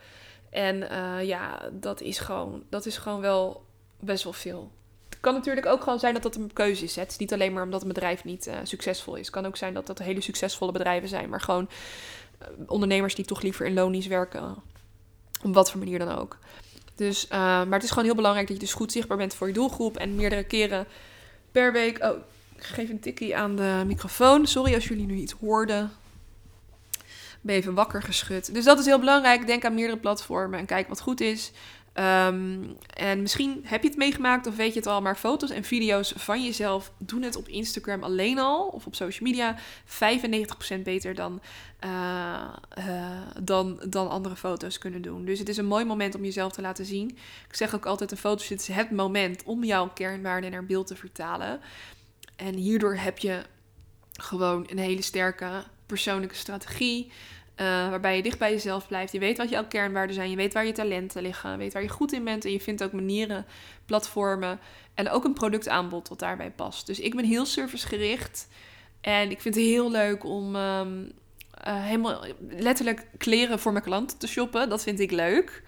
En 0.49 0.75
uh, 0.75 1.23
ja, 1.23 1.69
dat 1.71 2.01
is, 2.01 2.19
gewoon, 2.19 2.63
dat 2.69 2.85
is 2.85 2.97
gewoon 2.97 3.21
wel 3.21 3.65
best 3.99 4.23
wel 4.23 4.33
veel. 4.33 4.71
Het 5.09 5.19
kan 5.19 5.33
natuurlijk 5.33 5.65
ook 5.65 5.83
gewoon 5.83 5.99
zijn 5.99 6.13
dat 6.13 6.23
dat 6.23 6.35
een 6.35 6.53
keuze 6.53 6.83
is. 6.83 6.95
Het 6.95 7.11
is 7.11 7.17
niet 7.17 7.33
alleen 7.33 7.53
maar 7.53 7.63
omdat 7.63 7.81
een 7.81 7.87
bedrijf 7.87 8.23
niet 8.23 8.47
uh, 8.47 8.53
succesvol 8.63 9.15
is. 9.15 9.25
Het 9.25 9.35
kan 9.35 9.45
ook 9.45 9.57
zijn 9.57 9.73
dat 9.73 9.87
dat 9.87 9.99
hele 9.99 10.21
succesvolle 10.21 10.71
bedrijven 10.71 11.09
zijn, 11.09 11.29
maar 11.29 11.41
gewoon 11.41 11.69
uh, 12.41 12.47
ondernemers 12.67 13.15
die 13.15 13.25
toch 13.25 13.41
liever 13.41 13.65
in 13.65 13.73
lonies 13.73 14.07
werken. 14.07 14.55
Op 15.43 15.53
wat 15.53 15.71
voor 15.71 15.79
manier 15.79 15.99
dan 15.99 16.17
ook. 16.17 16.37
Dus, 16.95 17.27
maar 17.27 17.71
het 17.71 17.83
is 17.83 17.89
gewoon 17.89 18.05
heel 18.05 18.15
belangrijk 18.15 18.47
dat 18.47 18.55
je 18.55 18.63
dus 18.63 18.73
goed 18.73 18.91
zichtbaar 18.91 19.17
bent 19.17 19.33
voor 19.33 19.47
je 19.47 19.53
doelgroep. 19.53 19.97
En 19.97 20.15
meerdere 20.15 20.43
keren 20.43 20.87
per 21.51 21.71
week. 21.71 22.03
Oh, 22.03 22.17
geef 22.57 22.89
een 22.89 22.99
tikkie 22.99 23.37
aan 23.37 23.55
de 23.55 23.83
microfoon. 23.85 24.47
Sorry 24.47 24.73
als 24.73 24.87
jullie 24.87 25.05
nu 25.05 25.15
iets 25.15 25.33
hoorden. 25.33 25.91
Ben 27.41 27.55
even 27.55 27.73
wakker 27.73 28.01
geschud. 28.01 28.53
Dus 28.53 28.65
dat 28.65 28.79
is 28.79 28.85
heel 28.85 28.99
belangrijk. 28.99 29.47
Denk 29.47 29.65
aan 29.65 29.73
meerdere 29.73 29.99
platformen 29.99 30.59
en 30.59 30.65
kijk 30.65 30.87
wat 30.87 31.01
goed 31.01 31.21
is. 31.21 31.51
Um, 31.99 32.77
en 32.93 33.21
misschien 33.21 33.61
heb 33.63 33.81
je 33.81 33.87
het 33.87 33.97
meegemaakt 33.97 34.47
of 34.47 34.55
weet 34.55 34.73
je 34.73 34.79
het 34.79 34.87
al, 34.87 35.01
maar 35.01 35.15
foto's 35.15 35.49
en 35.49 35.63
video's 35.63 36.13
van 36.15 36.43
jezelf 36.43 36.91
doen 36.97 37.21
het 37.21 37.35
op 37.35 37.47
Instagram 37.47 38.03
alleen 38.03 38.39
al 38.39 38.67
of 38.67 38.85
op 38.85 38.95
social 38.95 39.29
media 39.29 39.55
95% 40.77 40.81
beter 40.83 41.15
dan, 41.15 41.41
uh, 41.85 41.89
uh, 42.77 43.21
dan, 43.41 43.81
dan 43.89 44.09
andere 44.09 44.35
foto's 44.35 44.77
kunnen 44.77 45.01
doen. 45.01 45.25
Dus 45.25 45.39
het 45.39 45.49
is 45.49 45.57
een 45.57 45.65
mooi 45.65 45.85
moment 45.85 46.15
om 46.15 46.23
jezelf 46.23 46.51
te 46.51 46.61
laten 46.61 46.85
zien. 46.85 47.09
Ik 47.47 47.55
zeg 47.55 47.75
ook 47.75 47.85
altijd: 47.85 48.11
een 48.11 48.17
foto 48.17 48.43
is 48.49 48.67
het 48.67 48.91
moment 48.91 49.43
om 49.43 49.63
jouw 49.63 49.89
kernwaarden 49.93 50.51
naar 50.51 50.65
beeld 50.65 50.87
te 50.87 50.95
vertalen. 50.95 51.59
En 52.35 52.53
hierdoor 52.53 52.95
heb 52.95 53.17
je 53.17 53.41
gewoon 54.13 54.67
een 54.69 54.77
hele 54.77 55.01
sterke 55.01 55.63
persoonlijke 55.85 56.35
strategie. 56.35 57.11
Uh, 57.61 57.65
waarbij 57.89 58.15
je 58.15 58.23
dicht 58.23 58.39
bij 58.39 58.51
jezelf 58.51 58.87
blijft. 58.87 59.11
Je 59.11 59.19
weet 59.19 59.37
wat 59.37 59.49
jouw 59.49 59.67
kernwaarden 59.67 60.15
zijn. 60.15 60.29
Je 60.29 60.35
weet 60.35 60.53
waar 60.53 60.65
je 60.65 60.71
talenten 60.71 61.21
liggen. 61.21 61.57
Weet 61.57 61.73
waar 61.73 61.81
je 61.81 61.89
goed 61.89 62.13
in 62.13 62.23
bent. 62.23 62.45
En 62.45 62.51
je 62.51 62.61
vindt 62.61 62.83
ook 62.83 62.91
manieren, 62.91 63.45
platformen. 63.85 64.59
En 64.93 65.09
ook 65.09 65.23
een 65.23 65.33
productaanbod 65.33 66.07
dat 66.07 66.19
daarbij 66.19 66.51
past. 66.51 66.87
Dus 66.87 66.99
ik 66.99 67.15
ben 67.15 67.25
heel 67.25 67.45
servicegericht. 67.45 68.47
En 69.01 69.31
ik 69.31 69.41
vind 69.41 69.55
het 69.55 69.63
heel 69.63 69.91
leuk 69.91 70.23
om 70.23 70.55
um, 70.55 71.11
uh, 71.67 71.83
helemaal 71.83 72.25
letterlijk 72.49 73.07
kleren 73.17 73.59
voor 73.59 73.71
mijn 73.71 73.83
klanten 73.83 74.17
te 74.17 74.27
shoppen. 74.27 74.69
Dat 74.69 74.83
vind 74.83 74.99
ik 74.99 75.11
leuk. 75.11 75.63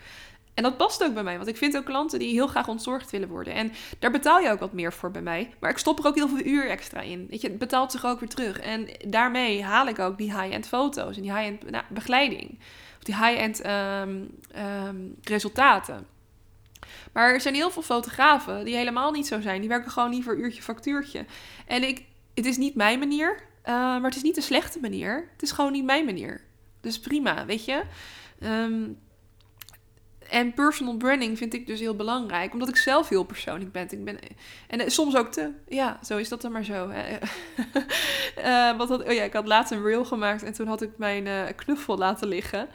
En 0.57 0.63
dat 0.63 0.77
past 0.77 1.03
ook 1.03 1.13
bij 1.13 1.23
mij, 1.23 1.35
want 1.35 1.47
ik 1.47 1.57
vind 1.57 1.77
ook 1.77 1.85
klanten 1.85 2.19
die 2.19 2.31
heel 2.31 2.47
graag 2.47 2.67
ontzorgd 2.67 3.11
willen 3.11 3.29
worden. 3.29 3.53
En 3.53 3.71
daar 3.99 4.11
betaal 4.11 4.39
je 4.39 4.49
ook 4.49 4.59
wat 4.59 4.73
meer 4.73 4.93
voor 4.93 5.11
bij 5.11 5.21
mij. 5.21 5.53
Maar 5.59 5.69
ik 5.69 5.77
stop 5.77 5.99
er 5.99 6.05
ook 6.05 6.15
heel 6.15 6.27
veel 6.27 6.45
uur 6.45 6.69
extra 6.69 7.01
in. 7.01 7.27
Weet 7.29 7.41
je, 7.41 7.47
het 7.47 7.57
betaalt 7.57 7.91
zich 7.91 8.05
ook 8.05 8.19
weer 8.19 8.29
terug. 8.29 8.59
En 8.59 8.87
daarmee 9.07 9.63
haal 9.63 9.87
ik 9.87 9.99
ook 9.99 10.17
die 10.17 10.41
high-end 10.41 10.67
foto's 10.67 11.15
en 11.15 11.21
die 11.21 11.33
high-end 11.33 11.69
nou, 11.69 11.83
begeleiding. 11.89 12.59
Of 12.97 13.03
die 13.03 13.15
high-end 13.15 13.61
ehm, 13.61 14.23
ehm, 14.51 14.95
resultaten. 15.21 16.07
Maar 17.13 17.33
er 17.33 17.41
zijn 17.41 17.55
heel 17.55 17.71
veel 17.71 17.81
fotografen 17.81 18.65
die 18.65 18.75
helemaal 18.75 19.11
niet 19.11 19.27
zo 19.27 19.41
zijn. 19.41 19.59
Die 19.59 19.69
werken 19.69 19.91
gewoon 19.91 20.09
niet 20.09 20.23
voor 20.23 20.37
uurtje 20.37 20.61
factuurtje. 20.61 21.25
En 21.67 21.87
ik, 21.87 22.05
het 22.33 22.45
is 22.45 22.57
niet 22.57 22.75
mijn 22.75 22.99
manier, 22.99 23.31
uh, 23.65 23.73
maar 23.73 24.01
het 24.01 24.15
is 24.15 24.21
niet 24.21 24.37
een 24.37 24.43
slechte 24.43 24.79
manier. 24.79 25.29
Het 25.33 25.41
is 25.41 25.51
gewoon 25.51 25.71
niet 25.71 25.85
mijn 25.85 26.05
manier. 26.05 26.41
Dus 26.81 26.99
prima, 26.99 27.45
weet 27.45 27.65
je. 27.65 27.83
Um, 28.43 28.97
en 30.29 30.53
personal 30.53 30.97
branding 30.97 31.37
vind 31.37 31.53
ik 31.53 31.67
dus 31.67 31.79
heel 31.79 31.95
belangrijk, 31.95 32.53
omdat 32.53 32.69
ik 32.69 32.75
zelf 32.75 33.09
heel 33.09 33.23
persoonlijk 33.23 33.71
ben. 33.71 33.91
Ik 33.91 34.05
ben 34.05 34.19
en 34.67 34.79
eh, 34.79 34.87
soms 34.89 35.15
ook 35.15 35.31
te. 35.31 35.51
Ja, 35.67 35.99
zo 36.03 36.17
is 36.17 36.29
dat 36.29 36.41
dan 36.41 36.51
maar 36.51 36.63
zo. 36.63 36.89
uh, 38.37 38.77
wat 38.77 38.89
had, 38.89 39.03
oh 39.03 39.13
ja, 39.13 39.23
ik 39.23 39.33
had 39.33 39.47
laatst 39.47 39.71
een 39.71 39.83
reel 39.83 40.05
gemaakt 40.05 40.43
en 40.43 40.53
toen 40.53 40.67
had 40.67 40.81
ik 40.81 40.91
mijn 40.97 41.25
uh, 41.25 41.43
knuffel 41.55 41.97
laten 41.97 42.27
liggen 42.27 42.67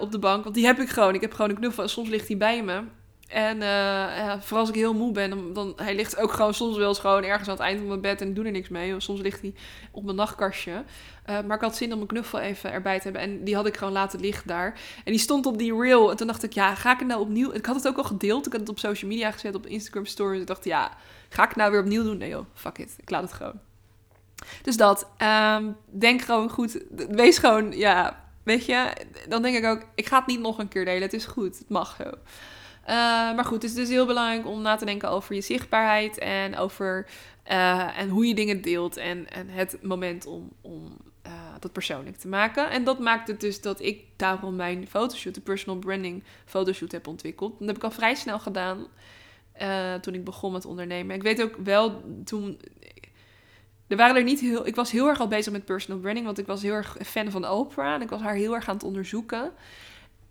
op 0.00 0.12
de 0.12 0.18
bank. 0.18 0.42
Want 0.42 0.54
die 0.54 0.66
heb 0.66 0.78
ik 0.78 0.88
gewoon. 0.88 1.14
Ik 1.14 1.20
heb 1.20 1.32
gewoon 1.32 1.50
een 1.50 1.56
knuffel 1.56 1.82
en 1.82 1.88
soms 1.88 2.08
ligt 2.08 2.26
die 2.26 2.36
bij 2.36 2.62
me. 2.62 2.82
En 3.32 3.56
uh, 3.56 4.32
vooral 4.40 4.60
als 4.60 4.68
ik 4.68 4.74
heel 4.74 4.94
moe 4.94 5.12
ben, 5.12 5.30
dan, 5.30 5.52
dan 5.52 5.72
hij 5.76 5.94
ligt 5.94 6.16
ook 6.16 6.32
gewoon 6.32 6.54
soms 6.54 6.76
wel 6.76 6.88
eens 6.88 6.98
gewoon 6.98 7.24
ergens 7.24 7.48
aan 7.48 7.54
het 7.54 7.62
eind 7.62 7.78
van 7.78 7.88
mijn 7.88 8.00
bed 8.00 8.20
en 8.20 8.34
doe 8.34 8.44
er 8.44 8.50
niks 8.50 8.68
mee. 8.68 9.00
Soms 9.00 9.20
ligt 9.20 9.40
hij 9.40 9.54
op 9.90 10.04
mijn 10.04 10.16
nachtkastje. 10.16 10.70
Uh, 10.70 11.40
maar 11.46 11.56
ik 11.56 11.62
had 11.62 11.76
zin 11.76 11.90
om 11.90 11.96
mijn 11.96 12.08
knuffel 12.08 12.38
even 12.38 12.72
erbij 12.72 12.96
te 12.96 13.02
hebben. 13.02 13.22
En 13.22 13.44
die 13.44 13.54
had 13.54 13.66
ik 13.66 13.76
gewoon 13.76 13.92
laten 13.92 14.20
liggen 14.20 14.46
daar. 14.46 14.80
En 15.04 15.12
die 15.12 15.20
stond 15.20 15.46
op 15.46 15.58
die 15.58 15.80
reel. 15.80 16.10
En 16.10 16.16
toen 16.16 16.26
dacht 16.26 16.42
ik, 16.42 16.52
ja, 16.52 16.74
ga 16.74 16.92
ik 16.92 16.98
het 16.98 17.08
nou 17.08 17.20
opnieuw... 17.20 17.52
Ik 17.52 17.66
had 17.66 17.76
het 17.76 17.88
ook 17.88 17.96
al 17.96 18.04
gedeeld. 18.04 18.46
Ik 18.46 18.52
had 18.52 18.60
het 18.60 18.70
op 18.70 18.78
social 18.78 19.10
media 19.10 19.30
gezet, 19.30 19.54
op 19.54 19.66
Instagram 19.66 20.06
stories. 20.06 20.40
Ik 20.40 20.46
dacht, 20.46 20.64
ja, 20.64 20.90
ga 21.28 21.42
ik 21.42 21.48
het 21.48 21.58
nou 21.58 21.70
weer 21.70 21.80
opnieuw 21.80 22.02
doen? 22.02 22.18
Nee 22.18 22.28
joh, 22.28 22.46
fuck 22.54 22.78
it. 22.78 22.94
Ik 23.00 23.10
laat 23.10 23.22
het 23.22 23.32
gewoon. 23.32 23.60
Dus 24.62 24.76
dat. 24.76 25.08
Um, 25.56 25.76
denk 25.84 26.22
gewoon 26.22 26.50
goed. 26.50 26.78
Wees 27.08 27.38
gewoon, 27.38 27.72
ja, 27.72 28.24
weet 28.42 28.66
je. 28.66 28.92
Dan 29.28 29.42
denk 29.42 29.56
ik 29.56 29.64
ook, 29.64 29.82
ik 29.94 30.06
ga 30.06 30.18
het 30.18 30.26
niet 30.26 30.40
nog 30.40 30.58
een 30.58 30.68
keer 30.68 30.84
delen. 30.84 31.02
Het 31.02 31.12
is 31.12 31.26
goed. 31.26 31.58
Het 31.58 31.68
mag 31.68 31.96
zo. 32.02 32.10
Uh, 32.82 32.88
maar 33.34 33.44
goed, 33.44 33.62
het 33.62 33.70
is 33.70 33.76
dus 33.76 33.88
heel 33.88 34.06
belangrijk 34.06 34.46
om 34.46 34.62
na 34.62 34.76
te 34.76 34.84
denken 34.84 35.10
over 35.10 35.34
je 35.34 35.40
zichtbaarheid 35.40 36.18
en 36.18 36.56
over 36.56 37.06
uh, 37.50 37.98
en 37.98 38.08
hoe 38.08 38.26
je 38.26 38.34
dingen 38.34 38.60
deelt 38.60 38.96
en, 38.96 39.30
en 39.30 39.48
het 39.48 39.78
moment 39.82 40.26
om, 40.26 40.52
om 40.60 40.96
uh, 41.26 41.32
dat 41.60 41.72
persoonlijk 41.72 42.16
te 42.16 42.28
maken. 42.28 42.70
En 42.70 42.84
dat 42.84 42.98
maakt 42.98 43.28
het 43.28 43.40
dus 43.40 43.60
dat 43.60 43.80
ik 43.80 44.04
daarom 44.16 44.56
mijn 44.56 44.88
fotoshoot, 44.88 45.34
de 45.34 45.40
personal 45.40 45.78
branding 45.78 46.22
fotoshoot 46.44 46.92
heb 46.92 47.06
ontwikkeld. 47.06 47.58
Dat 47.58 47.68
heb 47.68 47.76
ik 47.76 47.84
al 47.84 47.90
vrij 47.90 48.14
snel 48.14 48.38
gedaan 48.38 48.86
toen 50.00 50.14
ik 50.14 50.24
begon 50.24 50.52
met 50.52 50.64
ondernemen. 50.64 51.16
Ik 51.16 51.22
weet 51.22 51.42
ook 51.42 51.56
wel 51.64 52.02
toen. 52.24 52.60
Er 53.86 53.96
waren 53.96 54.16
er 54.16 54.22
niet 54.22 54.40
heel. 54.40 54.66
Ik 54.66 54.74
was 54.74 54.90
heel 54.90 55.08
erg 55.08 55.20
al 55.20 55.28
bezig 55.28 55.52
met 55.52 55.64
personal 55.64 56.00
branding, 56.00 56.26
want 56.26 56.38
ik 56.38 56.46
was 56.46 56.62
heel 56.62 56.74
erg 56.74 56.96
fan 57.04 57.30
van 57.30 57.48
Oprah 57.48 57.94
en 57.94 58.02
ik 58.02 58.10
was 58.10 58.20
haar 58.20 58.34
heel 58.34 58.54
erg 58.54 58.68
aan 58.68 58.74
het 58.74 58.84
onderzoeken. 58.84 59.52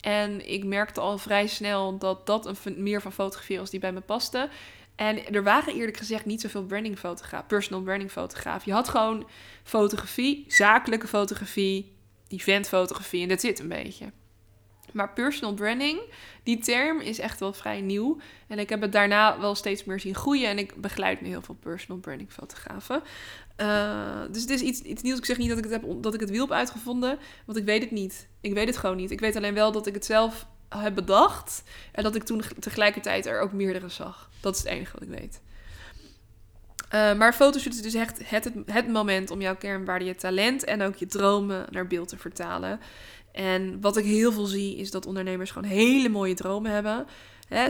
En 0.02 0.50
ik 0.50 0.66
merkte 0.66 1.00
al 1.00 1.18
vrij 1.18 1.48
snel 1.48 1.98
dat 1.98 2.26
dat 2.26 2.46
een 2.46 2.84
meer 2.84 3.02
van 3.02 3.12
fotografie 3.12 3.58
was 3.58 3.70
die 3.70 3.80
bij 3.80 3.92
me 3.92 4.02
paste. 4.02 4.50
En 4.96 5.34
er 5.34 5.44
waren 5.44 5.76
eerlijk 5.76 5.98
gezegd 5.98 6.26
niet 6.26 6.42
zoveel 6.42 6.66
branding 6.66 7.00
fotograaf, 7.00 7.46
personal 7.48 7.82
branding 7.82 8.12
fotograaf. 8.12 8.66
Je 8.66 8.72
had 8.72 8.90
gewoon 8.90 9.28
fotografie, 9.64 10.46
zakelijke 10.48 11.08
fotografie, 11.08 11.92
eventfotografie 12.28 13.22
en 13.22 13.28
dat 13.28 13.40
zit 13.40 13.60
een 13.60 13.68
beetje. 13.68 14.12
Maar 14.92 15.14
personal 15.14 15.54
branding, 15.54 16.00
die 16.44 16.60
term 16.60 17.00
is 17.00 17.20
echt 17.20 17.40
wel 17.40 17.54
vrij 17.54 17.82
nieuw. 17.82 18.18
En 18.48 18.60
ik 18.60 18.70
heb 18.70 18.82
het 18.82 18.92
daarna 18.92 19.40
wel 19.40 19.56
steeds 19.56 19.84
meer 19.84 20.00
zien 20.00 20.16
groeien. 20.16 20.50
En 20.50 20.58
ik 20.58 20.76
begeleid 20.76 21.22
nu 21.22 21.28
heel 21.28 21.42
veel 21.42 21.56
personal 21.56 22.02
branding 22.02 22.32
fotografen. 22.32 23.02
Uh, 23.58 24.22
dus 24.32 24.42
het 24.42 24.50
is 24.50 24.62
iets, 24.62 24.82
iets 24.82 25.02
nieuws. 25.02 25.18
Ik 25.18 25.26
zeg 25.26 25.38
niet 25.38 25.50
dat 25.50 25.58
ik 25.58 25.64
het, 25.64 25.74
heb, 25.74 25.84
dat 26.04 26.14
ik 26.14 26.20
het 26.20 26.30
wiel 26.30 26.42
heb 26.42 26.52
uitgevonden. 26.52 27.20
Want 27.46 27.58
ik 27.58 27.66
weet 27.66 27.82
het 27.82 27.92
niet. 27.92 28.28
Ik 28.42 28.54
weet 28.54 28.68
het 28.68 28.78
gewoon 28.78 28.98
niet. 28.98 29.12
Ik 29.12 29.20
weet 29.20 29.36
alleen 29.36 29.54
wel 29.54 29.72
dat 29.72 29.88
ik 29.88 29.94
het 29.94 30.06
zelf 30.06 30.46
heb 30.70 30.96
bedacht. 30.96 31.64
En 31.92 32.04
dat 32.04 32.16
ik 32.16 32.24
toen 32.24 32.44
tegelijkertijd 32.60 33.26
er 33.26 33.40
ook 33.40 33.52
meerdere 33.52 33.90
zag. 33.90 34.30
Dat 34.40 34.56
is 34.56 34.62
het 34.62 34.72
enige 34.72 34.94
wat 34.94 35.02
ik 35.02 35.20
weet. 35.20 35.42
Uh, 36.94 37.14
maar 37.14 37.34
fotoshoot 37.34 37.74
is 37.74 37.82
dus 37.82 37.94
echt 37.94 38.30
het, 38.30 38.44
het, 38.44 38.54
het 38.66 38.88
moment 38.88 39.32
om 39.32 39.42
jouw 39.42 39.56
kernwaarde, 39.56 40.06
je 40.06 40.16
talent 40.16 40.64
en 40.64 40.82
ook 40.82 40.96
je 40.96 41.06
dromen 41.06 41.66
naar 41.70 41.88
beeld 41.88 42.08
te 42.08 42.18
vertalen. 42.18 42.80
En 43.32 43.82
wat 43.82 43.98
ik 43.98 44.06
heel 44.06 44.32
veel 44.32 44.46
zie, 44.46 44.78
is 44.78 44.92
dat 44.92 45.06
ondernemers 45.06 45.52
gewoon 45.52 45.70
hele 45.70 46.10
mooie 46.10 46.34
dromen 46.34 46.72
hebben. 46.72 47.06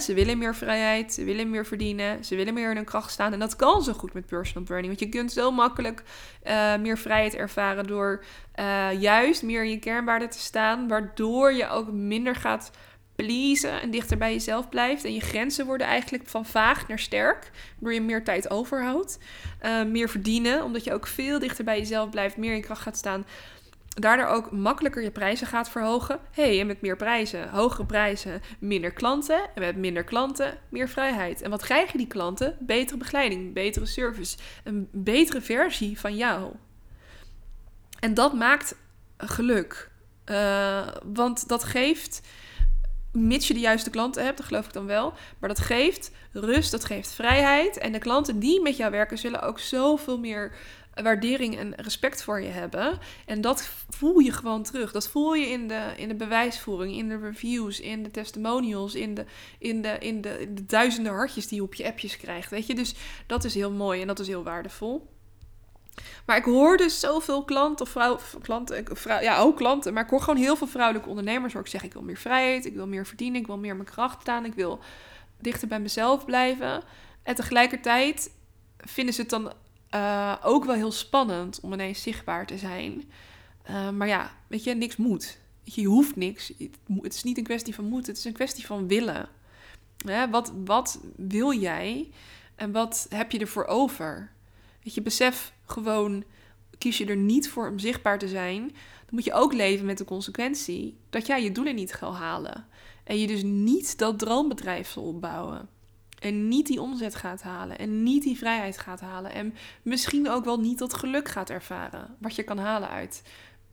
ze 0.02 0.13
willen 0.13 0.38
meer 0.38 0.56
vrijheid, 0.56 1.13
ze 1.13 1.24
willen 1.24 1.50
meer 1.50 1.65
verdienen, 1.65 2.26
ze 2.26 2.36
willen 2.36 2.54
meer 2.54 2.69
in 2.69 2.76
hun 2.76 2.86
kracht 2.86 3.12
staan. 3.12 3.34
En 3.34 3.39
dat 3.39 3.56
kan 3.56 3.84
zo 3.84 3.93
goed 3.93 4.13
met 4.13 4.26
personal 4.26 4.63
branding. 4.63 4.88
Want 4.88 5.00
je 5.00 5.17
kunt 5.17 5.32
zo 5.32 5.52
makkelijk 5.52 6.04
uh, 6.47 6.76
meer 6.78 6.97
vrijheid 6.97 7.36
ervaren 7.36 7.88
door 7.88 8.24
uh, 8.60 9.02
juist 9.02 9.43
meer 9.43 9.63
in 9.63 9.69
je 9.69 9.80
kernwaarden 9.80 10.30
te 10.30 10.39
staan. 10.39 10.88
Waardoor 10.88 11.54
je 11.54 11.69
ook 11.69 11.91
minder 11.91 12.36
gaat 12.36 12.71
pleasen 13.15 13.82
en 13.82 13.91
dichter 13.91 14.17
bij 14.17 14.32
jezelf 14.32 14.69
blijft. 14.69 15.06
En 15.06 15.13
je 15.13 15.21
grenzen 15.21 15.65
worden 15.65 15.88
eigenlijk 15.88 16.28
van 16.28 16.45
vaag 16.45 16.88
naar 16.88 17.00
sterk. 17.00 17.52
Waardoor 17.74 17.93
je 17.93 18.02
meer 18.02 18.24
tijd 18.24 18.50
overhoudt. 18.50 19.17
Uh, 19.65 19.84
meer 19.84 20.10
verdienen, 20.10 20.63
omdat 20.63 20.84
je 20.84 20.93
ook 20.93 21.08
veel 21.08 21.39
dichter 21.39 21.63
bij 21.63 21.78
jezelf 21.78 22.10
blijft. 22.10 22.38
Meer 22.38 22.54
in 22.54 22.62
kracht 22.62 22.82
gaat 22.82 22.97
staan 22.97 23.26
daardoor 23.99 24.25
ook 24.25 24.51
makkelijker 24.51 25.04
je 25.04 25.12
prijzen 25.12 25.47
gaat 25.47 25.69
verhogen. 25.69 26.19
hey, 26.32 26.60
en 26.60 26.67
met 26.67 26.82
meer 26.82 26.95
prijzen, 26.95 27.49
hogere 27.49 27.86
prijzen, 27.86 28.41
minder 28.60 28.91
klanten. 28.91 29.49
En 29.56 29.62
met 29.62 29.75
minder 29.75 30.04
klanten, 30.04 30.58
meer 30.69 30.89
vrijheid. 30.89 31.41
En 31.41 31.49
wat 31.49 31.62
krijgen 31.62 31.97
die 31.97 32.08
klanten? 32.08 32.58
Betere 32.60 32.97
begeleiding, 32.97 33.54
betere 33.54 33.86
service, 33.86 34.38
een 34.63 34.89
betere 34.91 35.41
versie 35.41 35.99
van 35.99 36.15
jou. 36.15 36.54
En 37.99 38.13
dat 38.13 38.34
maakt 38.34 38.75
geluk. 39.17 39.89
Uh, 40.25 40.88
want 41.04 41.47
dat 41.47 41.63
geeft, 41.63 42.21
mits 43.12 43.47
je 43.47 43.54
de 43.54 43.60
juiste 43.60 43.89
klanten 43.89 44.23
hebt, 44.23 44.38
dat 44.38 44.45
geloof 44.45 44.65
ik 44.65 44.73
dan 44.73 44.86
wel, 44.86 45.13
maar 45.39 45.49
dat 45.49 45.60
geeft 45.60 46.12
rust, 46.32 46.71
dat 46.71 46.86
geeft 46.86 47.12
vrijheid. 47.12 47.77
En 47.77 47.91
de 47.91 47.99
klanten 47.99 48.39
die 48.39 48.62
met 48.62 48.77
jou 48.77 48.91
werken 48.91 49.17
zullen 49.17 49.41
ook 49.41 49.60
zoveel 49.60 50.19
meer 50.19 50.56
waardering 50.93 51.58
en 51.58 51.75
respect 51.75 52.23
voor 52.23 52.41
je 52.41 52.49
hebben. 52.49 52.99
En 53.25 53.41
dat 53.41 53.69
voel 53.89 54.19
je 54.19 54.32
gewoon 54.32 54.63
terug. 54.63 54.91
Dat 54.91 55.08
voel 55.08 55.34
je 55.34 55.45
in 55.45 55.67
de, 55.67 55.93
in 55.97 56.08
de 56.08 56.15
bewijsvoering, 56.15 56.95
in 56.95 57.10
de 57.10 57.17
reviews, 57.17 57.80
in 57.80 58.04
de 58.04 58.12
testimonials, 58.12 58.95
in 58.95 59.13
de, 59.13 59.25
in, 59.60 59.82
de, 59.82 59.97
in, 59.99 60.21
de, 60.21 60.54
duizenden 60.65 61.13
hartjes 61.13 61.47
die 61.47 61.58
je 61.58 61.63
op 61.63 61.73
je 61.73 61.86
appjes 61.86 62.17
krijgt. 62.17 62.49
Weet 62.49 62.67
je, 62.67 62.75
dus 62.75 62.95
dat 63.27 63.43
is 63.43 63.54
heel 63.54 63.71
mooi 63.71 64.01
en 64.01 64.08
dat 64.08 64.19
is 64.19 64.27
heel 64.27 64.43
waardevol. 64.43 65.10
Maar 66.25 66.38
ik 66.38 66.43
hoor 66.43 66.77
dus 66.77 66.99
zoveel 66.99 67.43
klanten, 67.43 67.86
of 67.86 67.91
vrouw, 67.91 68.19
klanten, 68.41 68.97
vrouw, 68.97 69.21
ja, 69.21 69.38
ook 69.38 69.58
klanten, 69.58 69.93
maar 69.93 70.04
ik 70.04 70.10
hoor 70.10 70.21
gewoon 70.21 70.39
heel 70.39 70.56
veel 70.56 70.67
vrouwelijke 70.67 71.10
ondernemers 71.10 71.54
waar 71.54 71.62
ik 71.62 71.67
zeg: 71.67 71.84
ik 71.84 71.93
wil 71.93 72.01
meer 72.01 72.17
vrijheid, 72.17 72.65
ik 72.65 72.73
wil 72.73 72.88
meer 72.88 73.06
verdienen, 73.06 73.41
ik 73.41 73.47
wil 73.47 73.58
meer 73.58 73.75
mijn 73.75 73.89
kracht 73.89 74.21
staan, 74.21 74.45
ik 74.45 74.54
wil 74.54 74.80
dichter 75.39 75.67
bij 75.67 75.80
mezelf 75.80 76.25
blijven. 76.25 76.84
En 77.23 77.36
tegelijkertijd 77.36 78.32
vinden 78.77 79.13
ze 79.13 79.21
het 79.21 79.30
dan 79.30 79.54
uh, 79.95 80.36
ook 80.43 80.65
wel 80.65 80.75
heel 80.75 80.91
spannend 80.91 81.60
om 81.60 81.73
ineens 81.73 82.01
zichtbaar 82.01 82.47
te 82.47 82.58
zijn. 82.58 83.12
Uh, 83.69 83.89
maar 83.89 84.08
ja, 84.08 84.32
weet 84.47 84.63
je, 84.63 84.75
niks 84.75 84.95
moet. 84.95 85.38
Je, 85.63 85.82
je 85.82 85.88
hoeft 85.88 86.15
niks. 86.15 86.54
Het 87.01 87.13
is 87.13 87.23
niet 87.23 87.38
een 87.38 87.43
kwestie 87.43 87.75
van 87.75 87.86
moeten, 87.86 88.10
het 88.10 88.17
is 88.17 88.25
een 88.25 88.34
kwestie 88.34 88.65
van 88.65 88.88
willen. 88.88 89.30
Wat, 90.32 90.54
wat 90.65 90.99
wil 91.15 91.54
jij 91.54 92.12
en 92.56 92.71
wat 92.71 93.06
heb 93.10 93.32
je 93.32 93.39
ervoor 93.39 93.65
over? 93.65 94.32
Weet 94.84 94.93
je, 94.93 95.01
besef 95.01 95.54
gewoon, 95.65 96.23
kies 96.77 96.97
je 96.97 97.06
er 97.06 97.15
niet 97.15 97.49
voor 97.49 97.69
om 97.69 97.80
zichtbaar 97.80 98.19
te 98.19 98.27
zijn, 98.27 98.67
dan 98.67 99.10
moet 99.10 99.23
je 99.23 99.34
ook 99.34 99.54
leven 99.54 99.86
met 99.86 99.97
de 99.97 100.06
consequentie 100.06 100.97
dat 101.10 101.27
jij 101.27 101.43
je 101.43 101.51
doelen 101.51 101.75
niet 101.75 101.93
gaat 101.93 102.15
halen. 102.15 102.65
En 103.04 103.19
je 103.19 103.27
dus 103.27 103.43
niet 103.43 103.97
dat 103.97 104.19
droombedrijf 104.19 104.89
zal 104.89 105.04
opbouwen. 105.04 105.69
En 106.22 106.48
niet 106.48 106.68
die 106.68 106.82
omzet 106.82 107.16
gaat 107.16 107.42
halen. 107.42 107.78
En 107.78 108.04
niet 108.04 108.24
die 108.24 108.38
vrijheid 108.38 108.78
gaat 108.78 109.00
halen. 109.00 109.32
En 109.32 109.54
misschien 109.82 110.30
ook 110.30 110.46
wel 110.46 110.60
niet 110.60 110.80
dat 110.80 110.94
geluk 110.94 111.28
gaat 111.28 111.50
ervaren. 111.50 112.16
Wat 112.20 112.36
je 112.36 112.44
kan 112.44 112.58
halen 112.58 112.90
uit 112.90 113.24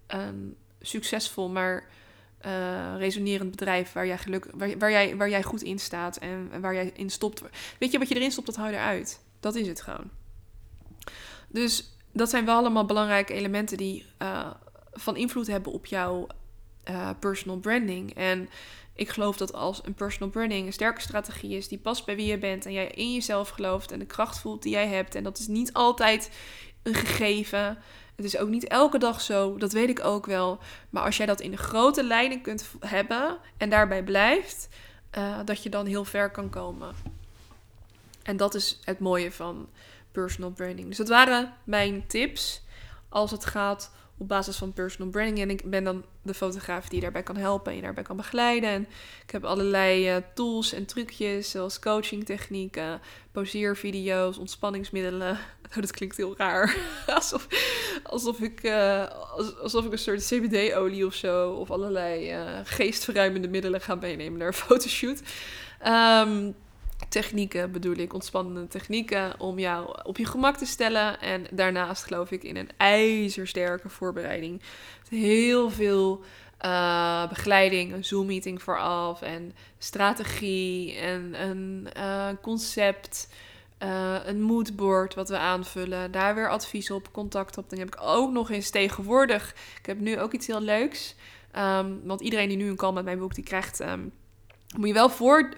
een 0.07 0.57
succesvol, 0.81 1.49
maar 1.49 1.89
uh, 2.47 2.97
resonerend 2.97 3.51
bedrijf 3.51 3.93
waar 3.93 4.07
jij, 4.07 4.19
geluk, 4.19 4.51
waar, 4.79 4.91
jij, 4.91 5.17
waar 5.17 5.29
jij 5.29 5.43
goed 5.43 5.63
in 5.63 5.79
staat 5.79 6.17
en 6.17 6.61
waar 6.61 6.75
jij 6.75 6.93
in 6.95 7.11
stopt. 7.11 7.43
Weet 7.79 7.93
je, 7.93 7.99
wat 7.99 8.09
je 8.09 8.15
erin 8.15 8.33
stopt, 8.33 8.47
dat 8.47 8.57
hou 8.57 8.71
je 8.71 8.77
eruit. 8.77 9.21
Dat 9.41 9.55
is 9.55 9.67
het 9.67 9.81
gewoon. 9.81 10.11
Dus 11.49 11.92
dat 12.13 12.31
zijn 12.31 12.44
wel 12.44 12.57
allemaal 12.57 12.85
belangrijke 12.85 13.35
elementen 13.35 13.77
die 13.77 14.07
uh, 14.23 14.51
van 14.92 15.17
invloed 15.17 15.46
hebben 15.46 15.73
op 15.73 15.87
jouw 15.87 16.27
uh, 16.90 17.11
personal 17.19 17.59
branding. 17.59 18.15
En 18.15 18.49
ik 18.99 19.09
geloof 19.09 19.37
dat 19.37 19.53
als 19.53 19.81
een 19.85 19.94
personal 19.94 20.29
branding 20.29 20.67
een 20.67 20.73
sterke 20.73 21.01
strategie 21.01 21.57
is 21.57 21.69
die 21.69 21.79
past 21.79 22.05
bij 22.05 22.17
wie 22.17 22.27
je 22.27 22.38
bent 22.38 22.67
en 22.67 22.73
jij 22.73 22.87
in 22.87 23.13
jezelf 23.13 23.49
gelooft 23.49 23.92
en 23.92 23.99
de 23.99 24.07
kracht 24.07 24.38
voelt 24.38 24.63
die 24.63 24.73
jij 24.73 24.87
hebt. 24.87 25.15
En 25.15 25.23
dat 25.25 25.38
is 25.38 25.46
niet 25.46 25.73
altijd 25.73 26.31
een 26.83 26.94
gegeven. 26.94 27.79
Het 28.17 28.25
is 28.25 28.38
ook 28.38 28.49
niet 28.49 28.67
elke 28.67 28.99
dag 28.99 29.21
zo, 29.21 29.57
dat 29.57 29.73
weet 29.73 29.88
ik 29.88 30.05
ook 30.05 30.27
wel. 30.27 30.59
Maar 30.90 31.03
als 31.03 31.17
jij 31.17 31.27
dat 31.27 31.40
in 31.40 31.51
de 31.51 31.57
grote 31.57 32.05
lijnen 32.05 32.40
kunt 32.40 32.71
hebben 32.81 33.38
en 33.57 33.71
daarbij 33.71 34.03
blijft, 34.03 34.69
eh, 35.11 35.38
dat 35.44 35.63
je 35.63 35.69
dan 35.69 35.87
heel 35.87 36.05
ver 36.05 36.31
kan 36.31 36.51
komen. 36.51 36.94
En 38.23 38.37
dat 38.37 38.55
is 38.55 38.81
het 38.85 38.99
mooie 38.99 39.33
van 39.33 39.69
personal 40.13 40.51
branding. 40.51 40.88
Dus 40.88 40.96
dat 40.96 41.09
waren 41.09 41.55
mijn 41.65 42.07
tips 42.07 42.63
als 43.09 43.31
het 43.31 43.44
gaat 43.44 43.92
op 44.19 44.29
basis 44.29 44.56
van 44.56 44.73
personal 44.73 45.10
branding. 45.10 45.38
En 45.38 45.50
ik 45.50 45.71
ben 45.71 45.85
dan 45.85 46.04
de 46.23 46.35
fotograaf 46.35 46.88
die 46.88 46.94
je 46.94 47.02
daarbij 47.02 47.23
kan 47.23 47.37
helpen 47.37 47.71
en 47.71 47.77
je 47.77 47.83
daarbij 47.83 48.02
kan 48.02 48.16
begeleiden. 48.16 48.71
En 48.71 48.88
ik 49.25 49.31
heb 49.31 49.44
allerlei 49.44 50.16
uh, 50.16 50.23
tools 50.35 50.73
en 50.73 50.87
trucjes, 50.87 51.50
zoals 51.50 51.79
coaching 51.79 52.25
technieken, 52.25 53.00
poseervideo's, 53.33 54.38
ontspanningsmiddelen. 54.38 55.38
Oh, 55.69 55.75
dat 55.75 55.90
klinkt 55.90 56.16
heel 56.16 56.37
raar. 56.37 56.77
alsof, 57.06 57.46
alsof, 58.02 58.40
ik, 58.40 58.62
uh, 58.62 59.04
alsof 59.62 59.85
ik 59.85 59.92
een 59.92 59.98
soort 59.98 60.27
CBD-olie 60.27 61.06
of 61.06 61.14
zo, 61.14 61.50
of 61.50 61.71
allerlei 61.71 62.35
uh, 62.35 62.58
geestverruimende 62.64 63.48
middelen 63.48 63.81
ga 63.81 63.94
meenemen 63.94 64.38
naar 64.38 64.46
een 64.46 64.52
fotoshoot. 64.54 65.23
Um, 65.87 66.54
technieken 67.09 67.73
bedoel 67.73 67.96
ik, 67.96 68.15
ontspannende 68.15 68.69
technieken 68.69 69.40
om 69.40 69.59
jou 69.59 69.99
op 70.03 70.17
je 70.17 70.25
gemak 70.25 70.57
te 70.57 70.67
stellen. 70.67 71.21
En 71.21 71.46
daarnaast 71.51 72.05
geloof 72.05 72.31
ik 72.31 72.42
in 72.42 72.57
een 72.57 72.71
ijzersterke 72.77 73.88
voorbereiding. 73.88 74.63
Heel 75.09 75.71
veel 75.71 76.25
uh, 76.65 77.29
begeleiding, 77.29 77.92
een 77.92 78.05
Zoom-meeting 78.05 78.63
vooraf 78.63 79.23
en 79.23 79.53
strategie 79.79 80.94
en 80.94 81.42
een 81.42 81.88
uh, 81.96 82.29
concept. 82.42 83.29
Uh, 83.83 84.17
een 84.25 84.42
moodboard 84.42 85.15
wat 85.15 85.29
we 85.29 85.38
aanvullen. 85.38 86.11
Daar 86.11 86.35
weer 86.35 86.51
advies 86.51 86.90
op, 86.90 87.13
contact 87.13 87.59
op. 87.59 87.71
Dan 87.71 87.79
heb 87.79 87.88
ik 87.88 88.01
ook 88.01 88.33
nog 88.33 88.51
eens 88.51 88.71
tegenwoordig. 88.71 89.55
Ik 89.79 89.87
heb 89.87 89.99
nu 89.99 90.21
ook 90.21 90.33
iets 90.33 90.46
heel 90.46 90.61
leuks. 90.61 91.15
Um, 91.59 92.01
want 92.05 92.21
iedereen 92.21 92.49
die 92.49 92.57
nu 92.57 92.69
een 92.69 92.77
call 92.77 92.92
met 92.92 93.05
mij 93.05 93.19
boekt, 93.19 93.35
die 93.35 93.44
krijgt. 93.44 93.81
Um, 93.81 94.13
moet 94.77 94.88
je 94.88 94.94
wel 94.94 95.11
voor 95.11 95.49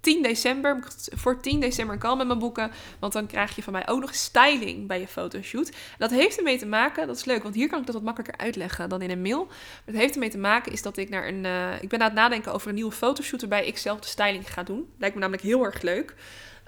10 0.00 0.22
december, 0.22 0.86
voor 1.14 1.40
10 1.40 1.60
december 1.60 1.98
kan 1.98 2.16
met 2.16 2.26
mijn 2.26 2.38
boeken. 2.38 2.70
Want 2.98 3.12
dan 3.12 3.26
krijg 3.26 3.56
je 3.56 3.62
van 3.62 3.72
mij 3.72 3.88
ook 3.88 4.00
nog 4.00 4.14
styling 4.14 4.86
bij 4.86 5.00
je 5.00 5.08
fotoshoot. 5.08 5.72
Dat 5.98 6.10
heeft 6.10 6.36
ermee 6.36 6.58
te 6.58 6.66
maken, 6.66 7.06
dat 7.06 7.16
is 7.16 7.24
leuk, 7.24 7.42
want 7.42 7.54
hier 7.54 7.68
kan 7.68 7.80
ik 7.80 7.86
dat 7.86 7.94
wat 7.94 8.04
makkelijker 8.04 8.44
uitleggen 8.44 8.88
dan 8.88 9.02
in 9.02 9.10
een 9.10 9.22
mail. 9.22 9.48
Het 9.84 9.94
heeft 9.94 10.14
ermee 10.14 10.30
te 10.30 10.38
maken 10.38 10.72
is 10.72 10.82
dat 10.82 10.96
ik 10.96 11.08
naar 11.08 11.28
een, 11.28 11.44
uh, 11.44 11.82
ik 11.82 11.88
ben 11.88 12.00
aan 12.00 12.06
het 12.06 12.14
nadenken 12.14 12.52
over 12.52 12.68
een 12.68 12.74
nieuwe 12.74 12.92
fotoshoot 12.92 13.40
waarbij 13.40 13.66
ik 13.66 13.78
zelf 13.78 14.00
de 14.00 14.08
styling 14.08 14.52
ga 14.52 14.62
doen. 14.62 14.88
Lijkt 14.98 15.14
me 15.14 15.20
namelijk 15.20 15.46
heel 15.46 15.64
erg 15.64 15.82
leuk. 15.82 16.14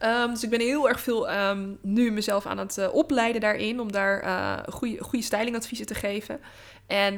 Um, 0.04 0.30
dus 0.30 0.42
ik 0.42 0.50
ben 0.50 0.60
heel 0.60 0.88
erg 0.88 1.00
veel 1.00 1.32
um, 1.32 1.78
nu 1.82 2.10
mezelf 2.10 2.46
aan 2.46 2.58
het 2.58 2.76
uh, 2.76 2.94
opleiden 2.94 3.40
daarin 3.40 3.80
om 3.80 3.92
daar 3.92 4.24
uh, 4.24 4.58
goede, 4.74 5.02
goede 5.02 5.24
stylingadviezen 5.24 5.86
te 5.86 5.94
geven. 5.94 6.40
En 6.86 7.14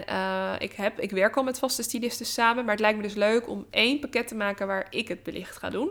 ik, 0.58 0.72
heb, 0.72 1.00
ik 1.00 1.10
werk 1.10 1.36
al 1.36 1.42
met 1.42 1.58
vaste 1.58 1.82
stylisten 1.82 2.26
samen, 2.26 2.64
maar 2.64 2.72
het 2.72 2.82
lijkt 2.82 2.96
me 2.96 3.02
dus 3.02 3.14
leuk 3.14 3.48
om 3.48 3.66
één 3.70 3.98
pakket 3.98 4.28
te 4.28 4.34
maken 4.34 4.66
waar 4.66 4.86
ik 4.90 5.08
het 5.08 5.22
belicht 5.22 5.56
ga 5.56 5.70
doen. 5.70 5.90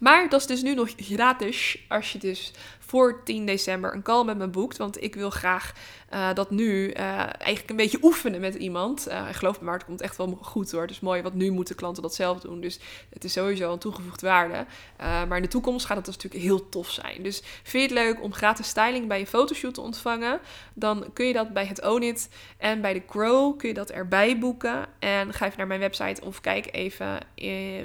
Maar 0.00 0.28
dat 0.28 0.40
is 0.40 0.46
dus 0.46 0.62
nu 0.62 0.74
nog 0.74 0.90
gratis 0.96 1.78
als 1.88 2.12
je 2.12 2.18
dus 2.18 2.52
voor 2.78 3.24
10 3.24 3.46
december 3.46 3.94
een 3.94 4.02
call 4.02 4.24
met 4.24 4.38
me 4.38 4.48
boekt. 4.48 4.76
Want 4.76 5.02
ik 5.02 5.14
wil 5.14 5.30
graag 5.30 5.72
uh, 6.14 6.34
dat 6.34 6.50
nu 6.50 6.88
uh, 6.88 6.96
eigenlijk 7.18 7.70
een 7.70 7.76
beetje 7.76 7.98
oefenen 8.02 8.40
met 8.40 8.54
iemand. 8.54 9.08
Uh, 9.08 9.28
geloof 9.30 9.58
me 9.58 9.64
maar, 9.64 9.74
het 9.74 9.84
komt 9.84 10.00
echt 10.00 10.16
wel 10.16 10.38
goed 10.40 10.70
hoor. 10.70 10.86
Dus 10.86 11.00
mooi, 11.00 11.22
wat 11.22 11.34
nu 11.34 11.50
moeten 11.50 11.74
klanten 11.74 12.02
dat 12.02 12.14
zelf 12.14 12.40
doen. 12.40 12.60
Dus 12.60 12.80
het 13.10 13.24
is 13.24 13.32
sowieso 13.32 13.72
een 13.72 13.78
toegevoegde 13.78 14.26
waarde. 14.26 14.66
maar 14.98 15.36
in 15.36 15.42
de 15.42 15.48
toekomst 15.48 15.86
gaat 15.86 15.96
het 15.96 16.04
dus 16.04 16.14
natuurlijk 16.14 16.42
heel 16.42 16.68
tof 16.68 16.90
zijn. 16.90 17.22
Dus 17.22 17.42
vind 17.62 17.90
je 17.90 17.96
het 17.96 18.06
leuk 18.06 18.22
om 18.22 18.32
gratis 18.32 18.68
styling 18.68 19.08
bij 19.08 19.18
je 19.18 19.26
fotoshoot 19.26 19.74
te 19.74 19.80
ontvangen? 19.80 20.40
Dan 20.74 21.06
kun 21.12 21.26
je 21.26 21.32
dat 21.32 21.52
bij 21.52 21.66
het 21.66 21.82
Own 21.82 22.02
It 22.02 22.28
en 22.58 22.80
bij 22.80 22.92
de 22.92 23.02
Grow 23.08 23.58
kun 23.58 23.68
je 23.68 23.74
dat 23.74 23.90
erbij 23.90 24.38
boeken. 24.38 24.86
En 24.98 25.32
ga 25.32 25.46
even 25.46 25.58
naar 25.58 25.66
mijn 25.66 25.80
website 25.80 26.24
of 26.24 26.40
kijk 26.40 26.68
even, 26.72 27.18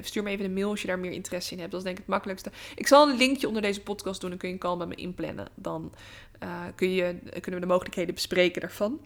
stuur 0.01 0.23
me 0.23 0.29
even 0.29 0.45
een 0.45 0.53
mail 0.53 0.69
als 0.69 0.81
je 0.81 0.87
daar 0.87 0.99
meer 0.99 1.11
interesse 1.11 1.53
in 1.53 1.59
hebt. 1.59 1.71
Dat 1.71 1.79
is 1.79 1.85
denk 1.85 1.99
ik 1.99 2.04
makkelijkste. 2.07 2.51
Ik 2.75 2.87
zal 2.87 3.09
een 3.09 3.17
linkje 3.17 3.47
onder 3.47 3.61
deze 3.61 3.81
podcast 3.81 4.21
doen, 4.21 4.29
dan 4.29 4.39
kun 4.39 4.49
je 4.49 4.57
een 4.59 4.77
met 4.77 4.87
me 4.87 4.95
inplannen. 4.95 5.47
Dan 5.55 5.91
uh, 6.43 6.49
kun 6.75 6.91
je, 6.91 7.15
kunnen 7.29 7.53
we 7.53 7.59
de 7.59 7.71
mogelijkheden 7.71 8.13
bespreken 8.13 8.61
daarvan. 8.61 8.99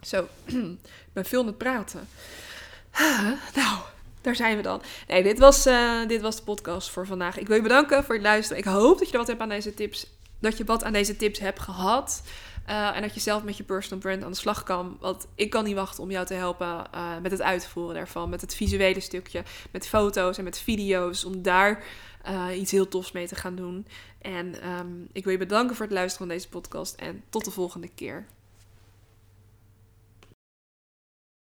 Zo, 0.00 0.28
ik 0.46 1.12
ben 1.12 1.24
veel 1.24 1.40
aan 1.40 1.46
het 1.46 1.58
praten. 1.58 2.08
nou, 3.54 3.78
daar 4.20 4.36
zijn 4.36 4.56
we 4.56 4.62
dan. 4.62 4.82
Nee, 5.08 5.22
dit 5.22 5.38
was, 5.38 5.66
uh, 5.66 6.06
dit 6.06 6.20
was 6.20 6.36
de 6.36 6.42
podcast 6.42 6.90
voor 6.90 7.06
vandaag. 7.06 7.38
Ik 7.38 7.46
wil 7.46 7.56
je 7.56 7.62
bedanken 7.62 8.04
voor 8.04 8.14
het 8.14 8.24
luisteren. 8.24 8.58
Ik 8.58 8.68
hoop 8.68 8.98
dat 8.98 9.06
je 9.06 9.12
er 9.12 9.18
wat 9.18 9.26
hebt 9.28 9.40
aan 9.40 9.48
deze 9.48 9.74
tips. 9.74 10.06
Dat 10.40 10.56
je 10.56 10.64
wat 10.64 10.84
aan 10.84 10.92
deze 10.92 11.16
tips 11.16 11.38
hebt 11.38 11.60
gehad. 11.60 12.22
Uh, 12.68 12.96
en 12.96 13.02
dat 13.02 13.14
je 13.14 13.20
zelf 13.20 13.42
met 13.42 13.56
je 13.56 13.62
personal 13.62 13.98
brand 13.98 14.24
aan 14.24 14.30
de 14.30 14.36
slag 14.36 14.62
kan. 14.62 14.96
Want 15.00 15.26
ik 15.34 15.50
kan 15.50 15.64
niet 15.64 15.74
wachten 15.74 16.02
om 16.02 16.10
jou 16.10 16.26
te 16.26 16.34
helpen 16.34 16.86
met 17.22 17.30
het 17.30 17.42
uitvoeren 17.42 17.94
daarvan. 17.94 18.28
Met 18.28 18.40
het 18.40 18.54
visuele 18.54 19.00
stukje. 19.00 19.42
Met 19.70 19.88
foto's 19.88 20.38
en 20.38 20.44
met 20.44 20.58
video's. 20.58 21.24
Om 21.24 21.42
daar 21.42 21.84
uh, 22.28 22.60
iets 22.60 22.70
heel 22.70 22.88
tofs 22.88 23.12
mee 23.12 23.26
te 23.26 23.34
gaan 23.34 23.54
doen. 23.54 23.86
En 24.18 24.68
um, 24.68 25.08
ik 25.12 25.24
wil 25.24 25.32
je 25.32 25.38
bedanken 25.38 25.76
voor 25.76 25.84
het 25.84 25.94
luisteren 25.94 26.26
van 26.26 26.36
deze 26.36 26.48
podcast. 26.48 26.94
En 26.94 27.22
tot 27.28 27.44
de 27.44 27.50
volgende 27.50 27.88
keer. 27.88 28.26